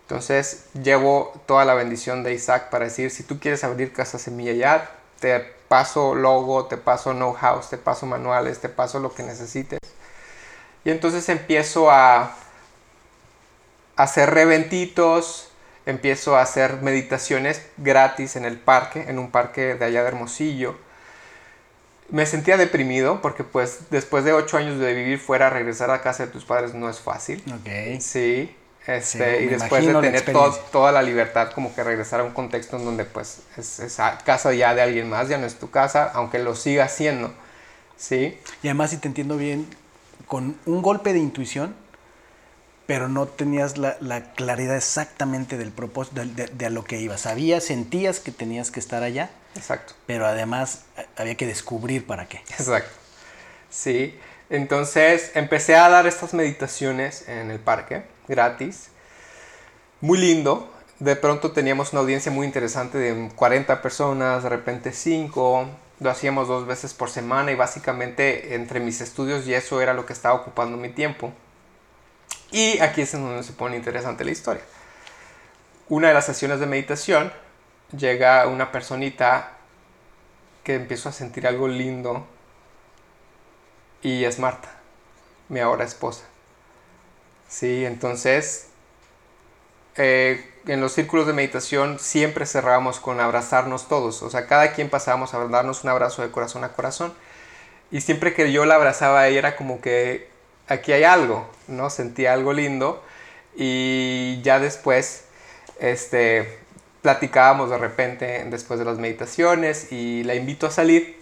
Entonces 0.03 0.65
llevo 0.81 1.33
toda 1.45 1.65
la 1.65 1.73
bendición 1.73 2.23
de 2.23 2.33
Isaac 2.33 2.69
para 2.69 2.85
decir, 2.85 3.11
si 3.11 3.23
tú 3.23 3.39
quieres 3.39 3.63
abrir 3.63 3.91
Casa 3.91 4.17
Semilla 4.17 4.53
ya, 4.53 4.89
te 5.19 5.39
paso 5.67 6.15
logo, 6.15 6.65
te 6.65 6.77
paso 6.77 7.11
know-how, 7.11 7.59
te 7.69 7.77
paso 7.77 8.05
manuales, 8.05 8.59
te 8.59 8.69
paso 8.69 8.99
lo 8.99 9.13
que 9.13 9.23
necesites. 9.23 9.79
Y 10.85 10.91
entonces 10.91 11.27
empiezo 11.27 11.91
a 11.91 12.33
hacer 13.97 14.29
reventitos, 14.29 15.49
empiezo 15.85 16.37
a 16.37 16.41
hacer 16.41 16.81
meditaciones 16.81 17.65
gratis 17.75 18.37
en 18.37 18.45
el 18.45 18.57
parque, 18.57 19.05
en 19.09 19.19
un 19.19 19.31
parque 19.31 19.75
de 19.75 19.83
allá 19.83 20.03
de 20.03 20.07
Hermosillo 20.07 20.86
me 22.09 22.25
sentía 22.25 22.57
deprimido 22.57 23.21
porque 23.21 23.43
pues 23.43 23.79
después 23.89 24.23
de 24.23 24.33
ocho 24.33 24.57
años 24.57 24.79
de 24.79 24.93
vivir 24.93 25.19
fuera, 25.19 25.49
regresar 25.49 25.91
a 25.91 26.01
casa 26.01 26.25
de 26.25 26.31
tus 26.31 26.45
padres 26.45 26.73
no 26.73 26.89
es 26.89 26.99
fácil. 26.99 27.43
Ok. 27.47 27.99
Sí. 27.99 28.55
Este, 28.85 29.43
y 29.43 29.47
después 29.47 29.85
de 29.85 29.93
tener 29.93 30.23
toda 30.71 30.93
la 30.93 31.01
libertad, 31.01 31.51
como 31.51 31.75
que 31.75 31.83
regresar 31.83 32.21
a 32.21 32.23
un 32.23 32.31
contexto 32.31 32.77
en 32.77 32.85
donde 32.85 33.03
pues 33.03 33.41
es, 33.57 33.79
es 33.81 33.97
casa 34.23 34.53
ya 34.53 34.73
de 34.73 34.81
alguien 34.81 35.09
más, 35.09 35.27
ya 35.27 35.37
no 35.37 35.45
es 35.45 35.59
tu 35.59 35.69
casa, 35.69 36.09
aunque 36.13 36.39
lo 36.39 36.55
siga 36.55 36.85
haciendo. 36.85 37.33
Sí. 37.97 38.39
Y 38.63 38.67
además, 38.69 38.91
si 38.91 38.97
te 38.97 39.09
entiendo 39.09 39.35
bien, 39.35 39.67
con 40.25 40.55
un 40.65 40.81
golpe 40.81 41.11
de 41.11 41.19
intuición, 41.19 41.75
pero 42.87 43.09
no 43.09 43.27
tenías 43.27 43.77
la, 43.77 43.97
la 43.99 44.31
claridad 44.33 44.77
exactamente 44.77 45.57
del 45.57 45.71
propósito, 45.71 46.21
de, 46.23 46.47
de, 46.47 46.65
a 46.65 46.69
lo 46.69 46.85
que 46.85 46.99
ibas. 46.99 47.21
Sabías, 47.21 47.65
sentías 47.65 48.21
que 48.21 48.31
tenías 48.31 48.71
que 48.71 48.79
estar 48.79 49.03
allá. 49.03 49.29
Exacto. 49.55 49.93
Pero 50.07 50.25
además 50.25 50.85
eh, 50.97 51.05
había 51.17 51.35
que 51.35 51.45
descubrir 51.45 52.07
para 52.07 52.27
qué. 52.27 52.37
Exacto. 52.37 52.89
Sí. 53.69 54.17
Entonces 54.49 55.31
empecé 55.35 55.75
a 55.75 55.89
dar 55.89 56.07
estas 56.07 56.33
meditaciones 56.33 57.27
en 57.27 57.51
el 57.51 57.59
parque, 57.59 58.03
gratis. 58.29 58.87
Muy 59.99 60.17
lindo. 60.17 60.73
De 60.99 61.17
pronto 61.17 61.51
teníamos 61.51 61.91
una 61.91 62.01
audiencia 62.01 62.31
muy 62.31 62.47
interesante 62.47 62.97
de 62.97 63.29
40 63.35 63.81
personas, 63.81 64.43
de 64.43 64.49
repente 64.49 64.93
5. 64.93 65.67
Lo 65.99 66.09
hacíamos 66.09 66.47
dos 66.47 66.65
veces 66.65 66.93
por 66.93 67.09
semana 67.09 67.51
y 67.51 67.55
básicamente 67.55 68.55
entre 68.55 68.79
mis 68.79 69.01
estudios 69.01 69.45
y 69.45 69.53
eso 69.53 69.81
era 69.81 69.93
lo 69.93 70.05
que 70.05 70.13
estaba 70.13 70.35
ocupando 70.35 70.77
mi 70.77 70.89
tiempo. 70.89 71.33
Y 72.51 72.79
aquí 72.79 73.01
es 73.01 73.13
en 73.13 73.23
donde 73.23 73.43
se 73.43 73.53
pone 73.53 73.75
interesante 73.75 74.23
la 74.23 74.31
historia. 74.31 74.63
Una 75.89 76.09
de 76.09 76.13
las 76.13 76.25
sesiones 76.25 76.59
de 76.59 76.65
meditación 76.65 77.31
llega 77.95 78.47
una 78.47 78.71
personita 78.71 79.53
que 80.63 80.75
empiezo 80.75 81.09
a 81.09 81.13
sentir 81.13 81.47
algo 81.47 81.67
lindo 81.67 82.25
y 84.01 84.25
es 84.25 84.39
Marta, 84.39 84.69
mi 85.49 85.59
ahora 85.59 85.85
esposa. 85.85 86.25
Sí, 87.47 87.85
entonces 87.85 88.67
eh, 89.95 90.45
en 90.67 90.81
los 90.81 90.91
círculos 90.91 91.25
de 91.25 91.33
meditación 91.33 91.99
siempre 91.99 92.45
cerramos 92.45 92.99
con 92.99 93.19
abrazarnos 93.19 93.87
todos, 93.87 94.21
o 94.21 94.29
sea, 94.29 94.45
cada 94.47 94.73
quien 94.73 94.89
pasábamos 94.89 95.33
a 95.33 95.47
darnos 95.47 95.83
un 95.83 95.89
abrazo 95.89 96.21
de 96.21 96.31
corazón 96.31 96.63
a 96.63 96.73
corazón. 96.73 97.13
Y 97.89 98.01
siempre 98.01 98.33
que 98.33 98.51
yo 98.51 98.65
la 98.65 98.75
abrazaba 98.75 99.27
ella 99.27 99.39
era 99.39 99.55
como 99.55 99.79
que 99.81 100.29
aquí 100.67 100.91
hay 100.91 101.03
algo, 101.03 101.47
¿no? 101.67 101.89
Sentí 101.89 102.25
algo 102.25 102.53
lindo 102.53 103.03
y 103.55 104.41
ya 104.43 104.59
después, 104.59 105.23
este, 105.79 106.59
platicábamos 107.01 107.69
de 107.69 107.77
repente 107.77 108.45
después 108.49 108.79
de 108.79 108.85
las 108.85 108.97
meditaciones 108.97 109.91
y 109.91 110.23
la 110.23 110.35
invito 110.35 110.67
a 110.67 110.71
salir 110.71 111.17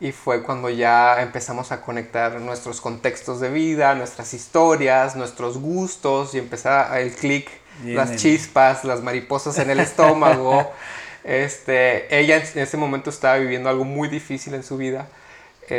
y 0.00 0.10
fue 0.10 0.42
cuando 0.42 0.68
ya 0.68 1.22
empezamos 1.22 1.70
a 1.70 1.80
conectar 1.80 2.40
nuestros 2.40 2.80
contextos 2.80 3.40
de 3.40 3.50
vida, 3.50 3.94
nuestras 3.94 4.34
historias, 4.34 5.14
nuestros 5.14 5.58
gustos 5.58 6.34
y 6.34 6.38
empezar 6.38 6.98
el 6.98 7.12
clic, 7.12 7.48
las 7.84 8.16
chispas, 8.16 8.84
las 8.84 9.00
mariposas 9.00 9.58
en 9.58 9.70
el 9.70 9.78
estómago. 9.78 10.72
este, 11.24 12.18
ella 12.18 12.36
en 12.36 12.58
ese 12.58 12.76
momento 12.76 13.10
estaba 13.10 13.36
viviendo 13.36 13.70
algo 13.70 13.84
muy 13.84 14.08
difícil 14.08 14.54
en 14.54 14.64
su 14.64 14.76
vida 14.76 15.06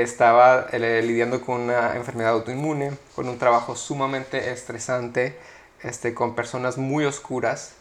estaba 0.02 0.68
eh, 0.72 1.02
lidiando 1.04 1.42
con 1.42 1.62
una 1.62 1.96
enfermedad 1.96 2.32
autoinmune, 2.32 2.92
con 3.16 3.28
un 3.28 3.38
trabajo 3.38 3.76
sumamente 3.76 4.52
estresante, 4.52 5.38
este, 5.84 6.14
con 6.14 6.36
personas 6.36 6.78
muy 6.78 7.06
oscuras 7.06 7.74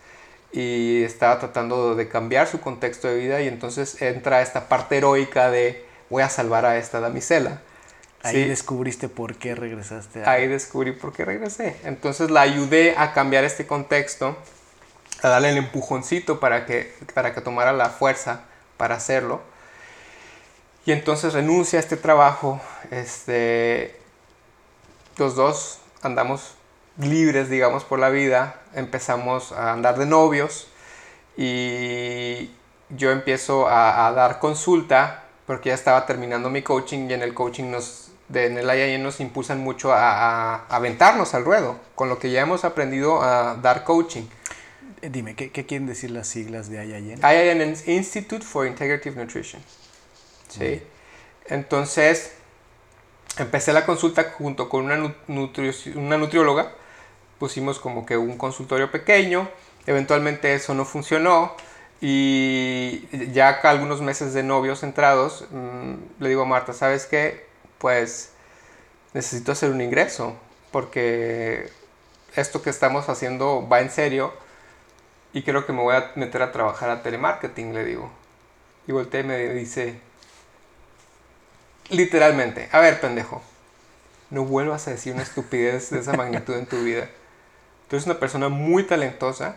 y 0.53 1.03
estaba 1.05 1.39
tratando 1.39 1.95
de 1.95 2.09
cambiar 2.09 2.47
su 2.47 2.61
contexto 2.61 3.09
de 3.09 3.17
vida 3.17 3.41
y 3.41 3.49
entonces 3.49 4.03
entra 4.03 4.43
esta 4.43 4.69
parte 4.69 4.99
heroica 4.99 5.51
de 5.51 5.85
voy 6.11 6.23
a 6.23 6.29
salvar 6.29 6.67
a 6.67 6.77
esta 6.77 7.01
damisela. 7.01 7.61
Ahí 8.23 8.45
descubriste 8.45 9.09
por 9.09 9.35
qué 9.35 9.55
regresaste. 9.55 10.25
Ahí 10.25 10.47
descubrí 10.47 10.93
por 10.93 11.13
qué 11.13 11.25
regresé. 11.25 11.77
Entonces 11.85 12.31
la 12.31 12.43
ayudé 12.43 12.95
a 12.97 13.13
cambiar 13.15 13.43
este 13.45 13.67
contexto, 13.67 14.37
a 15.23 15.29
darle 15.29 15.51
el 15.51 15.57
empujoncito 15.57 16.39
para 16.39 16.65
que, 16.65 16.95
para 17.15 17.35
que 17.35 17.41
tomara 17.41 17.73
la 17.73 17.91
fuerza 17.91 18.43
para 18.77 18.95
hacerlo. 18.95 19.41
Y 20.85 20.93
entonces 20.93 21.33
renuncia 21.33 21.79
a 21.79 21.81
este 21.81 21.97
trabajo. 21.97 22.61
Este, 22.91 23.97
los 25.17 25.37
dos 25.37 25.79
andamos 26.03 26.55
libres, 26.99 27.49
digamos, 27.49 27.85
por 27.85 27.99
la 27.99 28.11
vida. 28.11 28.61
Empezamos 28.75 29.53
a 29.53 29.73
andar 29.73 29.99
de 29.99 30.07
novios 30.07 30.69
y 31.37 32.51
yo 32.91 33.11
empiezo 33.11 33.69
a, 33.69 34.13
dar 34.13 34.39
consulta 34.39 35.25
porque 35.47 35.71
ya 35.71 35.75
estaba 35.75 36.05
terminando 36.07 36.51
mi 36.51 36.63
coaching 36.63 37.09
y 37.09 37.15
en 37.15 37.23
el 37.23 37.35
coaching 37.35 37.71
nos 37.71 38.11
de, 38.29 38.47
en 38.47 38.57
el 38.57 38.67
IIN 38.67 39.03
nos 39.03 39.21
impulsan 39.21 39.61
mucho 39.61 39.93
a, 39.93 40.55
a, 40.55 40.67
aventarnos 40.69 41.35
al 41.35 41.45
ruedo, 41.45 41.77
con 41.95 42.09
lo 42.09 42.19
que 42.19 42.31
ya 42.31 42.41
hemos 42.41 42.65
aprendido 42.65 43.23
a 43.23 43.57
dar 43.57 43.85
coaching. 43.85 44.23
Eh, 45.03 45.11
dime, 45.11 45.35
¿qué, 45.35 45.51
¿qué, 45.51 45.67
quieren 45.67 45.87
decir 45.87 46.11
las 46.11 46.29
siglas 46.29 46.71
de 46.71 46.85
IIN? 46.85 47.21
IIN 47.23 47.61
es 47.61 47.89
Institute 47.89 48.45
for 48.45 48.67
Integrative 48.67 49.17
Nutrition. 49.17 49.63
¿Sí? 50.53 50.83
Entonces, 51.47 52.33
empecé 53.39 53.73
la 53.73 53.85
consulta 53.87 54.33
junto 54.37 54.69
con 54.69 54.85
una, 54.85 54.97
nutrióloga. 55.27 56.73
Pusimos 57.39 57.79
como 57.79 58.07
que 58.07 58.17
un 58.17 58.39
consultorio 58.39 58.91
pequeño. 58.91 59.49
Eventualmente 59.87 60.55
eso 60.55 60.75
no 60.75 60.85
funcionó. 60.85 61.55
Y 62.01 63.07
ya 63.33 63.49
algunos 63.63 64.01
meses 64.01 64.35
de 64.35 64.43
novios 64.43 64.83
entrados, 64.83 65.47
mm, 65.51 65.95
le 66.21 66.29
digo 66.29 66.43
a 66.43 66.47
Marta, 66.47 66.73
¿sabes 66.73 67.07
qué? 67.07 67.53
pues 67.83 68.31
necesito 69.13 69.51
hacer 69.51 69.73
un 69.73 69.81
ingreso, 69.81 70.37
porque 70.71 71.69
esto 72.37 72.63
que 72.63 72.71
estamos 72.71 73.09
haciendo 73.09 73.69
va 73.69 73.81
en 73.81 73.91
serio 73.91 74.33
y 75.33 75.43
creo 75.43 75.67
que 75.67 75.73
me 75.73 75.83
voy 75.83 75.97
a 75.97 76.13
meter 76.15 76.43
a 76.43 76.53
trabajar 76.53 76.91
a 76.91 77.03
telemarketing, 77.03 77.75
le 77.75 77.85
digo. 77.85 78.09
Y 78.87 78.93
volteé 78.93 79.23
y 79.23 79.25
me 79.25 79.49
dice, 79.49 79.99
literalmente, 81.93 82.69
a 82.73 82.81
ver, 82.81 83.01
pendejo, 83.01 83.43
no 84.31 84.45
vuelvas 84.45 84.89
a 84.89 84.91
decir 84.91 85.13
una 85.13 85.23
estupidez 85.23 85.91
de 85.91 86.01
esa 86.01 86.15
magnitud 86.15 86.55
en 86.55 86.67
tu 86.67 86.83
vida. 86.83 87.09
Tú 87.89 87.97
eres 87.97 88.07
una 88.07 88.19
persona 88.19 88.49
muy 88.49 88.85
talentosa 88.85 89.57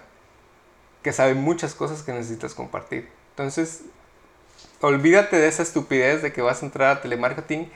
que 1.01 1.13
sabe 1.13 1.33
muchas 1.33 1.73
cosas 1.73 2.03
que 2.03 2.11
necesitas 2.11 2.53
compartir. 2.53 3.09
Entonces, 3.31 3.81
olvídate 4.81 5.37
de 5.37 5.47
esa 5.47 5.63
estupidez 5.63 6.21
de 6.21 6.33
que 6.33 6.41
vas 6.41 6.61
a 6.61 6.65
entrar 6.65 6.97
a 6.97 7.01
telemarketing 7.01 7.71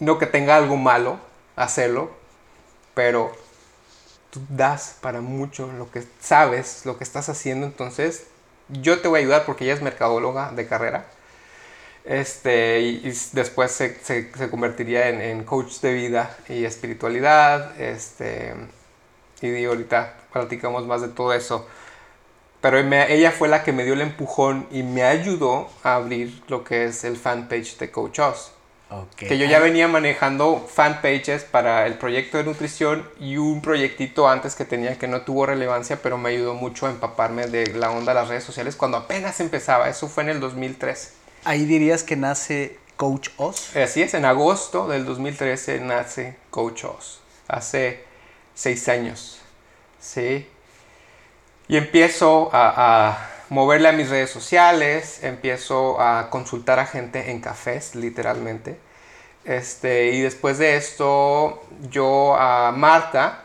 no 0.00 0.18
que 0.18 0.26
tenga 0.26 0.56
algo 0.56 0.76
malo 0.76 1.20
hacerlo, 1.56 2.10
pero 2.94 3.32
tú 4.30 4.40
das 4.48 4.96
para 5.00 5.20
mucho 5.20 5.70
lo 5.72 5.90
que 5.90 6.02
sabes, 6.20 6.86
lo 6.86 6.96
que 6.98 7.04
estás 7.04 7.28
haciendo, 7.28 7.66
entonces 7.66 8.26
yo 8.68 9.00
te 9.00 9.08
voy 9.08 9.20
a 9.20 9.22
ayudar 9.22 9.44
porque 9.44 9.64
ella 9.64 9.74
es 9.74 9.82
mercadóloga 9.82 10.52
de 10.52 10.66
carrera. 10.66 11.06
Este, 12.04 12.80
y, 12.80 13.12
después 13.32 13.70
se, 13.72 14.30
convertiría 14.50 15.08
en, 15.08 15.44
coach 15.44 15.80
de 15.80 15.92
vida 15.92 16.36
y 16.48 16.64
espiritualidad. 16.64 17.78
Este, 17.80 18.54
y 19.42 19.64
ahorita 19.64 20.14
platicamos 20.32 20.86
más 20.86 21.02
de 21.02 21.08
todo 21.08 21.32
eso. 21.32 21.66
Pero 22.60 22.78
ella 22.78 23.30
fue 23.30 23.48
la 23.48 23.62
que 23.62 23.72
me 23.72 23.84
dio 23.84 23.94
el 23.94 24.02
empujón 24.02 24.66
y 24.70 24.82
me 24.82 25.02
ayudó 25.02 25.70
a 25.82 25.94
abrir 25.94 26.42
lo 26.48 26.62
que 26.62 26.84
es 26.84 27.04
el 27.04 27.16
fanpage 27.16 27.78
de 27.78 27.90
Coach 27.90 28.18
Oz. 28.18 28.52
Que 29.16 29.38
yo 29.38 29.46
ya 29.46 29.60
venía 29.60 29.86
manejando 29.86 30.66
fanpages 30.68 31.44
para 31.44 31.86
el 31.86 31.94
proyecto 31.94 32.38
de 32.38 32.44
nutrición 32.44 33.08
y 33.20 33.36
un 33.36 33.62
proyectito 33.62 34.28
antes 34.28 34.56
que 34.56 34.64
tenía 34.64 34.98
que 34.98 35.06
no 35.06 35.22
tuvo 35.22 35.46
relevancia, 35.46 36.00
pero 36.02 36.18
me 36.18 36.30
ayudó 36.30 36.54
mucho 36.54 36.86
a 36.86 36.90
empaparme 36.90 37.46
de 37.46 37.68
la 37.68 37.92
onda 37.92 38.12
de 38.12 38.20
las 38.20 38.28
redes 38.28 38.42
sociales 38.42 38.74
cuando 38.74 38.96
apenas 38.96 39.38
empezaba. 39.38 39.88
Eso 39.88 40.08
fue 40.08 40.24
en 40.24 40.30
el 40.30 40.40
2013. 40.40 41.19
Ahí 41.44 41.64
dirías 41.64 42.02
que 42.02 42.16
nace 42.16 42.78
Coach 42.96 43.30
Oz. 43.38 43.74
Así 43.74 44.02
es, 44.02 44.12
en 44.12 44.26
agosto 44.26 44.86
del 44.86 45.06
2013 45.06 45.80
nace 45.80 46.36
Coach 46.50 46.84
Oz. 46.84 47.22
Hace 47.48 48.04
seis 48.54 48.88
años. 48.90 49.40
Sí. 49.98 50.46
Y 51.66 51.76
empiezo 51.78 52.50
a, 52.52 53.26
moverle 53.48 53.88
a 53.88 53.92
mis 53.92 54.10
redes 54.10 54.30
sociales, 54.30 55.24
empiezo 55.24 56.00
a 56.00 56.28
consultar 56.28 56.78
a 56.78 56.86
gente 56.86 57.30
en 57.30 57.40
cafés, 57.40 57.94
literalmente. 57.94 58.78
Este, 59.44 60.10
y 60.10 60.20
después 60.20 60.58
de 60.58 60.76
esto, 60.76 61.62
yo 61.90 62.36
a 62.36 62.70
Marta 62.72 63.44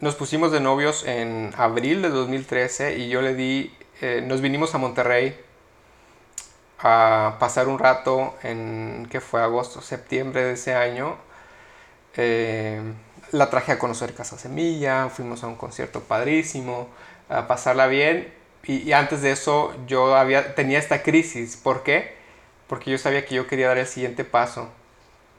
nos 0.00 0.14
pusimos 0.14 0.52
de 0.52 0.60
novios 0.60 1.04
en 1.04 1.52
abril 1.58 2.00
de 2.00 2.08
2013 2.08 2.96
y 2.96 3.08
yo 3.08 3.20
le 3.20 3.34
di, 3.34 3.76
eh, 4.00 4.22
nos 4.26 4.40
vinimos 4.40 4.74
a 4.74 4.78
Monterrey 4.78 5.38
a 6.80 7.36
pasar 7.38 7.68
un 7.68 7.78
rato 7.78 8.36
en, 8.42 9.08
que 9.10 9.20
fue 9.20 9.42
agosto, 9.42 9.80
septiembre 9.80 10.44
de 10.44 10.52
ese 10.52 10.74
año. 10.74 11.16
Eh, 12.16 12.80
la 13.32 13.50
traje 13.50 13.72
a 13.72 13.78
conocer 13.78 14.14
Casa 14.14 14.38
Semilla, 14.38 15.08
fuimos 15.08 15.44
a 15.44 15.48
un 15.48 15.56
concierto 15.56 16.00
padrísimo, 16.00 16.88
a 17.28 17.46
pasarla 17.46 17.86
bien 17.86 18.32
y, 18.68 18.92
antes 18.92 19.22
de 19.22 19.30
eso 19.32 19.74
yo 19.86 20.14
había, 20.14 20.54
tenía 20.54 20.78
esta 20.78 21.02
crisis. 21.02 21.56
¿Por 21.56 21.82
qué? 21.82 22.14
Porque 22.66 22.90
yo 22.90 22.98
sabía 22.98 23.24
que 23.24 23.34
yo 23.34 23.46
quería 23.46 23.68
dar 23.68 23.78
el 23.78 23.86
siguiente 23.86 24.24
paso. 24.24 24.68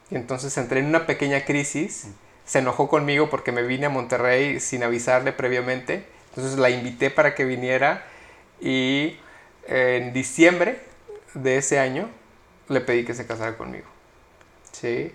Y 0.10 0.16
entonces 0.16 0.58
entré 0.58 0.80
en 0.80 0.88
una 0.88 1.06
pequeña 1.06 1.46
crisis. 1.46 2.08
Se 2.46 2.60
enojó 2.60 2.90
conmigo 2.90 3.30
porque 3.30 3.52
me 3.52 3.62
vine 3.62 3.86
a 3.86 3.90
Monterrey 3.90 4.60
sin 4.60 4.84
avisarle 4.84 5.32
previamente. 5.32 6.06
Entonces 6.30 6.58
la 6.58 6.72
invité 6.72 7.12
para 7.12 7.36
que 7.36 7.46
viniera 7.46 8.04
y 8.60 9.18
en 9.68 10.12
diciembre 10.14 10.89
de 11.34 11.58
ese 11.58 11.80
año 11.80 12.10
le 12.68 12.82
pedí 12.82 13.06
que 13.06 13.14
se 13.14 13.26
casara 13.26 13.58
conmigo. 13.58 13.88
¿Sí? 14.72 15.14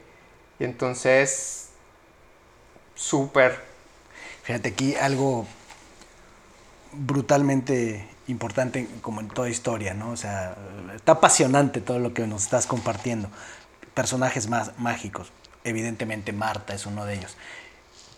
Y 0.58 0.64
entonces, 0.64 1.70
súper. 2.94 3.60
Fíjate 4.42 4.68
aquí 4.70 4.94
algo 4.96 5.46
brutalmente 6.92 8.08
importante 8.26 8.88
como 9.00 9.20
en 9.20 9.28
toda 9.28 9.48
historia, 9.48 9.94
¿no? 9.94 10.10
O 10.10 10.16
sea, 10.16 10.56
está 10.94 11.12
apasionante 11.12 11.80
todo 11.80 11.98
lo 11.98 12.14
que 12.14 12.26
nos 12.26 12.44
estás 12.44 12.66
compartiendo. 12.66 13.28
Personajes 13.94 14.48
más 14.48 14.78
mágicos, 14.78 15.32
evidentemente 15.62 16.32
Marta 16.32 16.74
es 16.74 16.86
uno 16.86 17.04
de 17.04 17.14
ellos. 17.14 17.36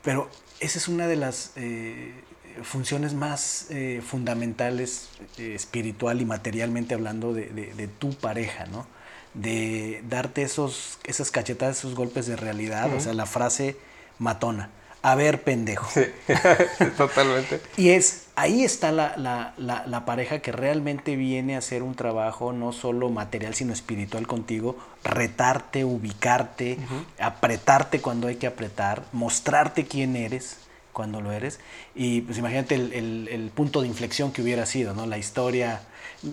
Pero 0.03 0.31
esa 0.61 0.79
es 0.79 0.89
una 0.89 1.07
de 1.07 1.17
las 1.17 1.53
eh, 1.57 2.15
funciones 2.63 3.15
más 3.15 3.67
eh, 3.71 4.03
fundamentales, 4.07 5.09
eh, 5.39 5.55
espiritual 5.55 6.21
y 6.21 6.25
materialmente 6.25 6.95
hablando, 6.95 7.33
de, 7.33 7.89
tu 7.99 8.15
pareja, 8.15 8.67
¿no? 8.67 8.87
De 9.35 10.03
darte 10.09 10.43
esos, 10.43 10.99
esas 11.05 11.31
cachetadas, 11.31 11.79
esos 11.79 11.95
golpes 11.95 12.27
de 12.27 12.37
realidad, 12.37 12.93
o 12.95 13.01
sea, 13.01 13.13
la 13.13 13.27
frase 13.27 13.77
matona 14.19 14.71
a 15.07 15.15
ver, 15.15 15.43
pendejo. 15.45 15.89
Sí, 15.89 16.03
totalmente. 16.97 17.61
y 17.77 17.91
es, 17.91 18.25
ahí 18.35 18.65
está 18.65 18.91
la, 18.91 20.03
pareja 20.05 20.41
que 20.41 20.51
realmente 20.51 21.15
viene 21.15 21.55
a 21.55 21.59
hacer 21.59 21.85
un 21.85 21.95
trabajo 21.95 22.53
no 22.53 22.73
solo 22.73 23.09
material, 23.09 23.55
sino 23.55 23.73
espiritual 23.73 24.27
contigo, 24.27 24.77
retarte, 25.05 25.85
ubicarte, 25.85 26.79
apretarte 27.21 28.01
cuando 28.01 28.27
hay 28.27 28.35
que 28.35 28.49
apretar, 28.49 29.05
mostrarte 29.13 29.85
quién 29.87 30.17
eres 30.17 30.57
cuando 30.97 31.21
lo 31.21 31.31
eres. 31.31 31.61
Y 31.95 32.23
pues 32.23 32.39
imagínate 32.39 32.75
el, 32.75 33.53
punto 33.55 33.83
de 33.83 33.87
inflexión 33.87 34.33
que 34.33 34.41
hubiera 34.41 34.65
sido, 34.65 34.95
¿no? 34.95 35.05
La 35.05 35.19
historia. 35.19 35.83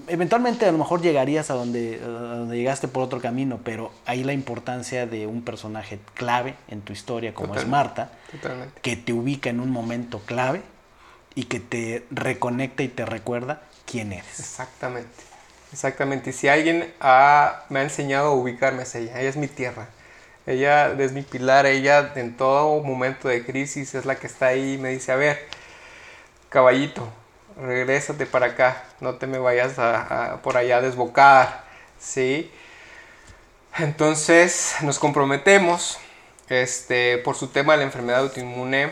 Eventualmente 0.07 0.66
a 0.66 0.72
lo 0.72 0.78
mejor 0.78 1.01
llegarías 1.01 1.51
a 1.51 1.55
donde, 1.55 1.99
donde 1.99 2.55
llegaste 2.55 2.88
por 2.88 3.03
otro 3.03 3.20
camino, 3.20 3.59
pero 3.61 3.91
ahí 4.05 4.24
la 4.24 4.32
importancia 4.32 5.05
de 5.05 5.28
un 5.28 5.41
personaje 5.41 5.99
clave 6.14 6.55
en 6.70 6.80
tu 6.80 6.93
historia, 6.93 7.34
como 7.34 7.55
es 7.55 7.68
Marta, 7.68 8.11
que 8.82 8.95
te 8.95 9.11
ubica 9.11 9.49
en 9.49 9.59
un 9.59 9.70
momento 9.70 10.20
clave 10.20 10.61
y 11.36 11.43
que 11.43 11.59
te 11.59 12.05
reconecta 12.09 12.84
y 12.84 12.88
te 12.88 13.05
recuerda 13.05 13.64
quién 13.86 14.14
eres. 14.14 14.39
Exactamente. 14.39 15.09
Exactamente. 15.74 16.30
Y 16.30 16.34
si 16.34 16.47
alguien 16.47 16.80
me 16.80 17.80
ha 17.80 17.84
enseñado 17.84 18.28
a 18.28 18.32
ubicarme 18.32 18.84
es 18.84 18.95
ella. 18.95 19.20
Ella 19.20 19.30
es 19.30 19.36
mi 19.36 19.49
tierra. 19.49 19.89
Ella 20.45 20.91
es 20.99 21.13
mi 21.13 21.21
pilar, 21.21 21.65
ella 21.65 22.11
en 22.15 22.35
todo 22.35 22.81
momento 22.81 23.29
de 23.29 23.45
crisis 23.45 23.95
es 23.95 24.05
la 24.05 24.15
que 24.15 24.27
está 24.27 24.47
ahí 24.47 24.73
y 24.73 24.77
me 24.77 24.89
dice, 24.89 25.11
a 25.13 25.15
ver, 25.15 25.47
caballito, 26.49 27.07
regrésate 27.61 28.25
para 28.25 28.47
acá, 28.47 28.83
no 28.99 29.15
te 29.15 29.27
me 29.27 29.37
vayas 29.37 29.79
a, 29.79 30.39
por 30.43 30.57
allá 30.57 30.77
a 30.77 30.81
desbocar, 30.81 31.63
¿sí? 31.99 32.51
Entonces 33.77 34.75
nos 34.81 34.99
comprometemos 34.99 35.97
este, 36.49 37.17
por 37.19 37.35
su 37.35 37.47
tema 37.47 37.73
de 37.73 37.79
la 37.79 37.85
enfermedad 37.85 38.21
autoinmune. 38.21 38.91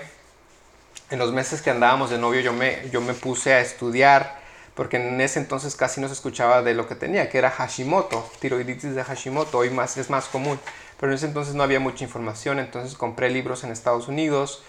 en 1.10 1.20
los 1.20 1.34
meses 1.34 1.62
que 1.62 1.70
andábamos 1.70 2.10
de 2.10 2.18
novio 2.18 2.40
yo 2.40 2.54
me, 2.54 2.90
yo 2.92 3.02
me 3.02 3.14
puse 3.14 3.54
a 3.54 3.60
estudiar, 3.60 4.40
porque 4.74 4.98
en 4.98 5.20
ese 5.20 5.40
entonces 5.40 5.76
casi 5.76 6.00
no 6.00 6.08
se 6.08 6.14
escuchaba 6.14 6.62
de 6.62 6.74
lo 6.74 6.88
que 6.88 6.96
tenía, 6.96 7.30
que 7.30 7.38
era 7.38 7.52
Hashimoto, 7.52 8.30
tiroiditis 8.40 8.96
de 8.96 9.04
Hashimoto, 9.04 9.58
hoy 9.58 9.70
más, 9.70 9.98
es 9.98 10.10
más 10.10 10.26
común, 10.26 10.58
pero 11.02 11.12
en 11.12 11.16
ese 11.18 11.26
entonces 11.26 11.56
no 11.56 11.64
había 11.64 11.80
mucha 11.80 12.06
información, 12.06 12.60
entonces 12.60 12.96
compré 12.96 13.32
libros 13.32 13.64
en 13.64 13.72
Estados 13.72 14.08
Unidos, 14.08 14.64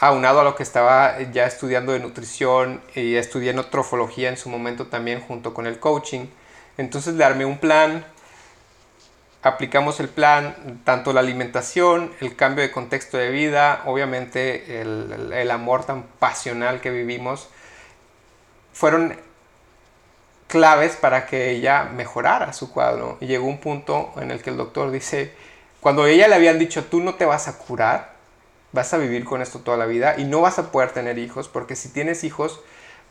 aunado 0.00 0.40
a 0.40 0.44
lo 0.44 0.56
que 0.56 0.62
estaba 0.62 1.20
ya 1.30 1.46
estudiando 1.46 1.92
de 1.92 2.00
nutrición 2.00 2.80
y 2.94 3.16
estudié 3.16 3.52
trofología 3.64 4.30
en 4.30 4.38
su 4.38 4.48
momento 4.48 4.86
también 4.86 5.20
junto 5.20 5.52
con 5.52 5.66
el 5.66 5.78
coaching. 5.78 6.26
Entonces 6.78 7.14
le 7.14 7.24
armé 7.24 7.44
un 7.44 7.58
plan, 7.58 8.04
aplicamos 9.42 10.00
el 10.00 10.08
plan, 10.08 10.80
tanto 10.84 11.12
la 11.12 11.20
alimentación, 11.20 12.12
el 12.20 12.34
cambio 12.34 12.62
de 12.62 12.70
contexto 12.70 13.18
de 13.18 13.28
vida, 13.28 13.82
obviamente 13.84 14.80
el, 14.80 15.50
amor 15.50 15.84
tan 15.84 16.04
pasional 16.18 16.80
que 16.80 16.90
vivimos, 16.90 17.48
fueron 18.72 19.18
claves 20.52 20.96
para 20.96 21.24
que 21.24 21.50
ella 21.50 21.84
mejorara 21.84 22.52
su 22.52 22.70
cuadro. 22.70 23.16
Y 23.22 23.26
llegó 23.26 23.46
un 23.46 23.58
punto 23.58 24.12
en 24.16 24.30
el 24.30 24.42
que 24.42 24.50
el 24.50 24.58
doctor 24.58 24.90
dice, 24.90 25.32
cuando 25.80 26.04
ella 26.04 26.28
le 26.28 26.34
habían 26.34 26.58
dicho, 26.58 26.84
tú 26.84 27.00
no 27.00 27.14
te 27.14 27.24
vas 27.24 27.48
a 27.48 27.56
curar, 27.56 28.12
vas 28.70 28.92
a 28.92 28.98
vivir 28.98 29.24
con 29.24 29.40
esto 29.40 29.60
toda 29.60 29.78
la 29.78 29.86
vida 29.86 30.16
y 30.18 30.24
no 30.24 30.42
vas 30.42 30.58
a 30.58 30.70
poder 30.70 30.90
tener 30.90 31.16
hijos, 31.16 31.48
porque 31.48 31.74
si 31.74 31.88
tienes 31.88 32.22
hijos, 32.22 32.60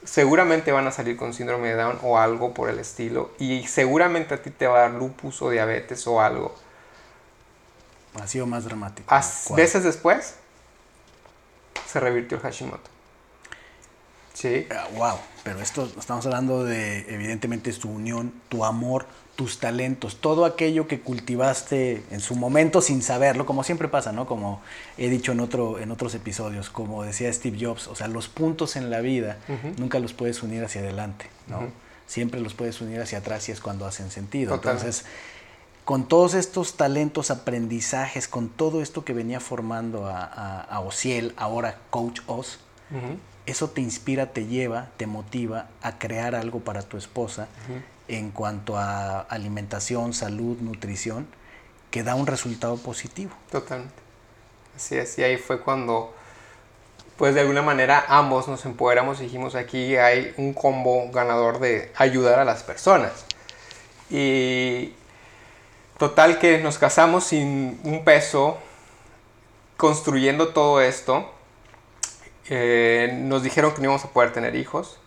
seguramente 0.04 0.72
van 0.72 0.86
a 0.86 0.92
salir 0.92 1.18
con 1.18 1.34
síndrome 1.34 1.70
de 1.70 1.74
Down 1.78 1.98
o 2.04 2.20
algo 2.20 2.54
por 2.54 2.70
el 2.70 2.78
estilo. 2.78 3.32
Y 3.40 3.66
seguramente 3.66 4.36
a 4.36 4.44
ti 4.44 4.52
te 4.52 4.68
va 4.68 4.78
a 4.78 4.82
dar 4.82 4.92
lupus 4.92 5.42
o 5.42 5.50
diabetes 5.50 6.06
o 6.06 6.22
algo. 6.22 6.54
Ha 8.22 8.28
sido 8.28 8.46
más 8.46 8.66
dramático. 8.66 9.12
veces 9.56 9.84
después, 9.84 10.36
se 11.88 12.00
revirtió 12.00 12.38
el 12.38 12.44
Hashimoto. 12.44 13.01
Sí. 14.34 14.68
wow, 14.96 15.04
ah, 15.04 15.18
pero 15.44 15.60
esto 15.60 15.92
estamos 15.98 16.26
hablando 16.26 16.64
de, 16.64 17.14
evidentemente, 17.14 17.72
tu 17.74 17.90
unión, 17.90 18.34
tu 18.50 18.64
amor, 18.66 19.06
tus 19.36 19.60
talentos, 19.60 20.18
todo 20.18 20.46
aquello 20.46 20.88
que 20.88 21.02
cultivaste 21.02 22.04
en 22.12 22.20
su 22.20 22.36
momento 22.36 22.82
sin 22.82 23.02
saberlo, 23.02 23.46
como 23.46 23.64
siempre 23.64 23.88
pasa, 23.88 24.12
¿no? 24.12 24.28
Como 24.28 24.62
he 24.98 25.10
dicho 25.10 25.32
en, 25.32 25.40
otro, 25.40 25.80
en 25.80 25.92
otros 25.92 26.14
episodios, 26.16 26.70
como 26.70 27.04
decía 27.04 27.32
Steve 27.34 27.58
Jobs, 27.60 27.88
o 27.88 27.96
sea, 27.96 28.08
los 28.08 28.28
puntos 28.28 28.76
en 28.76 28.90
la 28.90 29.02
vida 29.02 29.38
nunca 29.78 30.00
los 30.00 30.14
puedes 30.14 30.44
unir 30.44 30.64
hacia 30.64 30.82
adelante, 30.82 31.26
¿no? 31.48 31.70
Siempre 32.06 32.42
los 32.42 32.54
puedes 32.54 32.82
unir 32.82 33.02
hacia 33.02 33.20
atrás 33.20 33.48
y 33.50 33.52
es 33.52 33.62
cuando 33.62 33.86
hacen 33.86 34.12
sentido. 34.12 34.54
Entonces, 34.54 35.06
con 35.86 36.08
todos 36.08 36.34
estos 36.34 36.76
talentos, 36.76 37.32
aprendizajes, 37.32 38.28
con 38.28 38.50
todo 38.50 38.82
esto 38.82 39.04
que 39.06 39.14
venía 39.14 39.40
formando 39.40 40.08
a, 40.08 40.24
a, 40.24 40.62
a 40.62 40.80
Ociel, 40.82 41.34
ahora 41.38 41.80
Coach 41.90 42.20
Oz, 42.28 42.60
eso 43.46 43.70
te 43.70 43.82
inspira, 43.82 44.28
te 44.28 44.46
lleva, 44.46 44.90
te 44.98 45.08
motiva 45.08 45.68
a 45.82 45.98
crear 45.98 46.36
algo 46.36 46.60
para 46.60 46.84
tu 46.84 46.98
esposa 46.98 47.48
en 48.08 48.32
cuanto 48.32 48.78
a 48.78 49.22
alimentación, 49.22 50.14
salud, 50.14 50.58
nutrición, 50.60 51.28
que 51.90 52.04
da 52.04 52.16
un 52.16 52.28
resultado 52.28 52.78
positivo. 52.78 53.32
Totalmente. 53.52 53.94
Así 54.76 54.98
es, 54.98 55.18
y 55.18 55.24
ahí 55.24 55.38
fue 55.38 55.62
cuando, 55.62 56.14
pues 57.18 57.36
de 57.36 57.42
alguna 57.42 57.62
manera 57.62 58.06
ambos 58.08 58.48
nos 58.48 58.66
empoderamos 58.66 59.20
y 59.20 59.24
dijimos 59.24 59.56
aquí 59.56 59.98
hay 59.98 60.34
un 60.38 60.54
combo 60.54 61.10
ganador 61.12 61.60
de 61.60 61.92
ayudar 61.96 62.40
a 62.40 62.46
las 62.46 62.64
personas. 62.64 63.26
Y 64.10 64.94
total 65.98 66.40
que 66.40 66.58
nos 66.60 66.78
casamos 66.78 67.26
sin 67.26 67.80
un 67.84 68.04
peso, 68.04 68.58
construyendo 69.78 70.50
todo 70.50 70.82
esto. 70.82 71.32
Eh, 72.54 73.14
nos 73.14 73.44
dijeron 73.44 73.72
que 73.72 73.78
no 73.78 73.86
íbamos 73.86 74.04
a 74.04 74.10
poder 74.10 74.34
tener 74.34 74.58
hijos. 74.58 75.00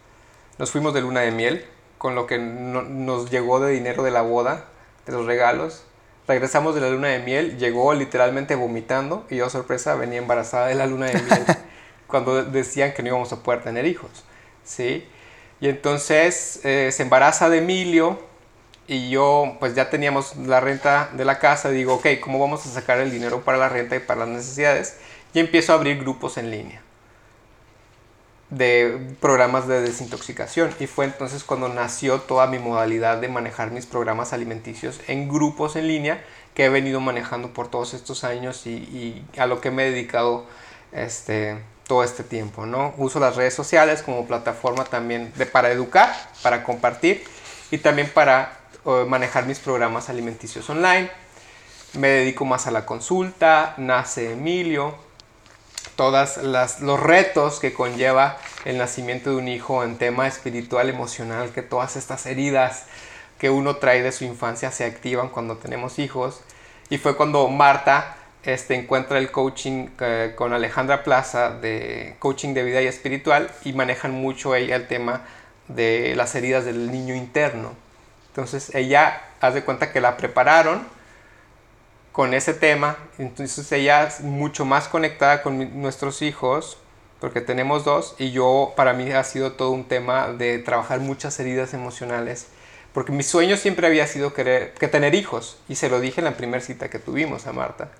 Nos 0.57 0.71
fuimos 0.71 0.95
de 0.95 1.03
luna 1.03 1.21
de 1.21 1.31
miel 1.31 1.67
con 1.99 2.15
lo 2.15 2.27
que 2.27 2.39
nos 2.39 3.31
llegó 3.31 3.61
de 3.61 3.71
dinero 3.71 4.03
de 4.03 4.11
la 4.11 4.23
boda, 4.23 4.65
de 5.05 5.13
los 5.13 5.27
regalos. 5.27 5.85
Regresamos 6.27 6.75
de 6.75 6.81
la 6.81 6.89
luna 6.89 7.09
de 7.09 7.19
miel, 7.19 7.59
llegó 7.59 7.93
literalmente 7.93 8.55
vomitando 8.55 9.27
y 9.29 9.37
yo, 9.37 9.51
sorpresa, 9.51 9.95
venía 9.95 10.21
embarazada 10.21 10.69
de 10.69 10.75
la 10.75 10.87
luna 10.87 11.07
de 11.07 11.21
miel 11.21 11.45
cuando 12.07 12.45
decían 12.45 12.95
que 12.95 13.03
no 13.03 13.09
íbamos 13.11 13.31
a 13.35 13.43
poder 13.43 13.63
tener 13.63 13.85
hijos. 13.85 14.25
¿sí? 14.65 15.07
Y 15.61 15.69
entonces 15.69 16.61
eh, 16.65 16.93
se 16.93 17.03
embaraza 17.03 17.51
de 17.51 17.59
Emilio 17.59 18.21
y 18.87 19.11
yo 19.11 19.59
pues 19.61 19.75
ya 19.75 19.91
teníamos 19.91 20.35
la 20.37 20.61
renta 20.61 21.11
de 21.13 21.27
la 21.27 21.39
casa. 21.39 21.69
Digo, 21.69 21.97
ok, 21.97 22.07
¿cómo 22.23 22.39
vamos 22.39 22.65
a 22.65 22.71
sacar 22.71 23.01
el 23.01 23.11
dinero 23.11 23.43
para 23.43 23.59
la 23.59 23.69
renta 23.69 23.97
y 23.97 24.01
para 24.01 24.21
las 24.21 24.29
necesidades? 24.31 24.97
Y 25.35 25.41
empiezo 25.41 25.73
a 25.73 25.77
abrir 25.77 25.99
grupos 25.99 26.39
en 26.39 26.51
línea 26.51 26.84
de 28.57 29.17
programas 29.21 29.67
de 29.67 29.81
desintoxicación 29.81 30.75
y 30.79 30.87
fue 30.87 31.07
entonces 31.07 31.45
cuando 31.45 31.69
nació 31.69 32.21
toda 32.21 32.47
mi 32.47 32.59
modalidad 32.59 33.19
de 33.19 33.29
manejar 33.29 33.71
mis 33.71 33.87
programas 33.87 34.33
alimenticios 34.33 35.01
en 35.09 35.29
grupos 35.29 35.77
en 35.77 35.89
línea 35.89 36.25
que 36.55 36.67
he 36.67 36.69
venido 36.69 37.01
manejando 37.01 37.53
por 37.53 37.69
todos 37.69 37.95
estos 37.95 38.23
años 38.23 38.67
y, 38.67 39.25
a 39.37 39.47
lo 39.47 39.61
que 39.61 39.71
me 39.71 39.87
he 39.87 39.91
dedicado 39.91 40.47
este, 40.93 41.59
todo 41.87 42.05
este 42.05 42.23
tiempo. 42.23 42.65
¿no? 42.65 42.95
Uso 42.97 43.19
las 43.19 43.37
redes 43.37 43.55
sociales 43.55 44.03
como 44.03 44.27
plataforma 44.27 44.85
también 44.85 45.33
de, 45.37 45.47
para 45.47 45.71
educar, 45.71 46.15
para 46.43 46.63
compartir 46.63 47.25
y 47.71 47.79
también 47.79 48.09
para 48.09 48.57
eh, 48.87 49.05
manejar 49.09 49.47
mis 49.47 49.59
programas 49.59 50.09
alimenticios 50.09 50.71
online. 50.71 51.11
Me 51.95 52.09
dedico 52.09 52.45
más 52.45 52.67
a 52.67 52.71
la 52.71 52.87
consulta, 52.87 53.75
nace 53.77 54.33
Emilio, 54.33 54.97
todos 55.97 56.39
los 56.39 57.01
retos 57.01 57.61
que 57.61 57.73
conlleva 57.73 58.39
el 58.65 58.79
nacimiento 58.79 59.31
de 59.31 59.37
un 59.37 59.49
hijo 59.49 59.85
en 59.85 59.97
tema 59.97 60.27
espiritual, 60.27 60.89
emocional, 60.89 61.51
que 61.51 61.63
todas 61.63 61.97
estas 61.97 62.27
heridas 62.27 62.87
que 63.39 63.51
uno 63.51 63.77
trae 63.77 64.03
de 64.03 64.13
su 64.13 64.25
infancia 64.25 64.71
se 64.71 64.85
activan 64.85 65.29
cuando 65.29 65.57
tenemos 65.57 65.99
hijos. 65.99 66.41
Y 66.91 66.99
fue 66.99 67.17
cuando 67.17 67.49
Marta 67.49 68.17
este, 68.45 68.75
encuentra 68.75 69.19
el 69.19 69.31
coaching 69.31 69.89
eh, 70.01 70.33
con 70.37 70.53
Alejandra 70.53 71.03
Plaza 71.03 71.51
de 71.51 72.17
coaching 72.19 72.55
de 72.55 72.63
vida 72.63 72.83
y 72.83 72.87
espiritual 72.87 73.51
y 73.65 73.73
manejan 73.73 74.13
mucho 74.13 74.55
ella 74.55 74.77
el 74.77 74.87
tema 74.87 75.23
de 75.69 76.15
las 76.17 76.35
heridas 76.35 76.65
del 76.65 76.91
niño 76.91 77.15
interno. 77.15 77.73
Entonces 78.29 78.75
ella 78.75 79.23
hace 79.41 79.63
cuenta 79.63 79.93
que 79.93 80.01
la 80.01 80.17
prepararon 80.17 80.87
con 82.15 82.33
ese 82.33 82.55
tema. 82.55 82.97
Entonces 83.19 83.71
ella 83.73 84.07
es 84.07 84.21
mucho 84.21 84.65
más 84.65 84.87
conectada 84.87 85.43
con 85.43 85.83
nuestros 85.83 86.23
hijos, 86.23 86.79
porque 87.21 87.41
tenemos 87.41 87.85
dos, 87.85 88.15
y 88.19 88.31
yo 88.31 88.73
para 88.77 88.93
mí 88.93 89.11
ha 89.11 89.25
sido 89.25 89.53
todo 89.55 89.73
un 89.73 89.83
tema 89.85 90.29
de 90.29 90.61
trabajar 90.61 91.01
muchas 91.01 91.41
heridas 91.41 91.75
emocionales, 91.75 92.47
porque 92.93 93.11
mi 93.11 93.25
sueño 93.25 93.57
siempre 93.57 93.89
había 93.89 94.07
sido 94.07 94.33
querer, 94.33 94.75
que 94.75 94.87
tener 94.87 95.17
hijos, 95.17 95.59
y 95.69 95.75
se 95.75 95.89
lo 95.89 96.01
dije 96.01 96.21
en 96.21 96.27
la 96.27 96.37
primera 96.37 96.63
cita 96.63 96.89
que 96.89 97.01
tuvimos 97.01 97.49
a 97.49 97.53
Marta. 97.53 97.91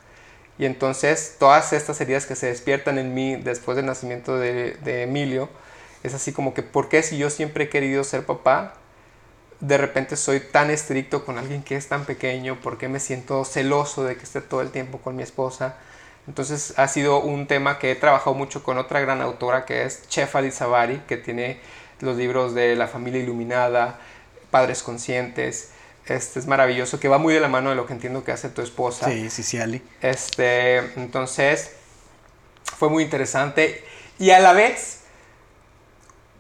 Y 0.59 0.67
entonces 0.67 1.35
todas 1.41 1.73
estas 1.73 2.01
heridas 2.01 2.27
que 2.27 2.37
se 2.37 2.47
despiertan 2.47 2.99
en 2.99 3.15
mí 3.15 3.35
después 3.35 3.75
del 3.77 3.87
nacimiento 3.87 4.39
de, 4.39 4.77
de 4.85 5.03
Emilio, 5.03 5.49
es 6.05 6.15
así 6.15 6.33
como 6.33 6.55
que, 6.55 6.63
¿por 6.63 6.89
qué 6.89 7.03
si 7.03 7.19
yo 7.19 7.31
siempre 7.31 7.65
he 7.65 7.69
querido 7.69 8.05
ser 8.05 8.25
papá? 8.25 8.75
De 9.67 9.79
repente 9.79 10.17
soy 10.17 10.41
tan 10.41 10.71
estricto 10.71 11.25
con 11.25 11.39
alguien 11.39 11.63
que 11.63 11.77
es 11.77 11.89
tan 11.89 12.05
pequeño, 12.05 12.59
porque 12.63 12.89
me 12.89 13.01
siento 13.01 13.45
celoso 13.47 14.05
de 14.05 14.17
que 14.17 14.25
esté 14.25 14.43
todo 14.43 14.61
el 14.61 14.71
tiempo 14.71 14.99
con 14.99 15.17
mi 15.17 15.23
esposa. 15.23 15.77
Entonces 16.27 16.75
ha 16.77 16.87
sido 16.87 17.21
un 17.21 17.47
tema 17.47 17.79
que 17.79 17.91
he 17.91 17.95
trabajado 17.95 18.35
mucho 18.35 18.63
con 18.63 18.77
otra 18.77 19.01
gran 19.01 19.23
autora 19.23 19.65
que 19.65 19.85
es 19.85 20.07
Chefali 20.09 20.51
Zavari, 20.51 21.03
que 21.09 21.17
tiene 21.17 21.61
los 22.01 22.17
libros 22.17 22.55
de 22.55 22.77
La 22.77 22.89
familia 22.89 23.23
iluminada, 23.23 23.99
Padres 24.51 24.83
conscientes. 24.83 25.71
Este 26.07 26.41
es 26.41 26.47
maravilloso, 26.47 27.01
que 27.01 27.09
va 27.09 27.17
muy 27.17 27.33
de 27.33 27.41
la 27.41 27.49
mano 27.49 27.71
de 27.71 27.77
lo 27.77 27.87
que 27.87 27.95
entiendo 27.95 28.23
que 28.23 28.33
hace 28.33 28.51
tu 28.51 28.61
esposa. 28.61 29.09
Sí, 29.09 29.31
sí, 29.31 29.43
sí, 29.43 29.59
Ali. 29.59 29.83
Este, 30.03 30.77
entonces 31.01 31.73
fue 32.77 32.91
muy 32.91 33.03
interesante 33.03 33.83
y 34.19 34.31
a 34.31 34.41
la 34.41 34.53
vez 34.53 35.01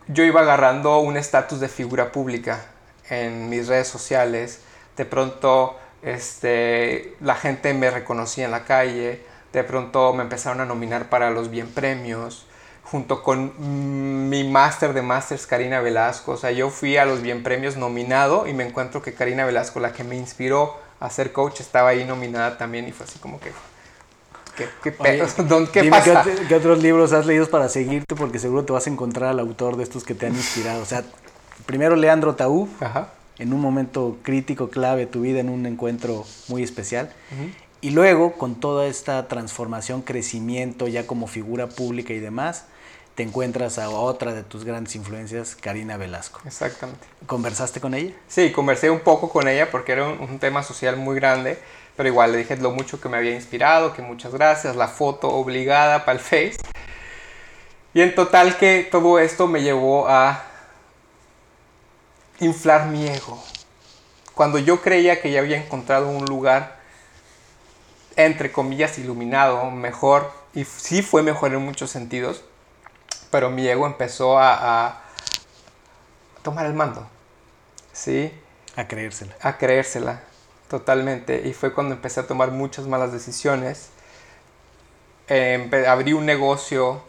yo 0.08 0.24
iba 0.24 0.42
agarrando 0.42 0.98
un 0.98 1.16
estatus 1.16 1.60
de 1.60 1.68
figura 1.68 2.12
pública 2.12 2.73
en 3.10 3.48
mis 3.48 3.68
redes 3.68 3.88
sociales, 3.88 4.60
de 4.96 5.04
pronto 5.04 5.76
este, 6.02 7.16
la 7.20 7.34
gente 7.34 7.74
me 7.74 7.90
reconocía 7.90 8.44
en 8.44 8.50
la 8.50 8.64
calle, 8.64 9.22
de 9.52 9.64
pronto 9.64 10.12
me 10.12 10.22
empezaron 10.22 10.60
a 10.60 10.64
nominar 10.64 11.08
para 11.08 11.30
los 11.30 11.50
bien 11.50 11.68
premios, 11.68 12.46
junto 12.84 13.22
con 13.22 13.54
mm, 13.56 14.28
mi 14.28 14.44
máster 14.44 14.92
de 14.92 15.02
másters 15.02 15.46
Karina 15.46 15.80
Velasco, 15.80 16.32
o 16.32 16.36
sea, 16.36 16.50
yo 16.50 16.70
fui 16.70 16.96
a 16.96 17.04
los 17.04 17.22
bien 17.22 17.42
premios 17.42 17.76
nominado 17.76 18.46
y 18.46 18.52
me 18.52 18.66
encuentro 18.66 19.02
que 19.02 19.14
Karina 19.14 19.46
Velasco, 19.46 19.80
la 19.80 19.92
que 19.92 20.04
me 20.04 20.16
inspiró 20.16 20.76
a 21.00 21.10
ser 21.10 21.32
coach, 21.32 21.60
estaba 21.60 21.90
ahí 21.90 22.04
nominada 22.04 22.58
también 22.58 22.86
y 22.88 22.92
fue 22.92 23.06
así 23.06 23.18
como 23.18 23.40
que... 23.40 23.52
¿Qué, 24.56 24.68
qué, 24.84 24.92
¿qué 25.72 25.90
pasa? 25.90 26.24
¿qué, 26.48 26.54
otros 26.54 26.80
libros 26.80 27.12
has 27.12 27.26
leído 27.26 27.48
para 27.48 27.68
seguirte? 27.68 28.14
Porque 28.14 28.38
seguro 28.38 28.64
te 28.64 28.72
vas 28.72 28.86
a 28.86 28.90
encontrar 28.90 29.30
al 29.30 29.40
autor 29.40 29.76
de 29.76 29.82
estos 29.82 30.04
que 30.04 30.14
te 30.14 30.26
han 30.26 30.34
inspirado. 30.34 30.80
O 30.80 30.84
sea, 30.84 31.02
primero 31.66 31.96
Leandro 31.96 32.34
Taú, 32.34 32.68
en 33.38 33.52
un 33.52 33.60
momento 33.60 34.18
crítico, 34.22 34.70
clave 34.70 35.02
de 35.02 35.06
tu 35.06 35.22
vida, 35.22 35.40
en 35.40 35.48
un 35.48 35.66
encuentro 35.66 36.24
muy 36.48 36.62
especial. 36.62 37.10
Y 37.80 37.90
luego, 37.90 38.32
con 38.32 38.54
toda 38.54 38.86
esta 38.86 39.28
transformación, 39.28 40.02
crecimiento 40.02 40.88
ya 40.88 41.06
como 41.06 41.26
figura 41.26 41.68
pública 41.68 42.12
y 42.14 42.18
demás, 42.18 42.64
te 43.14 43.22
encuentras 43.22 43.78
a 43.78 43.90
otra 43.90 44.32
de 44.32 44.42
tus 44.42 44.64
grandes 44.64 44.96
influencias, 44.96 45.54
Karina 45.54 45.96
Velasco. 45.96 46.40
Exactamente. 46.46 47.06
¿Conversaste 47.26 47.80
con 47.80 47.94
ella? 47.94 48.12
Sí, 48.26 48.50
conversé 48.50 48.90
un 48.90 49.00
poco 49.00 49.28
con 49.28 49.46
ella 49.46 49.70
porque 49.70 49.92
era 49.92 50.08
un, 50.08 50.18
un 50.20 50.38
tema 50.38 50.62
social 50.62 50.96
muy 50.96 51.14
grande, 51.14 51.58
pero 51.96 52.08
igual 52.08 52.32
le 52.32 52.38
dije 52.38 52.56
lo 52.56 52.72
mucho 52.72 53.00
que 53.00 53.08
me 53.08 53.18
había 53.18 53.34
inspirado, 53.34 53.92
que 53.92 54.02
muchas 54.02 54.32
gracias, 54.32 54.74
la 54.74 54.88
foto 54.88 55.28
obligada 55.28 56.04
para 56.04 56.18
el 56.18 56.24
Face. 56.24 56.56
Y 57.92 58.00
en 58.00 58.14
total 58.14 58.56
que 58.56 58.88
todo 58.90 59.20
esto 59.20 59.46
me 59.46 59.62
llevó 59.62 60.08
a 60.08 60.42
inflar 62.44 62.86
mi 62.86 63.06
ego. 63.06 63.42
Cuando 64.34 64.58
yo 64.58 64.82
creía 64.82 65.20
que 65.20 65.30
ya 65.30 65.40
había 65.40 65.56
encontrado 65.56 66.08
un 66.08 66.24
lugar, 66.24 66.76
entre 68.16 68.52
comillas, 68.52 68.98
iluminado, 68.98 69.70
mejor, 69.70 70.32
y 70.54 70.64
sí 70.64 71.02
fue 71.02 71.22
mejor 71.22 71.52
en 71.52 71.64
muchos 71.64 71.90
sentidos, 71.90 72.42
pero 73.30 73.50
mi 73.50 73.66
ego 73.66 73.86
empezó 73.86 74.38
a, 74.38 74.86
a 74.86 75.02
tomar 76.42 76.66
el 76.66 76.74
mando. 76.74 77.06
¿Sí? 77.92 78.32
A 78.76 78.86
creérsela. 78.88 79.34
A 79.40 79.56
creérsela, 79.56 80.20
totalmente. 80.68 81.42
Y 81.46 81.52
fue 81.52 81.72
cuando 81.72 81.94
empecé 81.94 82.20
a 82.20 82.26
tomar 82.26 82.50
muchas 82.50 82.86
malas 82.86 83.12
decisiones. 83.12 83.90
Eh, 85.28 85.86
abrí 85.88 86.12
un 86.12 86.26
negocio 86.26 87.02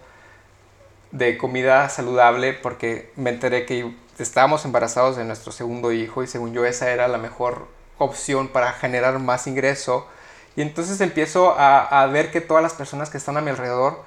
de 1.11 1.37
comida 1.37 1.89
saludable 1.89 2.53
porque 2.53 3.11
me 3.15 3.29
enteré 3.29 3.65
que 3.65 3.93
estábamos 4.23 4.65
embarazados 4.65 5.17
de 5.17 5.25
nuestro 5.25 5.51
segundo 5.51 5.91
hijo 5.91 6.23
y 6.23 6.27
según 6.27 6.53
yo 6.53 6.65
esa 6.65 6.91
era 6.91 7.07
la 7.07 7.17
mejor 7.17 7.67
opción 7.97 8.47
para 8.47 8.71
generar 8.73 9.19
más 9.19 9.47
ingreso. 9.47 10.07
Y 10.55 10.61
entonces 10.61 11.01
empiezo 11.01 11.55
a, 11.57 12.01
a 12.01 12.07
ver 12.07 12.31
que 12.31 12.41
todas 12.41 12.63
las 12.63 12.73
personas 12.73 13.09
que 13.09 13.17
están 13.17 13.37
a 13.37 13.41
mi 13.41 13.49
alrededor 13.49 14.03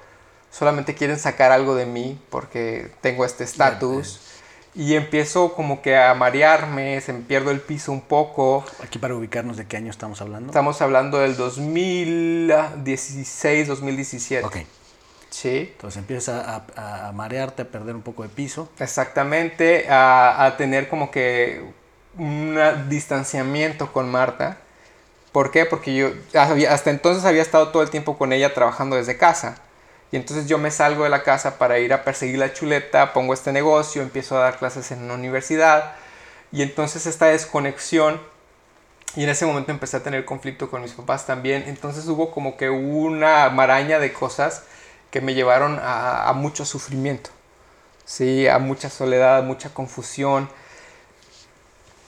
solamente 0.51 0.95
quieren 0.95 1.19
sacar 1.19 1.51
algo 1.51 1.75
de 1.75 1.85
mí 1.85 2.19
porque 2.29 2.89
tengo 3.01 3.25
este 3.25 3.43
estatus. 3.43 4.21
Y 4.75 4.93
empiezo 4.95 5.53
como 5.53 5.81
que 5.81 5.97
a 5.97 6.13
marearme, 6.13 7.01
se 7.01 7.11
me 7.11 7.21
pierdo 7.21 7.49
el 7.49 7.59
piso 7.59 7.91
un 7.91 8.01
poco. 8.01 8.63
Aquí 8.83 8.99
para 8.99 9.15
ubicarnos 9.15 9.57
de 9.57 9.65
qué 9.65 9.77
año 9.77 9.89
estamos 9.89 10.21
hablando. 10.21 10.51
Estamos 10.51 10.79
hablando 10.81 11.17
del 11.17 11.35
2016, 11.35 13.67
2017. 13.67 14.45
Ok. 14.45 14.57
Sí. 15.41 15.69
Entonces 15.73 15.97
empiezas 15.99 16.45
a, 16.45 16.65
a- 16.75 17.07
a 17.09 17.11
marearte, 17.11 17.61
a 17.63 17.65
perder 17.65 17.95
un 17.95 18.01
poco 18.01 18.23
de 18.23 18.29
piso. 18.29 18.69
Exactamente, 18.79 19.87
a, 19.89 20.45
a 20.45 20.57
tener 20.57 20.89
como 20.89 21.11
que 21.11 21.61
un 22.17 22.57
distanciamiento 22.89 23.91
con 23.93 24.09
Marta. 24.09 24.57
¿Por 25.31 25.51
qué? 25.51 25.65
Porque 25.65 25.95
yo 25.95 26.09
hasta 26.69 26.91
entonces 26.91 27.25
había 27.25 27.41
estado 27.43 27.69
todo 27.69 27.83
el 27.83 27.89
tiempo 27.91 28.17
con 28.17 28.33
ella 28.33 28.53
trabajando 28.53 28.95
desde 28.97 29.17
casa. 29.17 29.57
Y 30.11 30.17
entonces 30.17 30.47
yo 30.47 30.57
me 30.59 30.71
salgo 30.71 31.03
de 31.05 31.09
la 31.11 31.23
casa 31.23 31.57
para 31.59 31.79
ir 31.79 31.93
a 31.93 32.03
perseguir 32.03 32.39
la 32.39 32.53
chuleta, 32.53 33.13
pongo 33.13 33.33
este 33.33 33.53
negocio, 33.53 34.01
empiezo 34.01 34.37
a 34.37 34.41
dar 34.41 34.57
clases 34.59 34.91
en 34.91 35.03
una 35.03 35.15
universidad. 35.15 35.93
Y 36.51 36.63
entonces 36.63 37.05
esta 37.07 37.27
desconexión, 37.27 38.21
y 39.15 39.23
en 39.23 39.29
ese 39.29 39.45
momento 39.45 39.71
empecé 39.71 39.97
a 39.97 40.03
tener 40.03 40.23
conflicto 40.25 40.69
con 40.69 40.81
mis 40.81 40.91
papás 40.93 41.25
también. 41.25 41.63
Entonces 41.67 42.07
hubo 42.07 42.31
como 42.31 42.57
que 42.57 42.69
una 42.69 43.49
maraña 43.49 43.99
de 43.99 44.13
cosas 44.13 44.63
que 45.11 45.21
me 45.21 45.33
llevaron 45.33 45.79
a, 45.81 46.31
mucho 46.35 46.65
sufrimiento. 46.65 47.29
Sí, 48.05 48.47
a 48.47 48.59
mucha 48.59 48.89
soledad, 48.89 49.43
mucha 49.43 49.73
confusión. 49.73 50.49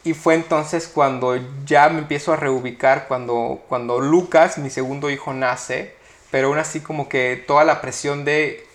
Y 0.04 0.14
fue 0.14 0.34
entonces 0.34 0.88
cuando 0.88 1.38
ya 1.66 1.90
me 1.90 2.00
empiezo 2.00 2.34
a 2.34 2.36
reubicar, 2.36 3.08
cuando, 3.08 3.62
cuando 3.70 4.00
Lucas, 4.00 4.58
mi 4.58 4.70
segundo 4.70 5.10
hijo, 5.10 5.34
nace, 5.34 5.96
pero 6.32 6.48
aún 6.48 6.58
así 6.58 6.80
como 6.80 7.08
que 7.08 7.44
toda 7.48 7.64
la 7.64 7.82
presión 7.82 8.26
de 8.26 8.66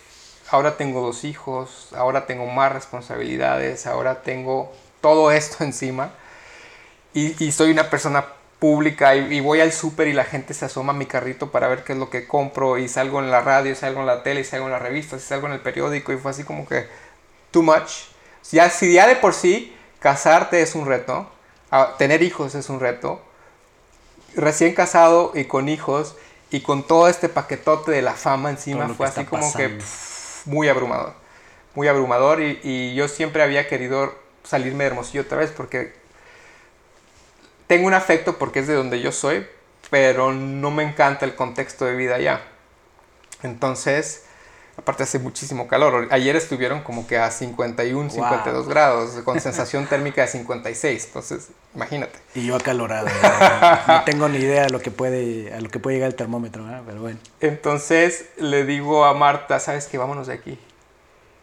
ahora 0.51 0.77
tengo 0.77 1.01
dos 1.01 1.25
hijos, 1.25 1.89
ahora 1.97 2.27
tengo 2.27 2.47
más 2.47 2.73
responsabilidades, 2.73 3.87
ahora 3.87 4.23
tengo 4.23 4.73
todo 5.01 5.33
esto 5.33 5.65
encima. 5.65 6.13
Y, 7.13 7.43
y 7.45 7.51
soy 7.53 7.71
una 7.71 7.91
persona 7.91 8.27
pública 8.59 9.15
y, 9.17 9.37
y 9.37 9.41
voy 9.41 9.61
al 9.61 9.73
súper 9.73 10.09
y 10.09 10.13
la 10.13 10.25
gente 10.25 10.55
se 10.55 10.65
asoma 10.65 10.93
a 10.93 10.97
mi 10.97 11.07
carrito 11.07 11.51
para 11.51 11.69
ver 11.69 11.85
qué 11.85 11.93
es 11.93 11.99
lo 11.99 12.11
que 12.11 12.27
compro 12.27 12.79
y 12.79 12.89
salgo 12.89 13.21
en 13.21 13.31
la 13.31 13.41
radio, 13.43 13.73
y 13.73 13.75
salgo 13.75 14.01
en 14.01 14.07
la 14.07 14.23
tele, 14.23 14.41
y 14.41 14.45
salgo 14.45 14.67
en 14.67 14.73
las 14.73 14.83
revistas, 14.83 15.23
y 15.23 15.27
salgo 15.27 15.47
en 15.47 15.55
el 15.55 15.61
periódico 15.61 16.13
y 16.13 16.17
fue 16.19 16.31
así 16.31 16.45
como 16.45 16.67
que 16.67 16.87
too 17.51 17.63
much. 17.63 18.09
Ya, 18.53 18.71
si 18.71 18.93
ya 18.95 19.07
de 19.09 19.17
por 19.17 19.35
sí 19.35 19.77
casarte 20.01 20.63
es 20.63 20.75
un 20.75 20.87
reto, 20.87 21.29
a- 21.71 21.97
tener 21.99 22.23
hijos 22.23 22.55
es 22.55 22.69
un 22.71 22.81
reto, 22.81 23.23
recién 24.35 24.75
casado 24.75 25.33
y 25.35 25.45
con 25.45 25.69
hijos 25.69 26.17
y 26.51 26.61
con 26.61 26.87
todo 26.87 27.09
este 27.09 27.29
paquetote 27.29 27.91
de 27.91 28.03
la 28.03 28.15
fama 28.15 28.51
encima 28.51 28.89
fue 28.89 29.07
así 29.09 29.25
como 29.25 29.55
que 29.55 29.71
pff, 29.71 30.47
muy 30.47 30.69
abrumador, 30.69 31.15
muy 31.75 31.89
abrumador 31.89 32.41
y, 32.43 32.61
y 32.63 32.95
yo 32.95 33.09
siempre 33.09 33.43
había 33.43 33.69
querido 33.69 34.15
salirme 34.45 34.85
de 34.85 34.91
Hermosillo 34.91 35.23
otra 35.23 35.39
vez 35.39 35.51
porque 35.51 35.95
tengo 37.67 37.87
un 37.87 37.95
afecto 37.95 38.39
porque 38.39 38.61
es 38.61 38.67
de 38.67 38.75
donde 38.75 39.01
yo 39.01 39.13
soy, 39.13 39.47
pero 39.91 40.33
no 40.33 40.71
me 40.71 40.83
encanta 40.83 41.25
el 41.25 41.35
contexto 41.35 41.85
de 41.85 41.97
vida 41.97 42.17
allá. 42.17 42.43
Entonces, 43.43 44.25
aparte 44.77 45.03
hace 45.05 45.19
muchísimo 45.19 45.69
calor. 45.69 46.09
Ayer 46.11 46.37
estuvieron 46.37 46.83
como 46.83 47.07
que 47.07 47.19
a 47.19 47.31
51, 47.31 48.11
52 48.11 48.65
Wow. 48.65 48.71
grados, 48.73 49.11
con 49.25 49.41
sensación 49.41 49.87
térmica 49.89 50.23
de 50.23 50.29
56. 50.29 51.05
Entonces, 51.07 51.49
imagínate. 51.75 52.19
Y 52.35 52.47
yo 52.47 52.57
acalorado. 52.57 53.07
¿verdad? 53.07 53.83
no 53.87 54.05
tengo 54.05 54.29
ni 54.29 54.39
idea 54.39 54.65
de 54.65 54.71
lo 54.71 54.81
que 54.81 54.91
puede, 54.91 55.53
a 55.55 55.61
lo 55.61 55.69
que 55.69 55.79
puede 55.79 55.97
llegar 55.97 56.09
el 56.11 56.17
termómetro, 56.17 56.65
pero 56.87 57.01
bueno. 57.01 57.19
Entonces 57.41 58.27
le 58.39 58.65
digo 58.65 59.05
a 59.05 59.15
Marta, 59.15 59.61
¿sabes 59.61 59.87
qué? 59.87 59.99
Vámonos 59.99 60.27
de 60.27 60.35
aquí. 60.35 60.59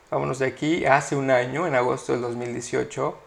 Vámonos 0.10 0.40
de 0.40 0.46
aquí. 0.48 0.86
Hace 0.86 1.16
un 1.16 1.32
año, 1.32 1.66
en 1.66 1.76
agosto 1.76 2.12
del 2.14 2.22
2018, 2.22 3.18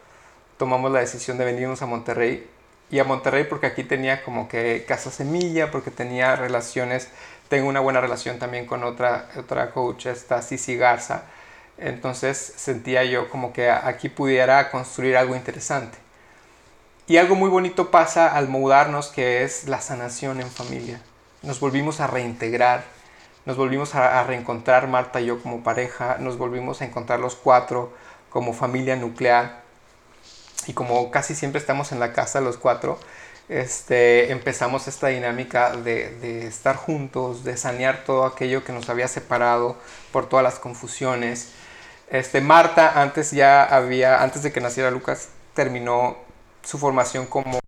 tomamos 0.57 0.91
la 0.91 0.99
decisión 0.99 1.37
de 1.37 1.45
venirnos 1.45 1.81
a 1.81 1.85
Monterrey. 1.85 2.47
Y 2.89 2.99
a 2.99 3.03
Monterrey 3.03 3.43
porque 3.43 3.67
aquí 3.67 3.83
tenía 3.83 4.23
como 4.23 4.47
que 4.47 4.85
casa 4.87 5.11
semilla, 5.11 5.71
porque 5.71 5.91
tenía 5.91 6.35
relaciones, 6.35 7.09
tengo 7.49 7.67
una 7.67 7.81
buena 7.81 8.01
relación 8.01 8.39
también 8.39 8.65
con 8.65 8.83
otra, 8.83 9.29
otra 9.37 9.71
coach, 9.71 10.05
esta 10.05 10.41
Cici 10.41 10.77
Garza. 10.77 11.23
Entonces 11.77 12.37
sentía 12.55 13.03
yo 13.03 13.29
como 13.29 13.53
que 13.53 13.69
aquí 13.69 14.09
pudiera 14.09 14.71
construir 14.71 15.17
algo 15.17 15.35
interesante. 15.35 15.97
Y 17.07 17.17
algo 17.17 17.35
muy 17.35 17.49
bonito 17.49 17.91
pasa 17.91 18.27
al 18.27 18.49
mudarnos, 18.49 19.07
que 19.07 19.43
es 19.43 19.67
la 19.67 19.79
sanación 19.79 20.41
en 20.41 20.49
familia. 20.49 21.01
Nos 21.41 21.59
volvimos 21.59 22.01
a 22.01 22.07
reintegrar, 22.07 22.83
nos 23.45 23.55
volvimos 23.55 23.95
a, 23.95 24.19
a 24.19 24.23
reencontrar 24.23 24.87
Marta 24.87 25.21
y 25.21 25.27
yo 25.27 25.41
como 25.41 25.63
pareja, 25.63 26.17
nos 26.19 26.37
volvimos 26.37 26.81
a 26.81 26.85
encontrar 26.85 27.19
los 27.19 27.35
cuatro 27.35 27.93
como 28.29 28.53
familia 28.53 28.95
nuclear. 28.95 29.66
Y 30.67 30.73
como 30.73 31.09
casi 31.11 31.33
siempre 31.33 31.59
estamos 31.59 31.91
en 31.91 31.99
la 31.99 32.13
casa 32.13 32.41
los 32.41 32.57
cuatro, 32.57 32.99
este, 33.49 34.31
empezamos 34.31 34.87
esta 34.89 35.07
dinámica 35.07 35.71
de, 35.71 36.45
estar 36.45 36.75
juntos, 36.75 37.45
de 37.45 37.55
sanear 37.55 38.03
todo 38.03 38.25
aquello 38.25 38.65
que 38.65 38.73
nos 38.73 38.89
había 38.89 39.07
separado 39.07 39.77
por 40.11 40.27
todas 40.27 40.43
las 40.43 40.59
confusiones. 40.59 41.51
Este, 42.09 42.41
Marta 42.41 43.01
antes 43.01 43.31
ya 43.31 43.63
había, 43.63 44.21
antes 44.21 44.43
de 44.43 44.51
que 44.51 44.59
naciera 44.59 44.91
Lucas, 44.91 45.29
terminó 45.53 46.17
su 46.63 46.77
formación 46.77 47.25
como 47.25 47.59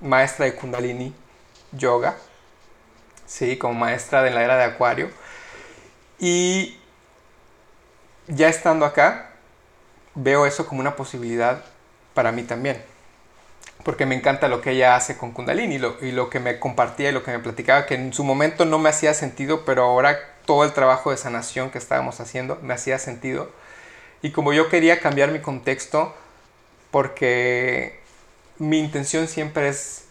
maestra 0.00 0.46
de 0.46 0.56
Kundalini 0.56 1.14
Yoga, 1.70 2.16
sí, 3.26 3.56
como 3.56 3.74
maestra 3.74 4.22
de 4.22 4.32
la 4.32 4.42
era 4.42 4.56
de 4.56 4.64
Acuario. 4.64 5.10
Y 6.18 6.80
ya 8.26 8.48
estando 8.48 8.84
acá, 8.84 9.30
veo 10.16 10.46
eso 10.46 10.66
como 10.66 10.80
una 10.80 10.96
posibilidad 10.96 11.64
para 12.18 12.32
mí 12.32 12.42
también. 12.42 12.82
Porque 13.84 14.04
me 14.04 14.16
encanta 14.16 14.48
lo 14.48 14.60
que 14.60 14.72
ella 14.72 14.96
hace 14.96 15.16
con 15.16 15.30
Kundalini 15.30 15.76
y 15.76 15.78
lo, 15.78 16.04
y 16.04 16.10
lo 16.10 16.28
que 16.28 16.40
me 16.40 16.58
compartía 16.58 17.10
y 17.10 17.12
lo 17.12 17.22
que 17.22 17.30
me 17.30 17.38
platicaba, 17.38 17.86
que 17.86 17.94
en 17.94 18.12
su 18.12 18.24
momento 18.24 18.64
no 18.64 18.80
me 18.80 18.88
hacía 18.88 19.14
sentido, 19.14 19.64
pero 19.64 19.84
ahora 19.84 20.18
todo 20.44 20.64
el 20.64 20.72
trabajo 20.72 21.12
de 21.12 21.16
sanación 21.16 21.70
que 21.70 21.78
estábamos 21.78 22.18
haciendo 22.18 22.58
me 22.60 22.74
hacía 22.74 22.98
sentido. 22.98 23.52
Y 24.20 24.32
como 24.32 24.52
yo 24.52 24.68
quería 24.68 24.98
cambiar 24.98 25.30
mi 25.30 25.38
contexto, 25.38 26.12
porque 26.90 28.00
mi 28.58 28.80
intención 28.80 29.28
siempre 29.28 29.68
es 29.68 30.06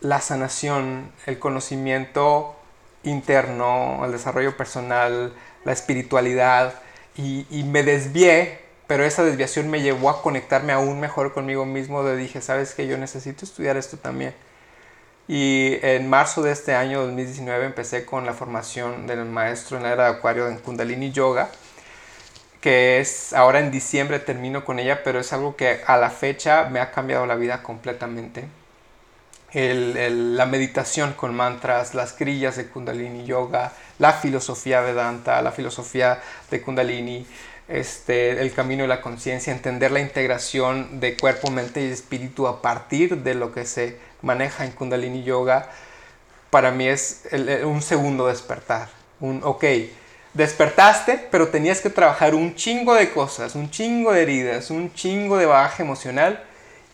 la 0.00 0.20
sanación, 0.20 1.12
el 1.26 1.38
conocimiento 1.38 2.56
interno, 3.04 4.04
el 4.04 4.10
desarrollo 4.10 4.56
personal, 4.56 5.32
la 5.64 5.72
espiritualidad, 5.72 6.74
y, 7.16 7.46
y 7.50 7.62
me 7.62 7.84
desvié, 7.84 8.65
pero 8.86 9.04
esa 9.04 9.24
desviación 9.24 9.68
me 9.68 9.82
llevó 9.82 10.10
a 10.10 10.22
conectarme 10.22 10.72
aún 10.72 11.00
mejor 11.00 11.32
conmigo 11.34 11.64
mismo, 11.66 12.04
de 12.04 12.16
dije, 12.16 12.40
sabes 12.40 12.74
que 12.74 12.86
yo 12.86 12.96
necesito 12.98 13.44
estudiar 13.44 13.76
esto 13.76 13.96
también. 13.96 14.34
Y 15.28 15.78
en 15.82 16.08
marzo 16.08 16.42
de 16.42 16.52
este 16.52 16.74
año 16.74 17.02
2019 17.02 17.66
empecé 17.66 18.04
con 18.04 18.26
la 18.26 18.32
formación 18.32 19.06
del 19.08 19.24
maestro 19.24 19.76
en 19.76 19.82
la 19.82 19.92
era 19.92 20.04
de 20.04 20.10
Acuario 20.10 20.46
en 20.48 20.58
Kundalini 20.58 21.10
Yoga, 21.10 21.50
que 22.60 23.00
es 23.00 23.32
ahora 23.32 23.58
en 23.58 23.72
diciembre 23.72 24.20
termino 24.20 24.64
con 24.64 24.78
ella, 24.78 25.02
pero 25.02 25.18
es 25.18 25.32
algo 25.32 25.56
que 25.56 25.82
a 25.86 25.96
la 25.96 26.10
fecha 26.10 26.68
me 26.70 26.80
ha 26.80 26.92
cambiado 26.92 27.26
la 27.26 27.34
vida 27.34 27.62
completamente. 27.62 28.48
la 29.52 30.46
meditación 30.46 31.14
con 31.14 31.34
mantras, 31.34 31.94
las 31.94 32.16
grillas 32.18 32.56
de 32.56 32.68
Kundalini 32.68 33.24
Yoga, 33.24 33.72
la 33.98 34.12
filosofía 34.12 34.80
Vedanta, 34.80 35.40
la 35.42 35.50
filosofía 35.50 36.20
de 36.50 36.60
Kundalini, 36.60 37.26
este, 37.68 38.40
el 38.40 38.52
camino 38.52 38.82
de 38.82 38.88
la 38.88 39.00
conciencia, 39.00 39.52
entender 39.52 39.90
la 39.90 40.00
integración 40.00 41.00
de 41.00 41.16
cuerpo, 41.16 41.50
mente 41.50 41.82
y 41.82 41.90
espíritu 41.90 42.46
a 42.46 42.62
partir 42.62 43.22
de 43.22 43.34
lo 43.34 43.52
que 43.52 43.64
se 43.64 43.98
maneja 44.22 44.64
en 44.64 44.72
Kundalini 44.72 45.24
Yoga, 45.24 45.68
para 46.50 46.70
mí 46.70 46.86
es 46.86 47.24
un 47.64 47.82
segundo 47.82 48.28
despertar. 48.28 48.88
Un, 49.20 49.40
ok, 49.42 49.64
despertaste, 50.34 51.28
pero 51.30 51.48
tenías 51.48 51.80
que 51.80 51.90
trabajar 51.90 52.34
un 52.34 52.54
chingo 52.54 52.94
de 52.94 53.10
cosas, 53.10 53.54
un 53.54 53.70
chingo 53.70 54.12
de 54.12 54.22
heridas, 54.22 54.70
un 54.70 54.92
chingo 54.94 55.36
de 55.38 55.46
bagaje 55.46 55.82
emocional. 55.82 56.44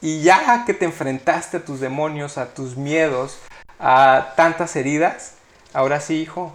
Y 0.00 0.22
ya 0.22 0.64
que 0.66 0.74
te 0.74 0.84
enfrentaste 0.84 1.58
a 1.58 1.64
tus 1.64 1.78
demonios, 1.78 2.38
a 2.38 2.54
tus 2.54 2.76
miedos, 2.76 3.38
a 3.78 4.32
tantas 4.36 4.74
heridas, 4.74 5.34
ahora 5.72 6.00
sí, 6.00 6.20
hijo, 6.20 6.52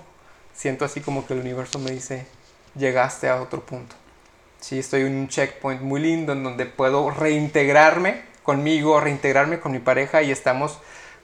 siento 0.53 0.83
así 0.83 1.01
como 1.01 1.25
que 1.25 1.33
el 1.33 1.39
universo 1.39 1.79
me 1.79 1.91
dice, 1.91 2.25
llegaste 2.75 3.29
a 3.29 3.41
otro 3.41 3.65
punto. 3.65 3.95
Sí, 4.59 4.79
estoy 4.79 5.01
en 5.01 5.15
un 5.15 5.27
checkpoint 5.27 5.81
muy 5.81 6.01
lindo 6.01 6.33
en 6.33 6.43
donde 6.43 6.65
puedo 6.65 7.09
reintegrarme 7.11 8.21
conmigo, 8.43 8.99
reintegrarme 8.99 9.59
con 9.59 9.71
mi 9.71 9.79
pareja 9.79 10.21
y 10.21 10.31
estamos, 10.31 10.79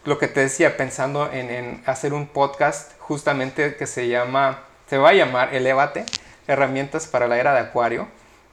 lo 0.05 0.19
que 0.19 0.27
te 0.27 0.41
decía, 0.41 0.77
pensando 0.77 1.31
en, 1.31 1.81
hacer 1.85 2.13
un 2.13 2.27
podcast 2.27 2.91
justamente 2.99 3.75
que 3.75 3.87
se 3.87 4.07
llama, 4.07 4.59
se 4.89 4.97
va 4.97 5.09
a 5.09 5.13
llamar 5.13 5.55
Elevate, 5.55 6.05
herramientas 6.47 7.07
para 7.07 7.27
la 7.27 7.39
era 7.39 7.53
de 7.53 7.61
Acuario, 7.61 8.07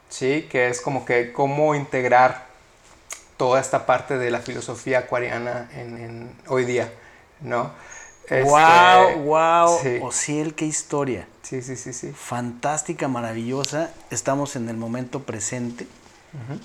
¿sí? 0.09 0.49
Que 0.51 0.68
es 0.68 0.81
como 0.81 1.05
que 1.05 1.33
cómo 1.33 1.74
integrar 1.74 2.47
toda 3.37 3.61
esta 3.61 3.87
parte 3.87 4.18
de 4.18 4.31
la 4.31 4.41
filosofía 4.41 5.01
acuariana 5.01 5.68
en, 5.74 6.31
hoy 6.47 6.64
día, 6.64 6.93
¿no? 7.41 7.72
Wow, 8.31 9.22
wow, 9.24 9.76
este, 9.76 10.01
Ociel, 10.03 10.55
qué 10.55 10.66
historia. 10.66 11.26
Sí, 11.43 11.62
sí, 11.62 11.76
sí, 11.76 11.93
sí. 11.93 12.12
Fantástica, 12.14 13.09
maravillosa. 13.09 13.91
Estamos 14.11 14.57
en 14.57 14.68
el 14.68 14.76
momento 14.76 15.22
presente 15.22 15.87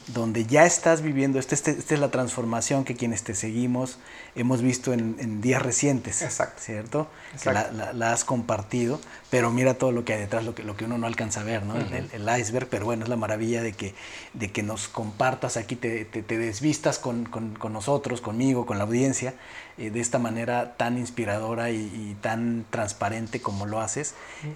donde 0.07 0.45
ya 0.45 0.65
estás 0.65 1.01
viviendo, 1.01 1.39
esta 1.39 1.55
este, 1.55 1.71
este, 1.71 1.95
es 1.95 1.99
la 1.99 2.11
transformación 2.11 2.85
que 2.85 2.95
quienes 2.95 3.23
te 3.23 3.33
seguimos 3.33 3.97
hemos 4.35 4.61
visto 4.61 4.93
en, 4.93 5.41
días 5.41 5.61
recientes, 5.61 6.21
Exacto. 6.21 6.61
¿cierto? 6.61 7.07
Que 7.41 7.51
la, 7.51 8.11
has 8.11 8.23
compartido, 8.23 8.99
pero 9.31 9.49
mira 9.49 9.73
todo 9.73 9.91
lo 9.91 10.05
que 10.05 10.13
hay 10.13 10.19
detrás, 10.19 10.45
lo 10.45 10.53
que, 10.53 10.63
lo 10.63 10.77
que 10.77 10.85
uno 10.85 10.97
no 10.97 11.07
alcanza 11.07 11.41
a 11.41 11.43
ver, 11.43 11.63
¿no? 11.65 11.75
el, 11.77 12.39
iceberg, 12.39 12.67
pero 12.69 12.85
bueno, 12.85 13.03
es 13.03 13.09
la 13.09 13.15
maravilla 13.15 13.63
de 13.63 13.73
que, 13.73 13.95
de 14.33 14.51
que 14.51 14.61
nos 14.61 14.87
compartas 14.87 15.57
aquí, 15.57 15.75
te, 15.75 16.05
te, 16.05 16.37
desvistas 16.37 16.99
con, 16.99 17.27
nosotros, 17.71 18.21
conmigo, 18.21 18.65
con 18.67 18.77
la 18.77 18.83
audiencia, 18.83 19.33
eh, 19.77 19.89
de 19.89 19.99
esta 19.99 20.19
manera 20.19 20.75
tan 20.77 20.97
inspiradora 20.97 21.71
y, 21.71 22.15
tan 22.21 22.65
transparente 22.69 23.41
como 23.41 23.65
lo 23.65 23.81
haces. 23.81 24.13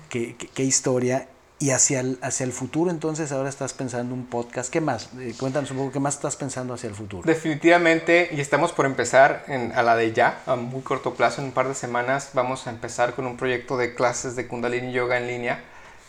qué, 0.10 0.36
qué 0.36 0.64
historia 0.64 1.28
y 1.60 1.72
hacia 1.72 2.00
el, 2.00 2.18
hacia 2.22 2.46
el 2.46 2.54
futuro, 2.54 2.90
entonces, 2.90 3.34
ahora 3.34 3.50
estás 3.50 3.74
pensando 3.74 4.14
un 4.14 4.26
podcast. 4.26 4.72
¿Qué 4.72 4.80
más? 4.80 5.10
Eh, 5.20 5.34
cuéntanos 5.38 5.70
un 5.72 5.78
poco, 5.78 5.92
¿qué 5.92 6.00
más 6.00 6.16
estás 6.16 6.38
pensando 6.38 6.74
hacia 6.74 6.88
el 6.88 6.96
futuro? 6.96 7.24
Definitivamente, 7.26 8.30
y 8.32 8.40
estamos 8.40 8.72
por 8.72 8.86
empezar 8.86 9.44
en, 9.48 9.74
a 9.74 9.84
la 9.84 9.98
de 9.98 10.14
ya, 10.14 10.42
a 10.46 10.56
muy 10.56 10.82
corto 10.82 11.16
plazo, 11.16 11.42
en 11.42 11.48
un 11.48 11.54
par 11.54 11.68
de 11.68 11.76
semanas, 11.76 12.30
vamos 12.34 12.66
a 12.66 12.70
empezar 12.70 13.14
con 13.14 13.26
un 13.26 13.36
proyecto 13.36 13.78
de 13.78 13.94
clases 13.94 14.38
de 14.38 14.48
Kundalini 14.48 14.94
Yoga 14.94 15.18
en 15.18 15.28
línea 15.28 15.64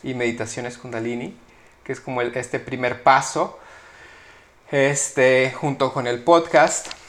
y 0.04 0.14
meditaciones 0.14 0.78
Kundalini, 0.78 1.36
que 1.82 1.92
es 1.92 2.00
como 2.00 2.22
este 2.22 2.60
primer 2.60 3.02
paso, 3.02 3.58
este, 4.70 5.52
junto 5.52 5.92
con 5.92 6.06
el 6.06 6.22
podcast. 6.22 6.99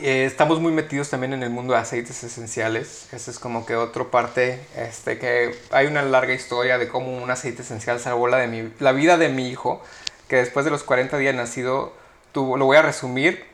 Eh, 0.00 0.26
estamos 0.26 0.60
muy 0.60 0.70
metidos 0.70 1.10
también 1.10 1.32
en 1.32 1.42
el 1.42 1.50
mundo 1.50 1.74
de 1.74 1.80
aceites 1.80 2.22
esenciales. 2.22 3.12
Esa 3.12 3.32
es 3.32 3.40
como 3.40 3.66
que 3.66 3.74
otra 3.74 4.04
parte, 4.04 4.60
este, 4.76 5.18
que 5.18 5.58
hay 5.72 5.86
una 5.88 6.02
larga 6.02 6.34
historia 6.34 6.78
de 6.78 6.86
cómo 6.86 7.16
un 7.16 7.28
aceite 7.32 7.62
esencial 7.62 7.98
salvó 7.98 8.28
la, 8.28 8.36
de 8.38 8.46
mi, 8.46 8.72
la 8.78 8.92
vida 8.92 9.18
de 9.18 9.28
mi 9.28 9.48
hijo, 9.48 9.82
que 10.28 10.36
después 10.36 10.64
de 10.64 10.70
los 10.70 10.84
40 10.84 11.18
días 11.18 11.34
nacido, 11.34 11.92
tuvo, 12.30 12.56
lo 12.56 12.66
voy 12.66 12.76
a 12.76 12.82
resumir, 12.82 13.44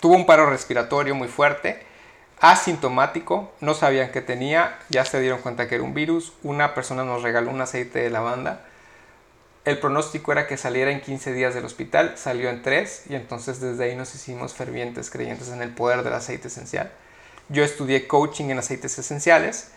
tuvo 0.00 0.16
un 0.16 0.26
paro 0.26 0.50
respiratorio 0.50 1.14
muy 1.14 1.28
fuerte, 1.28 1.80
asintomático, 2.40 3.52
no 3.60 3.74
sabían 3.74 4.10
que 4.10 4.22
tenía, 4.22 4.78
ya 4.88 5.04
se 5.04 5.20
dieron 5.20 5.40
cuenta 5.40 5.68
que 5.68 5.76
era 5.76 5.84
un 5.84 5.94
virus, 5.94 6.32
una 6.42 6.74
persona 6.74 7.04
nos 7.04 7.22
regaló 7.22 7.52
un 7.52 7.60
aceite 7.60 8.00
de 8.00 8.10
lavanda, 8.10 8.64
el 9.66 9.78
pronóstico 9.78 10.30
era 10.30 10.46
que 10.46 10.56
saliera 10.56 10.92
en 10.92 11.00
15 11.00 11.32
días 11.32 11.52
del 11.52 11.64
hospital, 11.64 12.14
salió 12.16 12.48
en 12.50 12.62
3 12.62 13.02
y 13.10 13.16
entonces 13.16 13.60
desde 13.60 13.84
ahí 13.84 13.96
nos 13.96 14.14
hicimos 14.14 14.54
fervientes 14.54 15.10
creyentes 15.10 15.48
en 15.48 15.60
el 15.60 15.70
poder 15.70 16.04
del 16.04 16.12
aceite 16.12 16.46
esencial. 16.46 16.92
Yo 17.48 17.64
estudié 17.64 18.06
coaching 18.06 18.44
en 18.50 18.60
aceites 18.60 18.96
esenciales 18.96 19.72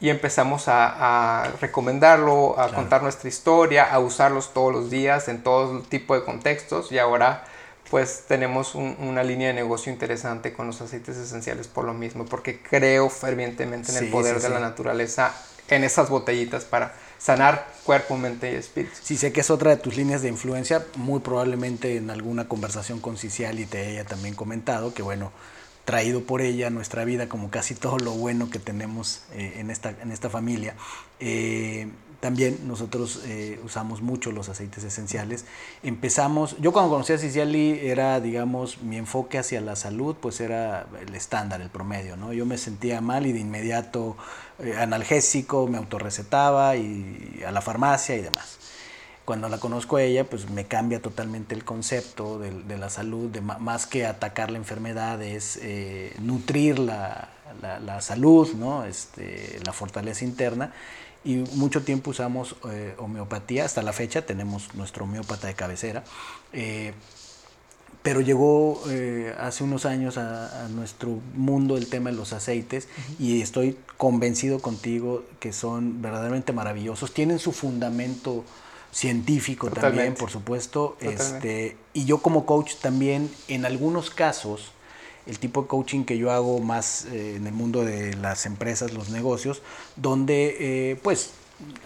y 0.00 0.10
empezamos 0.10 0.64
a, 0.66 1.50
recomendarlo, 1.62 2.60
a 2.60 2.74
contar 2.74 3.02
nuestra 3.02 3.30
historia, 3.30 3.90
a 3.90 4.00
usarlos 4.00 4.52
todos 4.52 4.70
los 4.70 4.90
días 4.90 5.28
en 5.28 5.42
todo 5.42 5.80
tipo 5.80 6.14
de 6.14 6.24
contextos 6.24 6.92
y 6.92 6.98
ahora 6.98 7.44
pues 7.90 8.24
tenemos 8.28 8.74
una 8.74 9.22
línea 9.22 9.48
de 9.48 9.54
negocio 9.54 9.90
interesante 9.90 10.52
con 10.52 10.66
los 10.66 10.80
aceites 10.82 11.16
esenciales 11.16 11.68
por 11.68 11.84
lo 11.84 11.94
mismo, 11.94 12.26
porque 12.26 12.60
creo 12.62 13.08
fervientemente 13.08 13.92
en 13.92 14.04
el 14.04 14.10
poder 14.10 14.40
de 14.40 14.48
la 14.50 14.60
naturaleza 14.60 15.34
en 15.68 15.84
esas 15.84 16.10
botellitas 16.10 16.64
para 16.64 16.94
sanar 17.22 17.68
cuerpo, 17.84 18.16
mente 18.16 18.52
y 18.52 18.56
espíritu. 18.56 18.96
Sí, 19.00 19.16
sé 19.16 19.32
que 19.32 19.40
es 19.40 19.50
otra 19.50 19.70
de 19.70 19.76
tus 19.76 19.96
líneas 19.96 20.22
de 20.22 20.28
influencia, 20.28 20.84
muy 20.96 21.20
probablemente 21.20 21.96
en 21.96 22.10
alguna 22.10 22.48
conversación 22.48 22.98
con 22.98 23.16
Ciciali 23.16 23.64
te 23.64 23.86
haya 23.86 24.04
también 24.04 24.34
comentado 24.34 24.92
que, 24.92 25.02
bueno, 25.02 25.30
traído 25.84 26.22
por 26.24 26.40
ella 26.40 26.70
nuestra 26.70 27.04
vida, 27.04 27.28
como 27.28 27.50
casi 27.50 27.74
todo 27.74 27.98
lo 27.98 28.12
bueno 28.12 28.50
que 28.50 28.58
tenemos 28.58 29.22
eh, 29.32 29.54
en, 29.58 29.70
esta, 29.70 29.90
en 30.02 30.10
esta 30.10 30.30
familia. 30.30 30.74
Eh, 31.20 31.88
también 32.22 32.68
nosotros 32.68 33.20
eh, 33.24 33.58
usamos 33.64 34.00
mucho 34.00 34.30
los 34.30 34.48
aceites 34.48 34.84
esenciales. 34.84 35.44
Empezamos, 35.82 36.56
yo 36.60 36.72
cuando 36.72 36.92
conocí 36.92 37.12
a 37.12 37.18
Ciciali 37.18 37.80
era, 37.82 38.20
digamos, 38.20 38.80
mi 38.80 38.96
enfoque 38.96 39.38
hacia 39.38 39.60
la 39.60 39.74
salud, 39.74 40.14
pues 40.20 40.40
era 40.40 40.86
el 41.04 41.16
estándar, 41.16 41.60
el 41.60 41.68
promedio, 41.68 42.16
¿no? 42.16 42.32
Yo 42.32 42.46
me 42.46 42.58
sentía 42.58 43.00
mal 43.00 43.26
y 43.26 43.32
de 43.32 43.40
inmediato 43.40 44.16
eh, 44.60 44.76
analgésico, 44.78 45.66
me 45.66 45.78
autorrecetaba 45.78 46.76
y 46.76 47.42
a 47.44 47.50
la 47.50 47.60
farmacia 47.60 48.14
y 48.14 48.22
demás. 48.22 48.56
Cuando 49.24 49.48
la 49.48 49.58
conozco 49.58 49.96
a 49.96 50.02
ella, 50.04 50.22
pues 50.22 50.48
me 50.48 50.66
cambia 50.66 51.02
totalmente 51.02 51.56
el 51.56 51.64
concepto 51.64 52.38
de, 52.38 52.78
la 52.78 52.88
salud, 52.88 53.36
más 53.40 53.86
que 53.86 54.06
atacar 54.06 54.52
la 54.52 54.58
enfermedad, 54.58 55.20
es 55.22 55.58
eh, 55.60 56.14
nutrir 56.20 56.78
la, 56.78 57.30
la, 57.60 58.00
salud, 58.00 58.52
¿no? 58.54 58.84
este, 58.84 59.58
la 59.66 59.72
fortaleza 59.72 60.24
interna 60.24 60.72
y 61.24 61.36
mucho 61.54 61.82
tiempo 61.82 62.10
usamos 62.10 62.56
eh, 62.70 62.94
homeopatía, 62.98 63.64
hasta 63.64 63.82
la 63.82 63.92
fecha 63.92 64.26
tenemos 64.26 64.74
nuestro 64.74 65.04
homeópata 65.04 65.46
de 65.46 65.54
cabecera, 65.54 66.04
eh, 66.52 66.92
pero 68.02 68.20
llegó 68.20 68.82
eh, 68.88 69.32
hace 69.38 69.62
unos 69.62 69.86
años 69.86 70.18
a, 70.18 70.68
nuestro 70.70 71.20
mundo 71.34 71.76
el 71.76 71.88
tema 71.88 72.10
de 72.10 72.16
los 72.16 72.32
aceites 72.32 72.88
y 73.18 73.40
estoy 73.40 73.78
convencido 73.96 74.58
contigo 74.60 75.22
que 75.38 75.52
son 75.52 76.02
verdaderamente 76.02 76.52
maravillosos, 76.52 77.14
tienen 77.14 77.38
su 77.38 77.52
fundamento 77.52 78.44
científico 78.90 79.70
también, 79.70 80.14
por 80.14 80.30
supuesto, 80.30 80.96
este, 81.00 81.76
y 81.94 82.04
yo 82.04 82.18
como 82.18 82.44
coach 82.44 82.74
también 82.76 83.30
en 83.48 83.64
algunos 83.64 84.10
casos, 84.10 84.72
el 85.26 85.38
tipo 85.38 85.62
de 85.62 85.68
coaching 85.68 86.04
que 86.04 86.18
yo 86.18 86.30
hago 86.30 86.60
más 86.60 87.06
eh, 87.06 87.36
en 87.36 87.46
el 87.46 87.52
mundo 87.52 87.84
de 87.84 88.14
las 88.14 88.46
empresas, 88.46 88.92
los 88.92 89.10
negocios, 89.10 89.62
donde 89.96 90.56
eh, 90.58 90.96
pues 91.02 91.32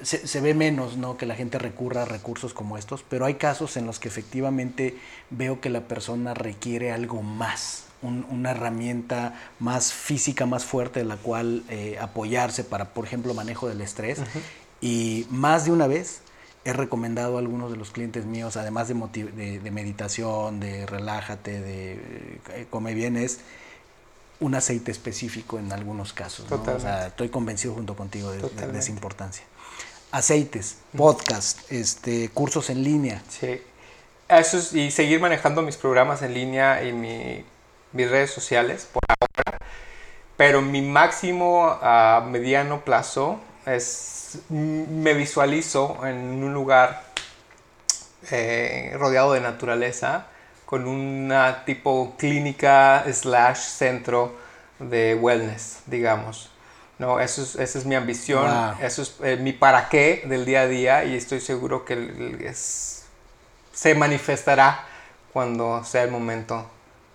se, 0.02 0.40
ve 0.40 0.54
menos 0.54 0.96
¿no? 0.96 1.16
que 1.16 1.26
la 1.26 1.34
gente 1.34 1.58
recurra 1.58 2.02
a 2.02 2.04
recursos 2.04 2.54
como 2.54 2.78
estos, 2.78 3.04
pero 3.08 3.26
hay 3.26 3.34
casos 3.34 3.76
en 3.76 3.86
los 3.86 3.98
que 3.98 4.08
efectivamente 4.08 4.96
veo 5.30 5.60
que 5.60 5.70
la 5.70 5.82
persona 5.82 6.34
requiere 6.34 6.92
algo 6.92 7.22
más, 7.22 7.84
una 8.02 8.52
herramienta 8.52 9.34
más 9.58 9.92
física, 9.92 10.46
más 10.46 10.64
fuerte 10.64 11.00
de 11.00 11.06
la 11.06 11.16
cual 11.16 11.64
eh, 11.68 11.98
apoyarse 12.00 12.64
para, 12.64 12.94
por 12.94 13.04
ejemplo, 13.04 13.34
manejo 13.34 13.68
del 13.68 13.80
estrés. 13.80 14.20
Y 14.80 15.26
más 15.30 15.64
de 15.64 15.72
una 15.72 15.86
vez 15.86 16.20
he 16.66 16.72
recomendado 16.72 17.36
a 17.36 17.38
algunos 17.38 17.70
de 17.70 17.76
los 17.76 17.92
clientes 17.92 18.26
míos, 18.26 18.56
además 18.56 18.88
de, 18.88 18.94
de, 19.62 19.70
meditación, 19.70 20.58
de 20.58 20.84
relájate, 20.84 21.60
de 21.60 21.92
eh, 22.50 22.66
come 22.68 22.92
bien, 22.92 23.16
es 23.16 23.38
un 24.40 24.56
aceite 24.56 24.90
específico 24.90 25.60
en 25.60 25.72
algunos 25.72 26.12
casos. 26.12 26.50
O 26.50 26.80
sea, 26.80 27.06
estoy 27.06 27.28
convencido 27.28 27.72
junto 27.72 27.94
contigo 27.94 28.32
de, 28.32 28.78
esa 28.78 28.90
importancia. 28.90 29.44
Aceites, 30.10 30.78
podcast, 30.96 31.70
este, 31.70 32.30
cursos 32.30 32.68
en 32.68 32.82
línea. 32.82 33.22
Sí. 33.28 33.62
Eso 34.28 34.76
y 34.76 34.90
seguir 34.90 35.20
manejando 35.20 35.62
mis 35.62 35.76
programas 35.76 36.22
en 36.22 36.34
línea 36.34 36.82
y 36.82 36.92
mis 36.92 38.10
redes 38.10 38.32
sociales 38.32 38.88
por 38.92 39.02
ahora. 39.08 39.58
Pero 40.36 40.62
mi 40.62 40.82
máximo 40.82 41.78
a 41.80 42.26
mediano 42.28 42.80
plazo 42.80 43.38
es 43.66 44.16
me 44.48 45.14
visualizo 45.14 46.04
en 46.04 46.42
un 46.42 46.52
lugar 46.52 47.02
eh, 48.30 48.94
rodeado 48.98 49.32
de 49.32 49.40
naturaleza, 49.40 50.26
con 50.64 50.86
una 50.86 51.64
tipo 51.64 52.14
clínica 52.18 53.04
slash 53.12 53.58
centro 53.58 54.34
de 54.78 55.14
wellness, 55.14 55.80
digamos. 55.86 56.50
No, 56.98 57.20
eso 57.20 57.42
es, 57.42 57.56
esa 57.56 57.78
es 57.78 57.84
mi 57.84 57.94
ambición, 57.94 58.50
eso 58.80 59.02
es 59.02 59.14
eh, 59.22 59.36
mi 59.36 59.52
para 59.52 59.88
qué 59.88 60.24
del 60.26 60.44
día 60.44 60.62
a 60.62 60.66
día 60.66 61.04
y 61.04 61.14
estoy 61.14 61.40
seguro 61.40 61.84
que 61.84 62.52
se 63.72 63.94
manifestará 63.94 64.84
cuando 65.32 65.84
sea 65.84 66.04
el 66.04 66.10
momento 66.10 66.68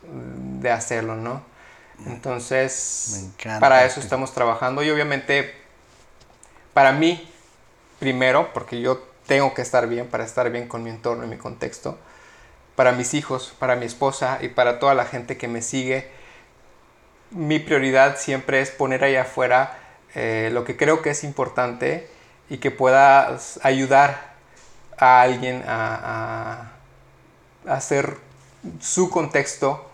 de 0.03 0.71
hacerlo, 0.71 1.15
¿no? 1.15 1.41
Entonces, 2.05 3.29
para 3.59 3.85
eso 3.85 3.99
estamos 3.99 4.33
trabajando 4.33 4.83
y 4.83 4.89
obviamente 4.89 5.60
para 6.73 6.91
mí, 6.91 7.29
primero, 7.99 8.51
porque 8.53 8.81
yo 8.81 9.01
tengo 9.27 9.53
que 9.53 9.61
estar 9.61 9.87
bien 9.87 10.07
para 10.07 10.23
estar 10.23 10.49
bien 10.51 10.67
con 10.67 10.83
mi 10.83 10.89
entorno 10.89 11.23
y 11.23 11.27
mi 11.27 11.37
contexto, 11.37 11.97
para 12.75 12.91
mis 12.91 13.13
hijos, 13.13 13.53
para 13.59 13.75
mi 13.75 13.85
esposa 13.85 14.39
y 14.41 14.49
para 14.49 14.79
toda 14.79 14.93
la 14.93 15.05
gente 15.05 15.37
que 15.37 15.47
me 15.47 15.61
sigue, 15.61 16.09
mi 17.31 17.59
prioridad 17.59 18.17
siempre 18.17 18.61
es 18.61 18.71
poner 18.71 19.03
ahí 19.03 19.15
afuera 19.15 19.77
eh, 20.15 20.49
lo 20.51 20.65
que 20.65 20.75
creo 20.75 21.01
que 21.01 21.11
es 21.11 21.23
importante 21.23 22.09
y 22.49 22.57
que 22.57 22.71
pueda 22.71 23.37
ayudar 23.63 24.33
a 24.97 25.21
alguien 25.21 25.63
a, 25.65 26.71
hacer 27.65 28.17
su 28.79 29.09
contexto 29.09 29.87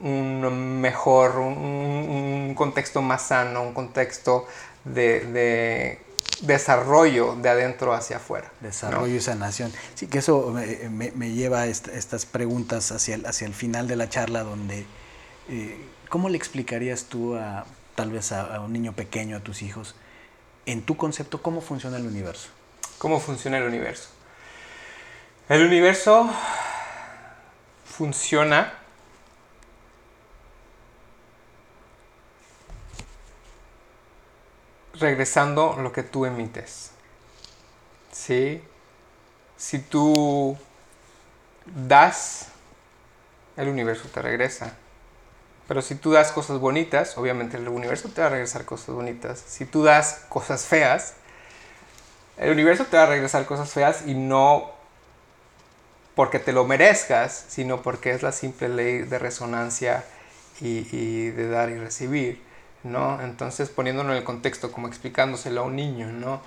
un 0.00 0.80
mejor, 0.80 1.38
un, 1.38 2.54
contexto 2.56 3.02
más 3.02 3.22
sano, 3.22 3.62
un 3.62 3.74
contexto 3.74 4.46
de, 4.84 6.00
desarrollo 6.40 7.36
de 7.36 7.48
adentro 7.48 7.92
hacia 7.92 8.16
afuera. 8.16 8.50
Desarrollo 8.60 9.14
y 9.14 9.20
sanación. 9.20 9.72
Sí, 9.94 10.06
que 10.06 10.18
eso 10.18 10.54
me, 10.90 11.30
lleva 11.32 11.62
a 11.62 11.66
estas 11.66 12.26
preguntas 12.26 12.92
hacia 12.92 13.16
el, 13.16 13.26
hacia 13.26 13.46
el 13.46 13.54
final 13.54 13.88
de 13.88 13.96
la 13.96 14.08
charla 14.08 14.42
donde, 14.42 14.86
eh, 15.48 15.86
¿cómo 16.08 16.28
le 16.28 16.36
explicarías 16.36 17.04
tú 17.04 17.36
a 17.36 17.66
tal 17.94 18.10
vez 18.10 18.32
a, 18.32 18.60
un 18.60 18.72
niño 18.72 18.92
pequeño, 18.94 19.36
a 19.36 19.40
tus 19.40 19.62
hijos, 19.62 19.94
en 20.66 20.82
tu 20.82 20.96
concepto, 20.96 21.42
cómo 21.42 21.60
funciona 21.60 21.98
el 21.98 22.06
universo? 22.06 22.48
¿Cómo 22.98 23.20
funciona 23.20 23.58
el 23.58 23.64
universo? 23.64 24.08
El 25.48 25.66
universo 25.66 26.30
funciona 27.84 28.79
regresando 35.00 35.76
lo 35.80 35.92
que 35.92 36.02
tú 36.02 36.26
emites. 36.26 36.92
¿Sí? 38.12 38.62
Si 39.56 39.78
tú 39.78 40.56
das, 41.66 42.48
el 43.56 43.68
universo 43.68 44.08
te 44.12 44.22
regresa. 44.22 44.76
Pero 45.68 45.82
si 45.82 45.94
tú 45.94 46.12
das 46.12 46.32
cosas 46.32 46.58
bonitas, 46.58 47.16
obviamente 47.16 47.56
el 47.56 47.68
universo 47.68 48.08
te 48.08 48.20
va 48.20 48.26
a 48.26 48.30
regresar 48.30 48.64
cosas 48.64 48.94
bonitas. 48.94 49.42
Si 49.46 49.64
tú 49.66 49.84
das 49.84 50.24
cosas 50.28 50.64
feas, 50.64 51.14
el 52.36 52.50
universo 52.50 52.86
te 52.86 52.96
va 52.96 53.04
a 53.04 53.06
regresar 53.06 53.46
cosas 53.46 53.70
feas 53.70 54.02
y 54.06 54.14
no 54.14 54.72
porque 56.14 56.38
te 56.38 56.52
lo 56.52 56.64
merezcas, 56.64 57.44
sino 57.48 57.82
porque 57.82 58.10
es 58.10 58.22
la 58.22 58.32
simple 58.32 58.68
ley 58.68 58.98
de 58.98 59.18
resonancia 59.18 60.04
y, 60.60 61.30
de 61.30 61.48
dar 61.48 61.70
y 61.70 61.78
recibir, 61.78 62.42
¿no? 62.84 63.20
Entonces 63.22 63.68
poniéndolo 63.68 64.12
en 64.12 64.18
el 64.18 64.24
contexto, 64.24 64.72
como 64.72 64.88
explicándoselo 64.88 65.62
a 65.62 65.64
un 65.64 65.76
niño, 65.76 66.06
¿no? 66.08 66.40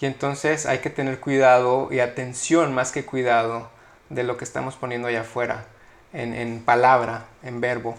Y 0.00 0.06
entonces 0.06 0.66
hay 0.66 0.78
que 0.78 0.90
tener 0.90 1.20
cuidado 1.20 1.88
y 1.90 2.00
atención 2.00 2.74
más 2.74 2.92
que 2.92 3.04
cuidado 3.04 3.68
de 4.08 4.24
lo 4.24 4.36
que 4.36 4.44
estamos 4.44 4.76
poniendo 4.76 5.08
allá 5.08 5.22
afuera, 5.22 5.66
en, 6.12 6.34
en 6.34 6.60
palabra, 6.62 7.26
en 7.42 7.60
verbo, 7.60 7.96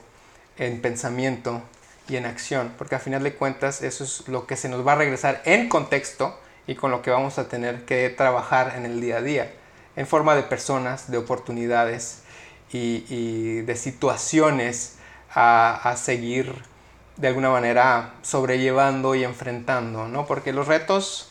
en 0.58 0.82
pensamiento 0.82 1.62
y 2.10 2.18
en 2.18 2.26
acción, 2.26 2.74
porque 2.78 2.96
a 2.96 3.00
final 3.00 3.24
de 3.24 3.36
cuentas 3.36 3.82
eso 3.82 4.04
es 4.04 4.28
lo 4.28 4.48
que 4.48 4.58
se 4.58 4.68
nos 4.68 4.86
va 4.86 4.94
a 4.94 4.96
regresar 4.96 5.42
en 5.46 5.70
contexto 5.70 6.38
y 6.68 6.76
con 6.76 6.92
lo 6.92 7.02
que 7.02 7.12
vamos 7.12 7.38
a 7.38 7.48
tener 7.48 7.86
que 7.86 8.10
trabajar 8.10 8.74
en 8.76 8.86
el 8.86 9.00
día 9.00 9.18
a 9.18 9.22
día 9.22 9.52
en 9.96 10.08
forma 10.08 10.36
de 10.36 10.44
personas, 10.44 11.12
de 11.12 11.18
oportunidades 11.18 12.24
y, 12.72 13.62
de 13.62 13.76
situaciones 13.76 14.96
a, 15.34 15.96
seguir 15.98 16.64
de 17.22 17.28
alguna 17.28 17.50
manera 17.50 18.16
sobrellevando 18.24 19.16
y 19.16 19.24
enfrentando, 19.24 20.08
¿no? 20.08 20.26
Porque 20.26 20.52
los 20.52 20.68
retos 20.68 21.30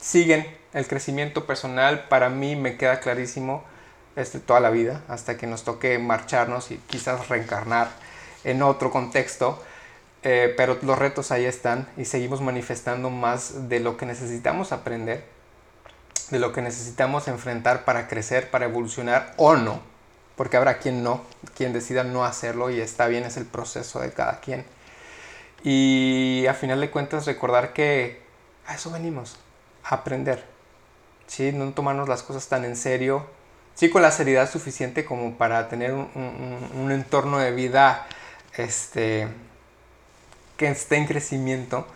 siguen, 0.00 0.46
el 0.72 0.86
crecimiento 0.88 1.46
personal 1.46 2.08
para 2.08 2.30
mí 2.30 2.56
me 2.56 2.76
queda 2.76 2.98
clarísimo 3.00 3.62
este, 4.16 4.40
toda 4.40 4.60
la 4.60 4.70
vida, 4.70 5.02
hasta 5.08 5.36
que 5.36 5.46
nos 5.46 5.64
toque 5.64 5.98
marcharnos 5.98 6.70
y 6.70 6.78
quizás 6.88 7.28
reencarnar 7.28 7.90
en 8.42 8.62
otro 8.62 8.90
contexto, 8.90 9.62
eh, 10.22 10.52
pero 10.56 10.78
los 10.82 10.98
retos 10.98 11.30
ahí 11.30 11.44
están 11.44 11.88
y 11.96 12.06
seguimos 12.06 12.40
manifestando 12.40 13.10
más 13.10 13.68
de 13.68 13.80
lo 13.80 13.96
que 13.96 14.06
necesitamos 14.06 14.72
aprender 14.72 15.24
de 16.32 16.38
lo 16.38 16.52
que 16.54 16.62
necesitamos 16.62 17.28
enfrentar 17.28 17.84
para 17.84 18.08
crecer, 18.08 18.50
para 18.50 18.64
evolucionar 18.64 19.34
o 19.36 19.54
no, 19.54 19.82
porque 20.34 20.56
habrá 20.56 20.78
quien 20.78 21.04
no, 21.04 21.22
quien 21.54 21.74
decida 21.74 22.04
no 22.04 22.24
hacerlo 22.24 22.70
y 22.70 22.80
está 22.80 23.06
bien, 23.06 23.24
es 23.24 23.36
el 23.36 23.44
proceso 23.44 24.00
de 24.00 24.12
cada 24.12 24.40
quien. 24.40 24.64
Y 25.62 26.46
a 26.48 26.54
final 26.54 26.80
de 26.80 26.90
cuentas 26.90 27.26
recordar 27.26 27.72
que 27.72 28.20
a 28.66 28.74
eso 28.74 28.90
venimos, 28.90 29.36
a 29.84 29.96
aprender, 29.96 30.44
¿sí? 31.26 31.52
no 31.52 31.72
tomarnos 31.72 32.08
las 32.08 32.22
cosas 32.22 32.48
tan 32.48 32.64
en 32.64 32.76
serio, 32.76 33.26
sí 33.74 33.90
con 33.90 34.02
la 34.02 34.10
seriedad 34.10 34.50
suficiente 34.50 35.04
como 35.04 35.34
para 35.34 35.68
tener 35.68 35.92
un, 35.92 36.08
un 36.74 36.92
entorno 36.92 37.38
de 37.38 37.52
vida 37.52 38.06
este, 38.56 39.28
que 40.56 40.68
esté 40.68 40.96
en 40.96 41.06
crecimiento, 41.06 41.86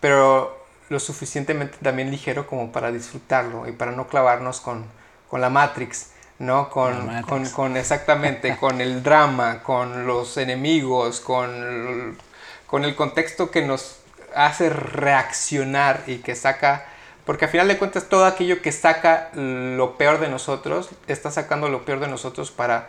pero 0.00 0.64
lo 0.88 1.00
suficientemente 1.00 1.78
también 1.82 2.10
ligero 2.10 2.46
como 2.46 2.72
para 2.72 2.92
disfrutarlo 2.92 3.68
y 3.68 3.72
para 3.72 3.92
no 3.92 4.06
clavarnos 4.06 4.60
con, 4.60 4.84
con 5.28 5.40
la 5.40 5.50
Matrix, 5.50 6.10
¿no? 6.38 6.68
Con, 6.70 7.22
Con, 7.22 7.48
con, 7.50 7.76
exactamente, 7.76 8.56
con 8.56 8.80
el 8.80 9.02
drama, 9.02 9.62
con 9.62 10.06
los 10.06 10.36
enemigos, 10.36 11.20
con, 11.20 12.18
con 12.66 12.84
el 12.84 12.94
contexto 12.94 13.50
que 13.50 13.62
nos 13.62 13.98
hace 14.34 14.68
reaccionar 14.68 16.02
y 16.06 16.18
que 16.18 16.34
saca, 16.34 16.86
porque 17.24 17.44
al 17.46 17.50
final 17.50 17.68
de 17.68 17.78
cuentas 17.78 18.08
todo 18.08 18.24
aquello 18.24 18.62
que 18.62 18.72
saca 18.72 19.30
lo 19.34 19.96
peor 19.96 20.18
de 20.20 20.28
nosotros, 20.28 20.90
está 21.06 21.30
sacando 21.30 21.68
lo 21.68 21.84
peor 21.84 22.00
de 22.00 22.08
nosotros 22.08 22.50
para 22.50 22.88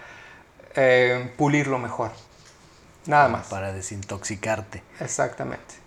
eh, 0.75 1.31
pulirlo 1.37 1.77
mejor. 1.79 2.11
Nada 3.05 3.29
más. 3.29 3.47
Para 3.47 3.71
desintoxicarte. 3.71 4.81
Exactamente 4.99 5.85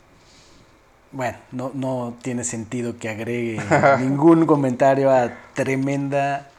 bueno, 1.11 1.39
no, 1.53 1.71
no 1.75 2.15
tiene 2.23 2.45
sentido 2.45 2.99
que 2.99 3.09
agregue 3.09 3.61
ningún 3.99 4.47
comentario 4.47 5.11
a 5.11 5.31
tremenda 5.55 6.51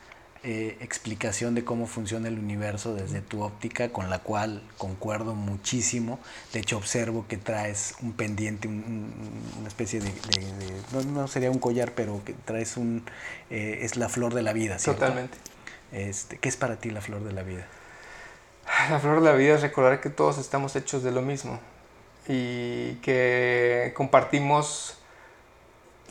eh, 0.41 0.77
explicación 0.79 1.53
de 1.53 1.65
cómo 1.65 1.85
funciona 1.85 2.29
el 2.29 2.39
universo 2.39 2.95
desde 2.95 3.19
tu 3.19 3.41
óptica, 3.43 3.89
con 3.89 4.09
la 4.09 4.19
cual 4.19 4.63
concuerdo 4.77 5.35
muchísimo. 5.35 6.17
De 6.53 6.59
hecho, 6.59 6.77
observo 6.77 7.25
que 7.27 7.35
traes 7.35 7.95
un 8.01 8.13
pendiente, 8.13 8.69
una 8.69 9.67
especie 9.67 9.99
de, 9.99 10.13
no, 11.03 11.27
sería 11.27 11.51
un 11.51 11.59
collar, 11.59 11.91
pero 11.93 12.21
que 12.23 12.33
traes 12.33 12.77
un, 12.77 13.03
eh, 13.49 13.79
es 13.81 13.97
la 13.97 14.07
flor 14.07 14.33
de 14.33 14.41
la 14.41 14.53
vida. 14.53 14.79
¿cierto? 14.79 15.01
Totalmente. 15.01 15.37
Este, 15.91 16.37
¿Qué 16.37 16.47
es 16.47 16.55
para 16.55 16.77
ti 16.77 16.89
la 16.89 17.01
flor 17.01 17.23
de 17.25 17.33
la 17.33 17.43
vida? 17.43 17.67
La 18.89 18.99
flor 18.99 19.19
de 19.19 19.25
la 19.25 19.33
vida 19.33 19.55
es 19.55 19.61
recordar 19.61 19.99
que 19.99 20.09
todos 20.09 20.37
estamos 20.37 20.75
hechos 20.77 21.03
de 21.03 21.11
lo 21.11 21.21
mismo 21.21 21.59
y 22.29 22.93
que 23.01 23.91
compartimos 23.95 24.99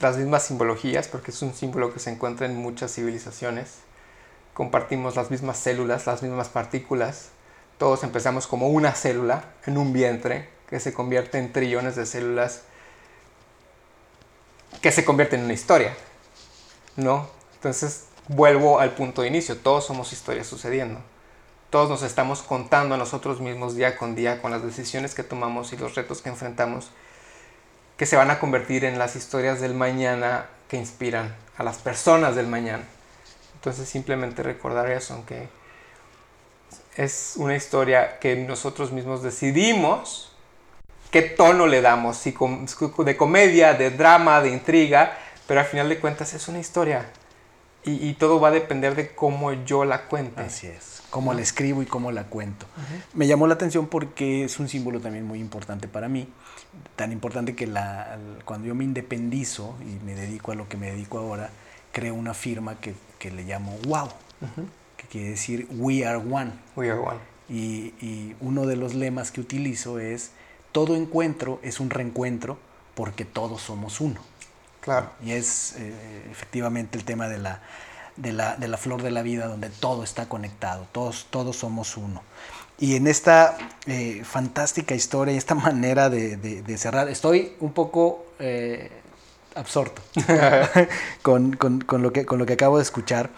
las 0.00 0.18
mismas 0.18 0.44
simbologías, 0.44 1.08
porque 1.08 1.30
es 1.30 1.40
un 1.40 1.54
símbolo 1.54 1.94
que 1.94 1.98
se 1.98 2.10
encuentra 2.10 2.46
en 2.46 2.56
muchas 2.56 2.92
civilizaciones. 2.94 3.87
Compartimos 4.58 5.14
las 5.14 5.30
mismas 5.30 5.56
células, 5.56 6.08
las 6.08 6.20
mismas 6.24 6.48
partículas. 6.48 7.28
Todos 7.78 8.02
empezamos 8.02 8.48
como 8.48 8.66
una 8.66 8.90
célula 8.90 9.44
en 9.66 9.78
un 9.78 9.92
vientre 9.92 10.48
que 10.68 10.80
se 10.80 10.92
convierte 10.92 11.38
en 11.38 11.52
trillones 11.52 11.94
de 11.94 12.04
células 12.04 12.62
que 14.82 14.90
se 14.90 15.04
convierten 15.04 15.38
en 15.38 15.44
una 15.44 15.54
historia. 15.54 15.94
¿No? 16.96 17.28
Entonces 17.54 18.06
vuelvo 18.26 18.80
al 18.80 18.96
punto 18.96 19.22
de 19.22 19.28
inicio. 19.28 19.56
Todos 19.56 19.86
somos 19.86 20.12
historias 20.12 20.48
sucediendo. 20.48 20.98
Todos 21.70 21.88
nos 21.88 22.02
estamos 22.02 22.42
contando 22.42 22.96
a 22.96 22.98
nosotros 22.98 23.40
mismos 23.40 23.76
día 23.76 23.96
con 23.96 24.16
día 24.16 24.42
con 24.42 24.50
las 24.50 24.64
decisiones 24.64 25.14
que 25.14 25.22
tomamos 25.22 25.72
y 25.72 25.76
los 25.76 25.94
retos 25.94 26.20
que 26.20 26.30
enfrentamos, 26.30 26.90
que 27.96 28.06
se 28.06 28.16
van 28.16 28.32
a 28.32 28.40
convertir 28.40 28.84
en 28.84 28.98
las 28.98 29.14
historias 29.14 29.60
del 29.60 29.74
mañana 29.74 30.46
que 30.66 30.78
inspiran 30.78 31.36
a 31.56 31.62
las 31.62 31.76
personas 31.78 32.34
del 32.34 32.48
mañana. 32.48 32.82
Entonces 33.58 33.88
simplemente 33.88 34.44
recordar 34.44 34.88
eso, 34.88 35.14
aunque 35.14 35.48
es 36.96 37.34
una 37.36 37.56
historia 37.56 38.20
que 38.20 38.36
nosotros 38.36 38.92
mismos 38.92 39.22
decidimos 39.22 40.32
qué 41.10 41.22
tono 41.22 41.66
le 41.66 41.80
damos, 41.80 42.18
si 42.18 42.34
de 42.98 43.16
comedia, 43.16 43.74
de 43.74 43.90
drama, 43.90 44.40
de 44.40 44.50
intriga, 44.50 45.18
pero 45.48 45.60
al 45.60 45.66
final 45.66 45.88
de 45.88 45.98
cuentas 45.98 46.34
es 46.34 46.46
una 46.48 46.58
historia 46.58 47.10
Y, 47.84 48.12
todo 48.14 48.38
va 48.38 48.48
a 48.48 48.50
depender 48.50 48.94
de 48.94 49.14
cómo 49.14 49.52
yo 49.64 49.84
la 49.86 50.02
cuente. 50.02 50.42
Así 50.42 50.66
es, 50.66 51.02
cómo 51.08 51.32
la 51.32 51.40
escribo 51.40 51.82
y 51.82 51.86
cómo 51.86 52.12
la 52.12 52.24
cuento. 52.24 52.66
Me 53.14 53.26
llamó 53.26 53.46
la 53.46 53.54
atención 53.54 53.86
porque 53.86 54.44
es 54.44 54.60
un 54.60 54.68
símbolo 54.68 55.00
también 55.00 55.24
muy 55.24 55.40
importante 55.40 55.88
para 55.88 56.08
mí, 56.08 56.28
tan 56.96 57.12
importante 57.12 57.56
que 57.56 57.66
la, 57.66 58.18
cuando 58.44 58.68
yo 58.68 58.74
me 58.74 58.84
independizo 58.84 59.74
y 59.80 60.04
me 60.04 60.14
dedico 60.14 60.52
a 60.52 60.54
lo 60.54 60.68
que 60.68 60.76
me 60.76 60.90
dedico 60.90 61.18
ahora, 61.18 61.50
creo 61.92 62.14
una 62.14 62.34
firma 62.34 62.74
que, 62.78 62.94
que 63.18 63.30
le 63.30 63.44
llamo 63.44 63.76
WOW, 63.86 64.08
que 64.96 65.06
quiere 65.08 65.30
decir 65.30 65.66
We 65.70 66.06
Are 66.06 66.18
One. 66.18 66.52
We 66.76 66.90
Are 66.90 67.00
One. 67.00 67.18
Y, 67.48 67.94
y 68.00 68.36
uno 68.40 68.66
de 68.66 68.76
los 68.76 68.94
lemas 68.94 69.30
que 69.30 69.40
utilizo 69.40 69.98
es, 69.98 70.32
todo 70.72 70.96
encuentro 70.96 71.60
es 71.62 71.80
un 71.80 71.90
reencuentro 71.90 72.58
porque 72.94 73.24
todos 73.24 73.62
somos 73.62 74.00
uno. 74.00 74.20
Claro. 74.80 75.10
Y 75.24 75.32
es 75.32 75.74
eh, 75.76 76.26
efectivamente 76.30 76.98
el 76.98 77.04
tema 77.04 77.28
de 77.28 77.38
la, 77.38 77.60
de, 78.16 78.32
la, 78.32 78.56
de 78.56 78.68
la, 78.68 78.76
flor 78.76 79.02
de 79.02 79.10
la 79.10 79.22
vida, 79.22 79.46
donde 79.46 79.70
todo 79.70 80.02
está 80.02 80.28
conectado, 80.28 80.86
todos, 80.92 81.26
todos 81.30 81.56
somos 81.56 81.96
uno. 81.96 82.22
Y 82.78 82.96
en 82.96 83.06
esta 83.06 83.56
eh, 83.86 84.22
fantástica 84.24 84.94
historia 84.94 85.34
y 85.34 85.36
esta 85.36 85.54
manera 85.56 86.10
de, 86.10 86.36
de, 86.36 86.78
cerrar, 86.78 87.08
estoy 87.08 87.54
un 87.60 87.72
poco 87.72 88.26
eh, 88.38 88.90
absorto 89.58 90.00
con, 91.22 91.54
con, 91.54 91.80
con, 91.80 92.02
lo 92.02 92.12
que, 92.12 92.24
con 92.24 92.38
lo 92.38 92.46
que 92.46 92.54
acabo 92.54 92.78
de 92.78 92.82
escuchar. 92.82 93.30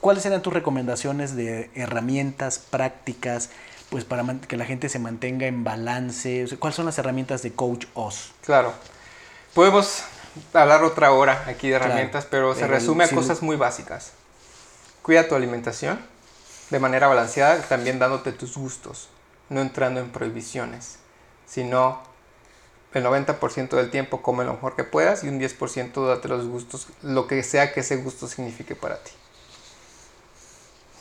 ¿Cuáles 0.00 0.22
serían 0.22 0.42
tus 0.42 0.52
recomendaciones 0.52 1.36
de 1.36 1.70
herramientas 1.74 2.58
prácticas? 2.58 3.50
pues 3.90 4.04
para 4.04 4.24
que 4.48 4.56
la 4.56 4.64
gente 4.64 4.88
se 4.88 4.98
mantenga 4.98 5.46
en 5.46 5.64
balance? 5.64 6.46
¿Cuáles 6.58 6.76
son 6.76 6.86
las 6.86 6.98
herramientas 6.98 7.42
de 7.42 7.52
Coach 7.52 7.86
Oz? 7.94 8.32
Claro. 8.44 8.72
Podemos 9.54 10.02
hablar 10.52 10.84
otra 10.84 11.12
hora 11.12 11.44
aquí 11.46 11.68
de 11.68 11.76
herramientas, 11.76 12.26
pero 12.28 12.54
se 12.54 12.66
resume 12.66 13.04
a 13.04 13.08
cosas 13.08 13.42
muy 13.42 13.56
básicas. 13.56 14.12
Cuida 15.02 15.28
tu 15.28 15.34
alimentación 15.34 15.98
de 16.70 16.80
manera 16.80 17.06
balanceada, 17.06 17.62
también 17.62 17.98
dándote 17.98 18.32
tus 18.32 18.56
gustos, 18.56 19.08
no 19.48 19.60
entrando 19.60 20.00
en 20.00 20.10
prohibiciones, 20.10 20.98
sino 21.46 22.02
el 22.96 23.04
90% 23.04 23.76
del 23.76 23.90
tiempo 23.90 24.22
come 24.22 24.44
lo 24.44 24.54
mejor 24.54 24.74
que 24.74 24.84
puedas 24.84 25.22
y 25.22 25.28
un 25.28 25.38
10% 25.38 26.06
date 26.06 26.28
los 26.28 26.46
gustos, 26.46 26.88
lo 27.02 27.26
que 27.26 27.42
sea 27.42 27.72
que 27.72 27.80
ese 27.80 27.96
gusto 27.96 28.26
signifique 28.26 28.74
para 28.74 29.02
ti. 29.02 29.10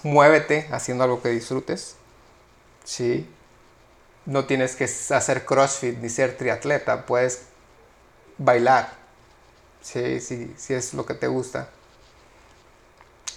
Muévete 0.03 0.67
haciendo 0.71 1.05
algo 1.05 1.21
que 1.21 1.29
disfrutes, 1.29 1.95
¿sí? 2.83 3.27
No 4.25 4.45
tienes 4.45 4.75
que 4.75 4.83
hacer 4.83 5.45
CrossFit 5.45 5.97
ni 5.99 6.09
ser 6.09 6.35
triatleta, 6.37 7.05
puedes 7.05 7.43
bailar, 8.37 8.91
¿sí? 9.81 10.19
Si 10.19 10.73
es 10.73 10.93
lo 10.93 11.05
que 11.05 11.13
te 11.13 11.27
gusta. 11.27 11.69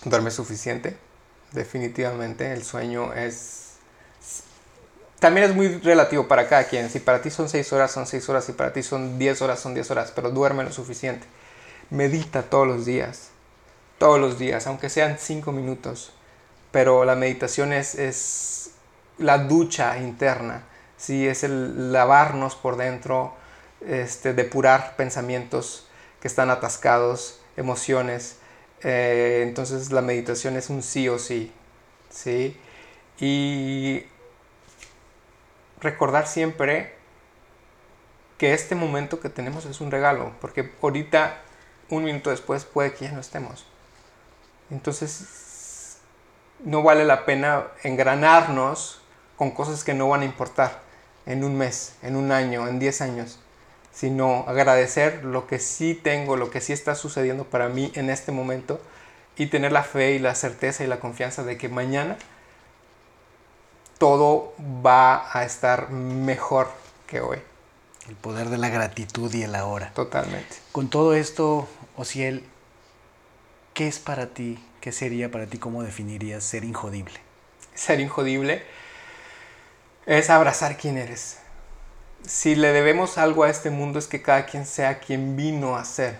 Duerme 0.04 0.30
suficiente, 0.30 0.96
definitivamente. 1.52 2.52
El 2.52 2.64
sueño 2.64 3.12
es... 3.14 3.67
También 5.18 5.50
es 5.50 5.54
muy 5.54 5.68
relativo 5.78 6.28
para 6.28 6.48
cada 6.48 6.64
quien. 6.64 6.90
Si 6.90 7.00
para 7.00 7.20
ti 7.20 7.30
son 7.30 7.48
6 7.48 7.72
horas, 7.72 7.90
son 7.90 8.06
6 8.06 8.28
horas. 8.28 8.44
Si 8.44 8.52
para 8.52 8.72
ti 8.72 8.82
son 8.82 9.18
10 9.18 9.42
horas, 9.42 9.60
son 9.60 9.74
10 9.74 9.90
horas. 9.90 10.12
Pero 10.14 10.30
duerme 10.30 10.64
lo 10.64 10.72
suficiente. 10.72 11.26
Medita 11.90 12.42
todos 12.42 12.66
los 12.66 12.86
días. 12.86 13.30
Todos 13.98 14.20
los 14.20 14.38
días, 14.38 14.66
aunque 14.66 14.90
sean 14.90 15.16
5 15.18 15.50
minutos. 15.50 16.12
Pero 16.70 17.04
la 17.04 17.16
meditación 17.16 17.72
es, 17.72 17.94
es 17.96 18.70
la 19.18 19.38
ducha 19.38 19.98
interna, 19.98 20.62
¿sí? 20.96 21.26
es 21.26 21.42
el 21.44 21.92
lavarnos 21.92 22.54
por 22.54 22.76
dentro, 22.76 23.34
este, 23.86 24.32
depurar 24.32 24.96
pensamientos 24.96 25.86
que 26.20 26.28
están 26.28 26.50
atascados, 26.50 27.40
emociones. 27.56 28.36
Eh, 28.82 29.42
entonces 29.46 29.90
la 29.90 30.02
meditación 30.02 30.56
es 30.56 30.70
un 30.70 30.82
sí 30.82 31.08
o 31.08 31.18
sí. 31.18 31.52
¿sí? 32.10 32.56
Y 33.18 34.04
recordar 35.80 36.26
siempre 36.26 36.94
que 38.38 38.54
este 38.54 38.74
momento 38.74 39.20
que 39.20 39.28
tenemos 39.28 39.66
es 39.66 39.80
un 39.80 39.90
regalo, 39.90 40.32
porque 40.40 40.72
ahorita, 40.80 41.38
un 41.90 42.04
minuto 42.04 42.30
después, 42.30 42.64
puede 42.64 42.94
que 42.94 43.06
ya 43.06 43.12
no 43.12 43.20
estemos. 43.20 43.66
Entonces, 44.70 45.98
no 46.64 46.82
vale 46.82 47.04
la 47.04 47.24
pena 47.24 47.66
engranarnos 47.82 49.02
con 49.36 49.50
cosas 49.50 49.84
que 49.84 49.94
no 49.94 50.08
van 50.08 50.22
a 50.22 50.24
importar 50.24 50.80
en 51.26 51.44
un 51.44 51.56
mes, 51.56 51.94
en 52.02 52.16
un 52.16 52.32
año, 52.32 52.66
en 52.68 52.78
10 52.78 53.00
años, 53.02 53.40
sino 53.92 54.44
agradecer 54.46 55.24
lo 55.24 55.46
que 55.46 55.58
sí 55.58 55.94
tengo, 55.94 56.36
lo 56.36 56.50
que 56.50 56.60
sí 56.60 56.72
está 56.72 56.94
sucediendo 56.94 57.44
para 57.44 57.68
mí 57.68 57.92
en 57.94 58.10
este 58.10 58.32
momento 58.32 58.80
y 59.36 59.46
tener 59.46 59.72
la 59.72 59.82
fe 59.82 60.12
y 60.12 60.18
la 60.18 60.34
certeza 60.34 60.84
y 60.84 60.86
la 60.86 61.00
confianza 61.00 61.44
de 61.44 61.56
que 61.56 61.68
mañana 61.68 62.16
todo 63.98 64.54
va 64.58 65.28
a 65.32 65.44
estar 65.44 65.90
mejor 65.90 66.70
que 67.06 67.20
hoy. 67.20 67.38
El 68.08 68.16
poder 68.16 68.48
de 68.48 68.56
la 68.56 68.70
gratitud 68.70 69.32
y 69.34 69.42
el 69.42 69.54
ahora. 69.54 69.92
Totalmente. 69.94 70.56
Con 70.72 70.88
todo 70.88 71.14
esto, 71.14 71.68
Ociel, 71.96 72.44
¿qué 73.74 73.86
es 73.86 73.98
para 73.98 74.28
ti? 74.28 74.64
¿Qué 74.80 74.92
sería 74.92 75.30
para 75.30 75.46
ti? 75.46 75.58
¿Cómo 75.58 75.82
definirías 75.82 76.42
ser 76.44 76.64
injodible? 76.64 77.20
Ser 77.74 78.00
injodible 78.00 78.62
es 80.06 80.30
abrazar 80.30 80.78
quién 80.78 80.96
eres. 80.96 81.38
Si 82.26 82.54
le 82.54 82.72
debemos 82.72 83.18
algo 83.18 83.44
a 83.44 83.50
este 83.50 83.70
mundo 83.70 83.98
es 83.98 84.06
que 84.06 84.22
cada 84.22 84.46
quien 84.46 84.64
sea 84.64 85.00
quien 85.00 85.36
vino 85.36 85.76
a 85.76 85.84
ser. 85.84 86.18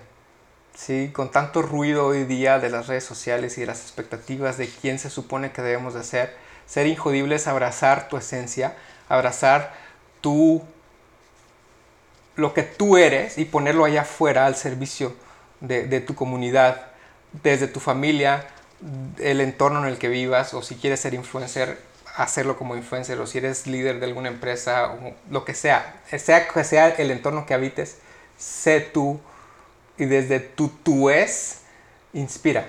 ¿sí? 0.74 1.10
Con 1.12 1.30
tanto 1.30 1.62
ruido 1.62 2.06
hoy 2.06 2.24
día 2.24 2.58
de 2.58 2.70
las 2.70 2.86
redes 2.86 3.04
sociales 3.04 3.56
y 3.56 3.62
de 3.62 3.66
las 3.66 3.80
expectativas 3.82 4.58
de 4.58 4.68
quién 4.68 4.98
se 4.98 5.10
supone 5.10 5.52
que 5.52 5.62
debemos 5.62 5.94
de 5.94 6.04
ser, 6.04 6.36
ser 6.68 6.86
injodible 6.86 7.36
es 7.36 7.46
abrazar 7.46 8.08
tu 8.08 8.16
esencia, 8.16 8.76
abrazar 9.08 9.74
tu 10.20 10.62
lo 12.36 12.54
que 12.54 12.62
tú 12.62 12.96
eres 12.96 13.36
y 13.36 13.44
ponerlo 13.44 13.84
allá 13.84 14.02
afuera 14.02 14.46
al 14.46 14.54
servicio 14.54 15.12
de, 15.60 16.00
tu 16.00 16.14
comunidad, 16.14 16.86
desde 17.42 17.66
tu 17.66 17.80
familia, 17.80 18.46
el 19.18 19.40
entorno 19.40 19.80
en 19.80 19.86
el 19.86 19.98
que 19.98 20.08
vivas 20.08 20.54
o 20.54 20.62
si 20.62 20.76
quieres 20.76 21.00
ser 21.00 21.14
influencer, 21.14 21.80
hacerlo 22.14 22.56
como 22.56 22.76
influencer 22.76 23.18
o 23.18 23.26
si 23.26 23.38
eres 23.38 23.66
líder 23.66 23.98
de 23.98 24.06
alguna 24.06 24.28
empresa 24.28 24.92
o 24.92 25.14
lo 25.30 25.44
que 25.44 25.52
sea, 25.54 26.00
sea 26.16 26.46
que 26.46 26.62
sea 26.62 26.90
el 26.90 27.10
entorno 27.10 27.44
que 27.44 27.54
habites, 27.54 27.98
sé 28.36 28.80
tú 28.80 29.18
y 29.96 30.04
desde 30.04 30.38
tu 30.38 30.68
tú 30.68 31.10
es, 31.10 31.62
inspira. 32.12 32.68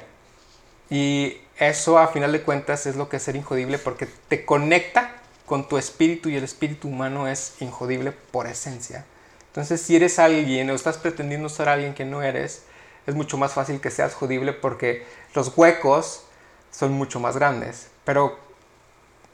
Y 0.90 1.38
eso 1.60 2.00
a 2.00 2.08
final 2.08 2.32
de 2.32 2.42
cuentas 2.42 2.86
es 2.86 2.96
lo 2.96 3.10
que 3.10 3.18
es 3.18 3.24
ser 3.24 3.36
injodible 3.36 3.78
porque 3.78 4.08
te 4.28 4.46
conecta 4.46 5.12
con 5.46 5.68
tu 5.68 5.78
espíritu 5.78 6.30
y 6.30 6.36
el 6.36 6.44
espíritu 6.44 6.88
humano 6.88 7.28
es 7.28 7.56
injodible 7.60 8.12
por 8.12 8.48
esencia. 8.48 9.06
Entonces 9.48 9.82
si 9.82 9.96
eres 9.96 10.20
alguien 10.20 10.70
o 10.70 10.74
estás 10.74 10.98
pretendiendo 10.98 11.50
ser 11.50 11.68
alguien 11.70 11.94
que 11.94 12.06
no 12.06 12.22
eres, 12.22 12.64
es 13.06 13.16
mucho 13.16 13.38
más 13.38 13.54
fácil 13.54 13.82
que 13.82 13.92
seas 13.92 14.14
jodible 14.14 14.54
porque 14.54 15.06
los 15.34 15.58
huecos 15.58 16.24
son 16.72 16.94
mucho 16.94 17.20
más 17.20 17.36
grandes. 17.36 17.90
Pero 18.06 18.38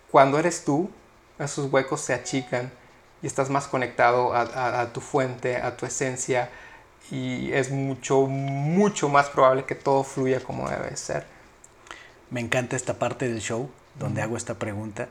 cuando 0.10 0.40
eres 0.40 0.64
tú, 0.64 0.90
esos 1.38 1.72
huecos 1.72 2.02
se 2.02 2.14
achican 2.14 2.72
y 3.22 3.28
estás 3.28 3.50
más 3.50 3.68
conectado 3.68 4.34
a, 4.34 4.94
tu 4.94 5.02
fuente, 5.02 5.58
a 5.58 5.76
tu 5.76 5.86
esencia 5.86 6.50
y 7.12 7.52
es 7.52 7.70
mucho, 7.70 8.22
mucho 8.22 9.10
más 9.10 9.30
probable 9.30 9.66
que 9.66 9.76
todo 9.76 10.04
fluya 10.04 10.40
como 10.40 10.70
debe 10.70 10.96
ser. 10.96 11.35
Me 12.30 12.42
encanta 12.42 12.76
esta 12.76 12.96
parte 13.00 13.28
del 13.28 13.42
show 13.42 13.70
donde 14.00 14.22
hago 14.22 14.38
esta 14.38 14.56
pregunta 14.56 15.08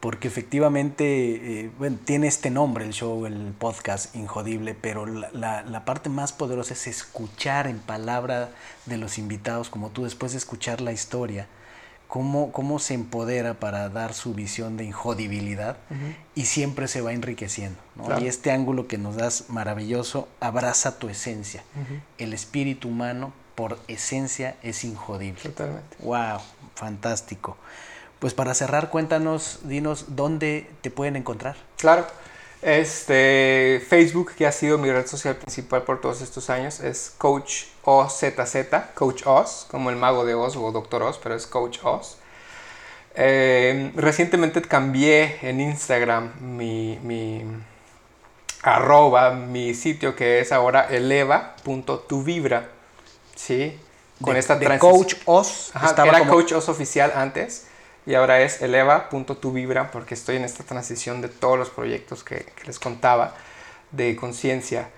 porque 0.00 0.28
efectivamente 0.28 1.64
eh, 1.64 1.70
bueno, 1.78 1.98
tiene 2.04 2.26
este 2.26 2.50
nombre 2.50 2.84
el 2.84 2.92
show, 2.92 3.26
el 3.26 3.54
podcast 3.58 4.14
Injodible, 4.14 4.74
pero 4.74 5.06
la, 5.06 5.62
la, 5.62 5.84
parte 5.84 6.10
más 6.10 6.32
poderosa 6.32 6.74
es 6.74 6.86
escuchar 6.86 7.66
en 7.66 7.78
palabra 7.78 8.50
de 8.84 8.98
los 8.98 9.18
invitados, 9.18 9.70
como 9.70 9.88
tú 9.90 10.04
después 10.04 10.32
de 10.32 10.38
escuchar 10.38 10.80
la 10.80 10.92
historia, 10.92 11.48
cómo, 12.08 12.52
cómo 12.52 12.78
se 12.78 12.94
empodera 12.94 13.54
para 13.54 13.88
dar 13.88 14.12
su 14.12 14.34
visión 14.34 14.76
de 14.76 14.84
injodibilidad 14.84 15.78
y 16.34 16.44
siempre 16.44 16.88
se 16.88 17.00
va 17.00 17.12
enriqueciendo. 17.12 17.78
Y 18.20 18.26
este 18.26 18.52
ángulo 18.52 18.86
que 18.86 18.98
nos 18.98 19.16
das 19.16 19.46
maravilloso, 19.48 20.28
abraza 20.40 20.98
tu 20.98 21.08
esencia. 21.08 21.64
El 22.18 22.34
espíritu 22.34 22.88
humano 22.88 23.32
por 23.56 23.78
esencia 23.88 24.54
es 24.62 24.84
injodible. 24.84 25.42
Totalmente. 25.42 25.96
¡Wow! 26.00 26.38
Fantástico. 26.76 27.56
Pues 28.20 28.32
para 28.32 28.54
cerrar, 28.54 28.90
cuéntanos, 28.90 29.60
dinos 29.64 30.04
dónde 30.08 30.70
te 30.82 30.90
pueden 30.90 31.16
encontrar. 31.16 31.56
Claro. 31.76 32.06
Este, 32.62 33.84
Facebook, 33.88 34.32
que 34.34 34.46
ha 34.46 34.52
sido 34.52 34.78
mi 34.78 34.90
red 34.90 35.06
social 35.06 35.36
principal 35.36 35.82
por 35.82 36.00
todos 36.00 36.22
estos 36.22 36.48
años, 36.50 36.80
es 36.80 37.12
Coach 37.18 37.64
OZZ, 37.84 38.56
Coach 38.94 39.22
Oz, 39.26 39.66
como 39.70 39.90
el 39.90 39.96
mago 39.96 40.24
de 40.24 40.34
Oz 40.34 40.56
o 40.56 40.72
Doctor 40.72 41.02
Oz, 41.02 41.20
pero 41.22 41.34
es 41.34 41.46
Coach 41.46 41.78
Oz. 41.82 42.16
Eh, 43.14 43.92
recientemente 43.94 44.60
cambié 44.62 45.38
en 45.42 45.60
Instagram 45.60 46.32
mi, 46.40 46.98
mi 47.02 47.44
arroba, 48.62 49.30
mi 49.32 49.74
sitio 49.74 50.16
que 50.16 50.40
es 50.40 50.52
ahora 50.52 50.88
eleva.tuvibra, 50.90 52.68
¿sí? 53.36 53.78
con 54.20 54.34
de- 54.34 54.40
esta 54.40 54.56
de. 54.56 54.78
Coach 54.78 55.14
Oz. 55.26 55.70
Ajá, 55.74 55.86
estaba 55.90 56.08
era 56.08 56.18
como- 56.20 56.32
Coach 56.32 56.52
Oz 56.52 56.68
oficial 56.68 57.12
antes 57.14 57.66
y 58.06 58.14
ahora 58.14 58.40
es 58.40 58.60
eleva.tuvibra 58.62 59.90
porque 59.92 60.14
estoy 60.14 60.36
en 60.36 60.44
esta 60.44 60.64
transición 60.64 61.20
de 61.20 61.28
todos 61.28 61.56
los 61.58 61.70
proyectos 61.70 62.24
que, 62.24 62.44
que 62.44 62.64
les 62.66 62.78
contaba 62.80 63.34
de 63.92 64.16
conciencia. 64.16 64.88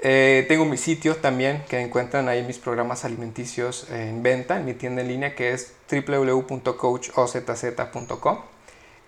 Eh, 0.00 0.44
tengo 0.48 0.64
mi 0.64 0.76
sitio 0.76 1.16
también 1.16 1.64
que 1.68 1.80
encuentran 1.80 2.28
ahí 2.28 2.44
mis 2.44 2.58
programas 2.58 3.04
alimenticios 3.04 3.88
en 3.90 4.22
venta 4.22 4.56
en 4.58 4.64
mi 4.64 4.74
tienda 4.74 5.02
en 5.02 5.08
línea 5.08 5.34
que 5.34 5.52
es 5.52 5.72
www.coachozz.com 5.90 8.38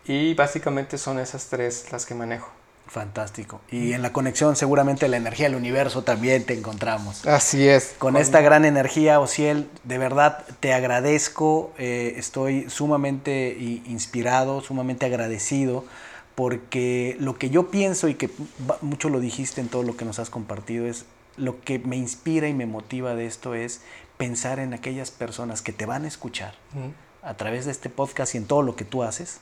y 0.06 0.34
básicamente 0.34 0.98
son 0.98 1.20
esas 1.20 1.46
tres 1.46 1.86
las 1.92 2.06
que 2.06 2.14
manejo. 2.14 2.50
Fantástico. 2.90 3.60
Y 3.70 3.92
en 3.92 4.02
la 4.02 4.12
conexión 4.12 4.56
seguramente 4.56 5.06
la 5.06 5.16
energía 5.16 5.46
del 5.46 5.54
universo 5.54 6.02
también 6.02 6.44
te 6.44 6.54
encontramos. 6.54 7.24
Así 7.24 7.68
es. 7.68 7.94
Con 7.98 8.16
esta 8.16 8.40
gran 8.40 8.64
energía, 8.64 9.20
Ociel, 9.20 9.70
de 9.84 9.96
verdad 9.96 10.44
te 10.58 10.74
agradezco, 10.74 11.72
eh, 11.78 12.14
estoy 12.16 12.68
sumamente 12.68 13.56
inspirado, 13.86 14.60
sumamente 14.60 15.06
agradecido, 15.06 15.84
porque 16.34 17.16
lo 17.20 17.38
que 17.38 17.50
yo 17.50 17.70
pienso 17.70 18.08
y 18.08 18.14
que 18.14 18.28
mucho 18.80 19.08
lo 19.08 19.20
dijiste 19.20 19.60
en 19.60 19.68
todo 19.68 19.84
lo 19.84 19.96
que 19.96 20.04
nos 20.04 20.18
has 20.18 20.28
compartido 20.28 20.88
es, 20.88 21.04
lo 21.36 21.60
que 21.60 21.78
me 21.78 21.96
inspira 21.96 22.48
y 22.48 22.54
me 22.54 22.66
motiva 22.66 23.14
de 23.14 23.26
esto 23.26 23.54
es 23.54 23.82
pensar 24.16 24.58
en 24.58 24.74
aquellas 24.74 25.12
personas 25.12 25.62
que 25.62 25.72
te 25.72 25.86
van 25.86 26.04
a 26.04 26.08
escuchar 26.08 26.54
a 27.22 27.34
través 27.34 27.66
de 27.66 27.70
este 27.70 27.88
podcast 27.88 28.34
y 28.34 28.38
en 28.38 28.46
todo 28.46 28.62
lo 28.62 28.74
que 28.74 28.84
tú 28.84 29.04
haces 29.04 29.38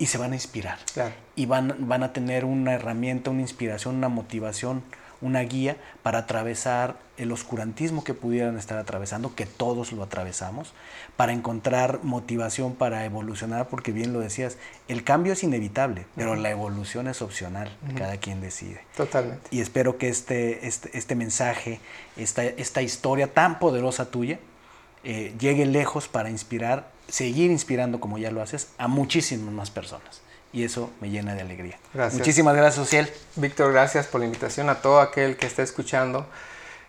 y 0.00 0.06
se 0.06 0.18
van 0.18 0.32
a 0.32 0.34
inspirar 0.34 0.78
Claro. 0.92 1.14
y 1.36 1.46
van, 1.46 1.76
van 1.80 2.02
a 2.02 2.12
tener 2.12 2.44
una 2.44 2.72
herramienta, 2.72 3.30
una 3.30 3.42
inspiración, 3.42 3.94
una 3.94 4.08
motivación, 4.08 4.82
una 5.20 5.40
guía 5.40 5.76
para 6.02 6.20
atravesar 6.20 6.96
el 7.18 7.30
oscurantismo 7.32 8.02
que 8.02 8.14
pudieran 8.14 8.56
estar 8.56 8.78
atravesando, 8.78 9.34
que 9.34 9.44
todos 9.44 9.92
lo 9.92 10.02
atravesamos, 10.02 10.72
para 11.18 11.34
encontrar 11.34 12.00
motivación 12.02 12.74
para 12.74 13.04
evolucionar, 13.04 13.68
porque 13.68 13.92
bien 13.92 14.14
lo 14.14 14.20
decías, 14.20 14.56
el 14.88 15.04
cambio 15.04 15.34
es 15.34 15.44
inevitable, 15.44 16.06
pero 16.16 16.34
la 16.34 16.50
evolución 16.50 17.06
es 17.06 17.20
opcional, 17.20 17.70
cada 17.98 18.16
quien 18.16 18.40
decide. 18.40 18.80
Totalmente. 18.96 19.48
Y 19.50 19.60
espero 19.60 19.98
que 19.98 20.08
este, 20.08 20.66
este, 20.66 20.96
este 20.96 21.14
mensaje, 21.14 21.80
esta, 22.16 22.42
esta 22.42 22.80
historia 22.80 23.30
tan 23.34 23.58
poderosa 23.58 24.06
tuya, 24.10 24.38
eh, 25.04 25.34
llegue 25.38 25.66
lejos 25.66 26.08
para 26.08 26.30
inspirar, 26.30 26.90
seguir 27.08 27.50
inspirando 27.50 28.00
como 28.00 28.18
ya 28.18 28.30
lo 28.30 28.42
haces, 28.42 28.68
a 28.78 28.88
muchísimas 28.88 29.52
más 29.52 29.70
personas. 29.70 30.20
Y 30.52 30.64
eso 30.64 30.90
me 31.00 31.10
llena 31.10 31.34
de 31.34 31.42
alegría. 31.42 31.78
Gracias. 31.94 32.18
Muchísimas 32.18 32.56
gracias, 32.56 32.86
Ociel. 32.86 33.10
Víctor, 33.36 33.72
gracias 33.72 34.06
por 34.06 34.20
la 34.20 34.26
invitación 34.26 34.68
a 34.68 34.76
todo 34.76 35.00
aquel 35.00 35.36
que 35.36 35.46
esté 35.46 35.62
escuchando. 35.62 36.26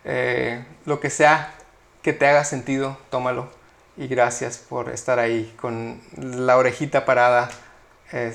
Eh, 0.03 0.63
lo 0.85 0.99
que 0.99 1.09
sea 1.09 1.53
que 2.01 2.11
te 2.13 2.27
haga 2.27 2.43
sentido, 2.43 2.97
tómalo. 3.09 3.49
Y 3.97 4.07
gracias 4.07 4.57
por 4.57 4.89
estar 4.89 5.19
ahí 5.19 5.53
con 5.59 6.01
la 6.17 6.57
orejita 6.57 7.05
parada. 7.05 7.51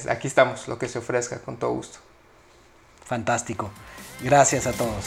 Aquí 0.09 0.29
estamos, 0.29 0.69
lo 0.69 0.79
que 0.79 0.89
se 0.89 0.99
ofrezca, 0.99 1.41
con 1.41 1.57
todo 1.57 1.73
gusto. 1.73 1.99
Fantástico. 3.05 3.71
Gracias 4.23 4.67
a 4.67 4.73
todos. 4.73 5.07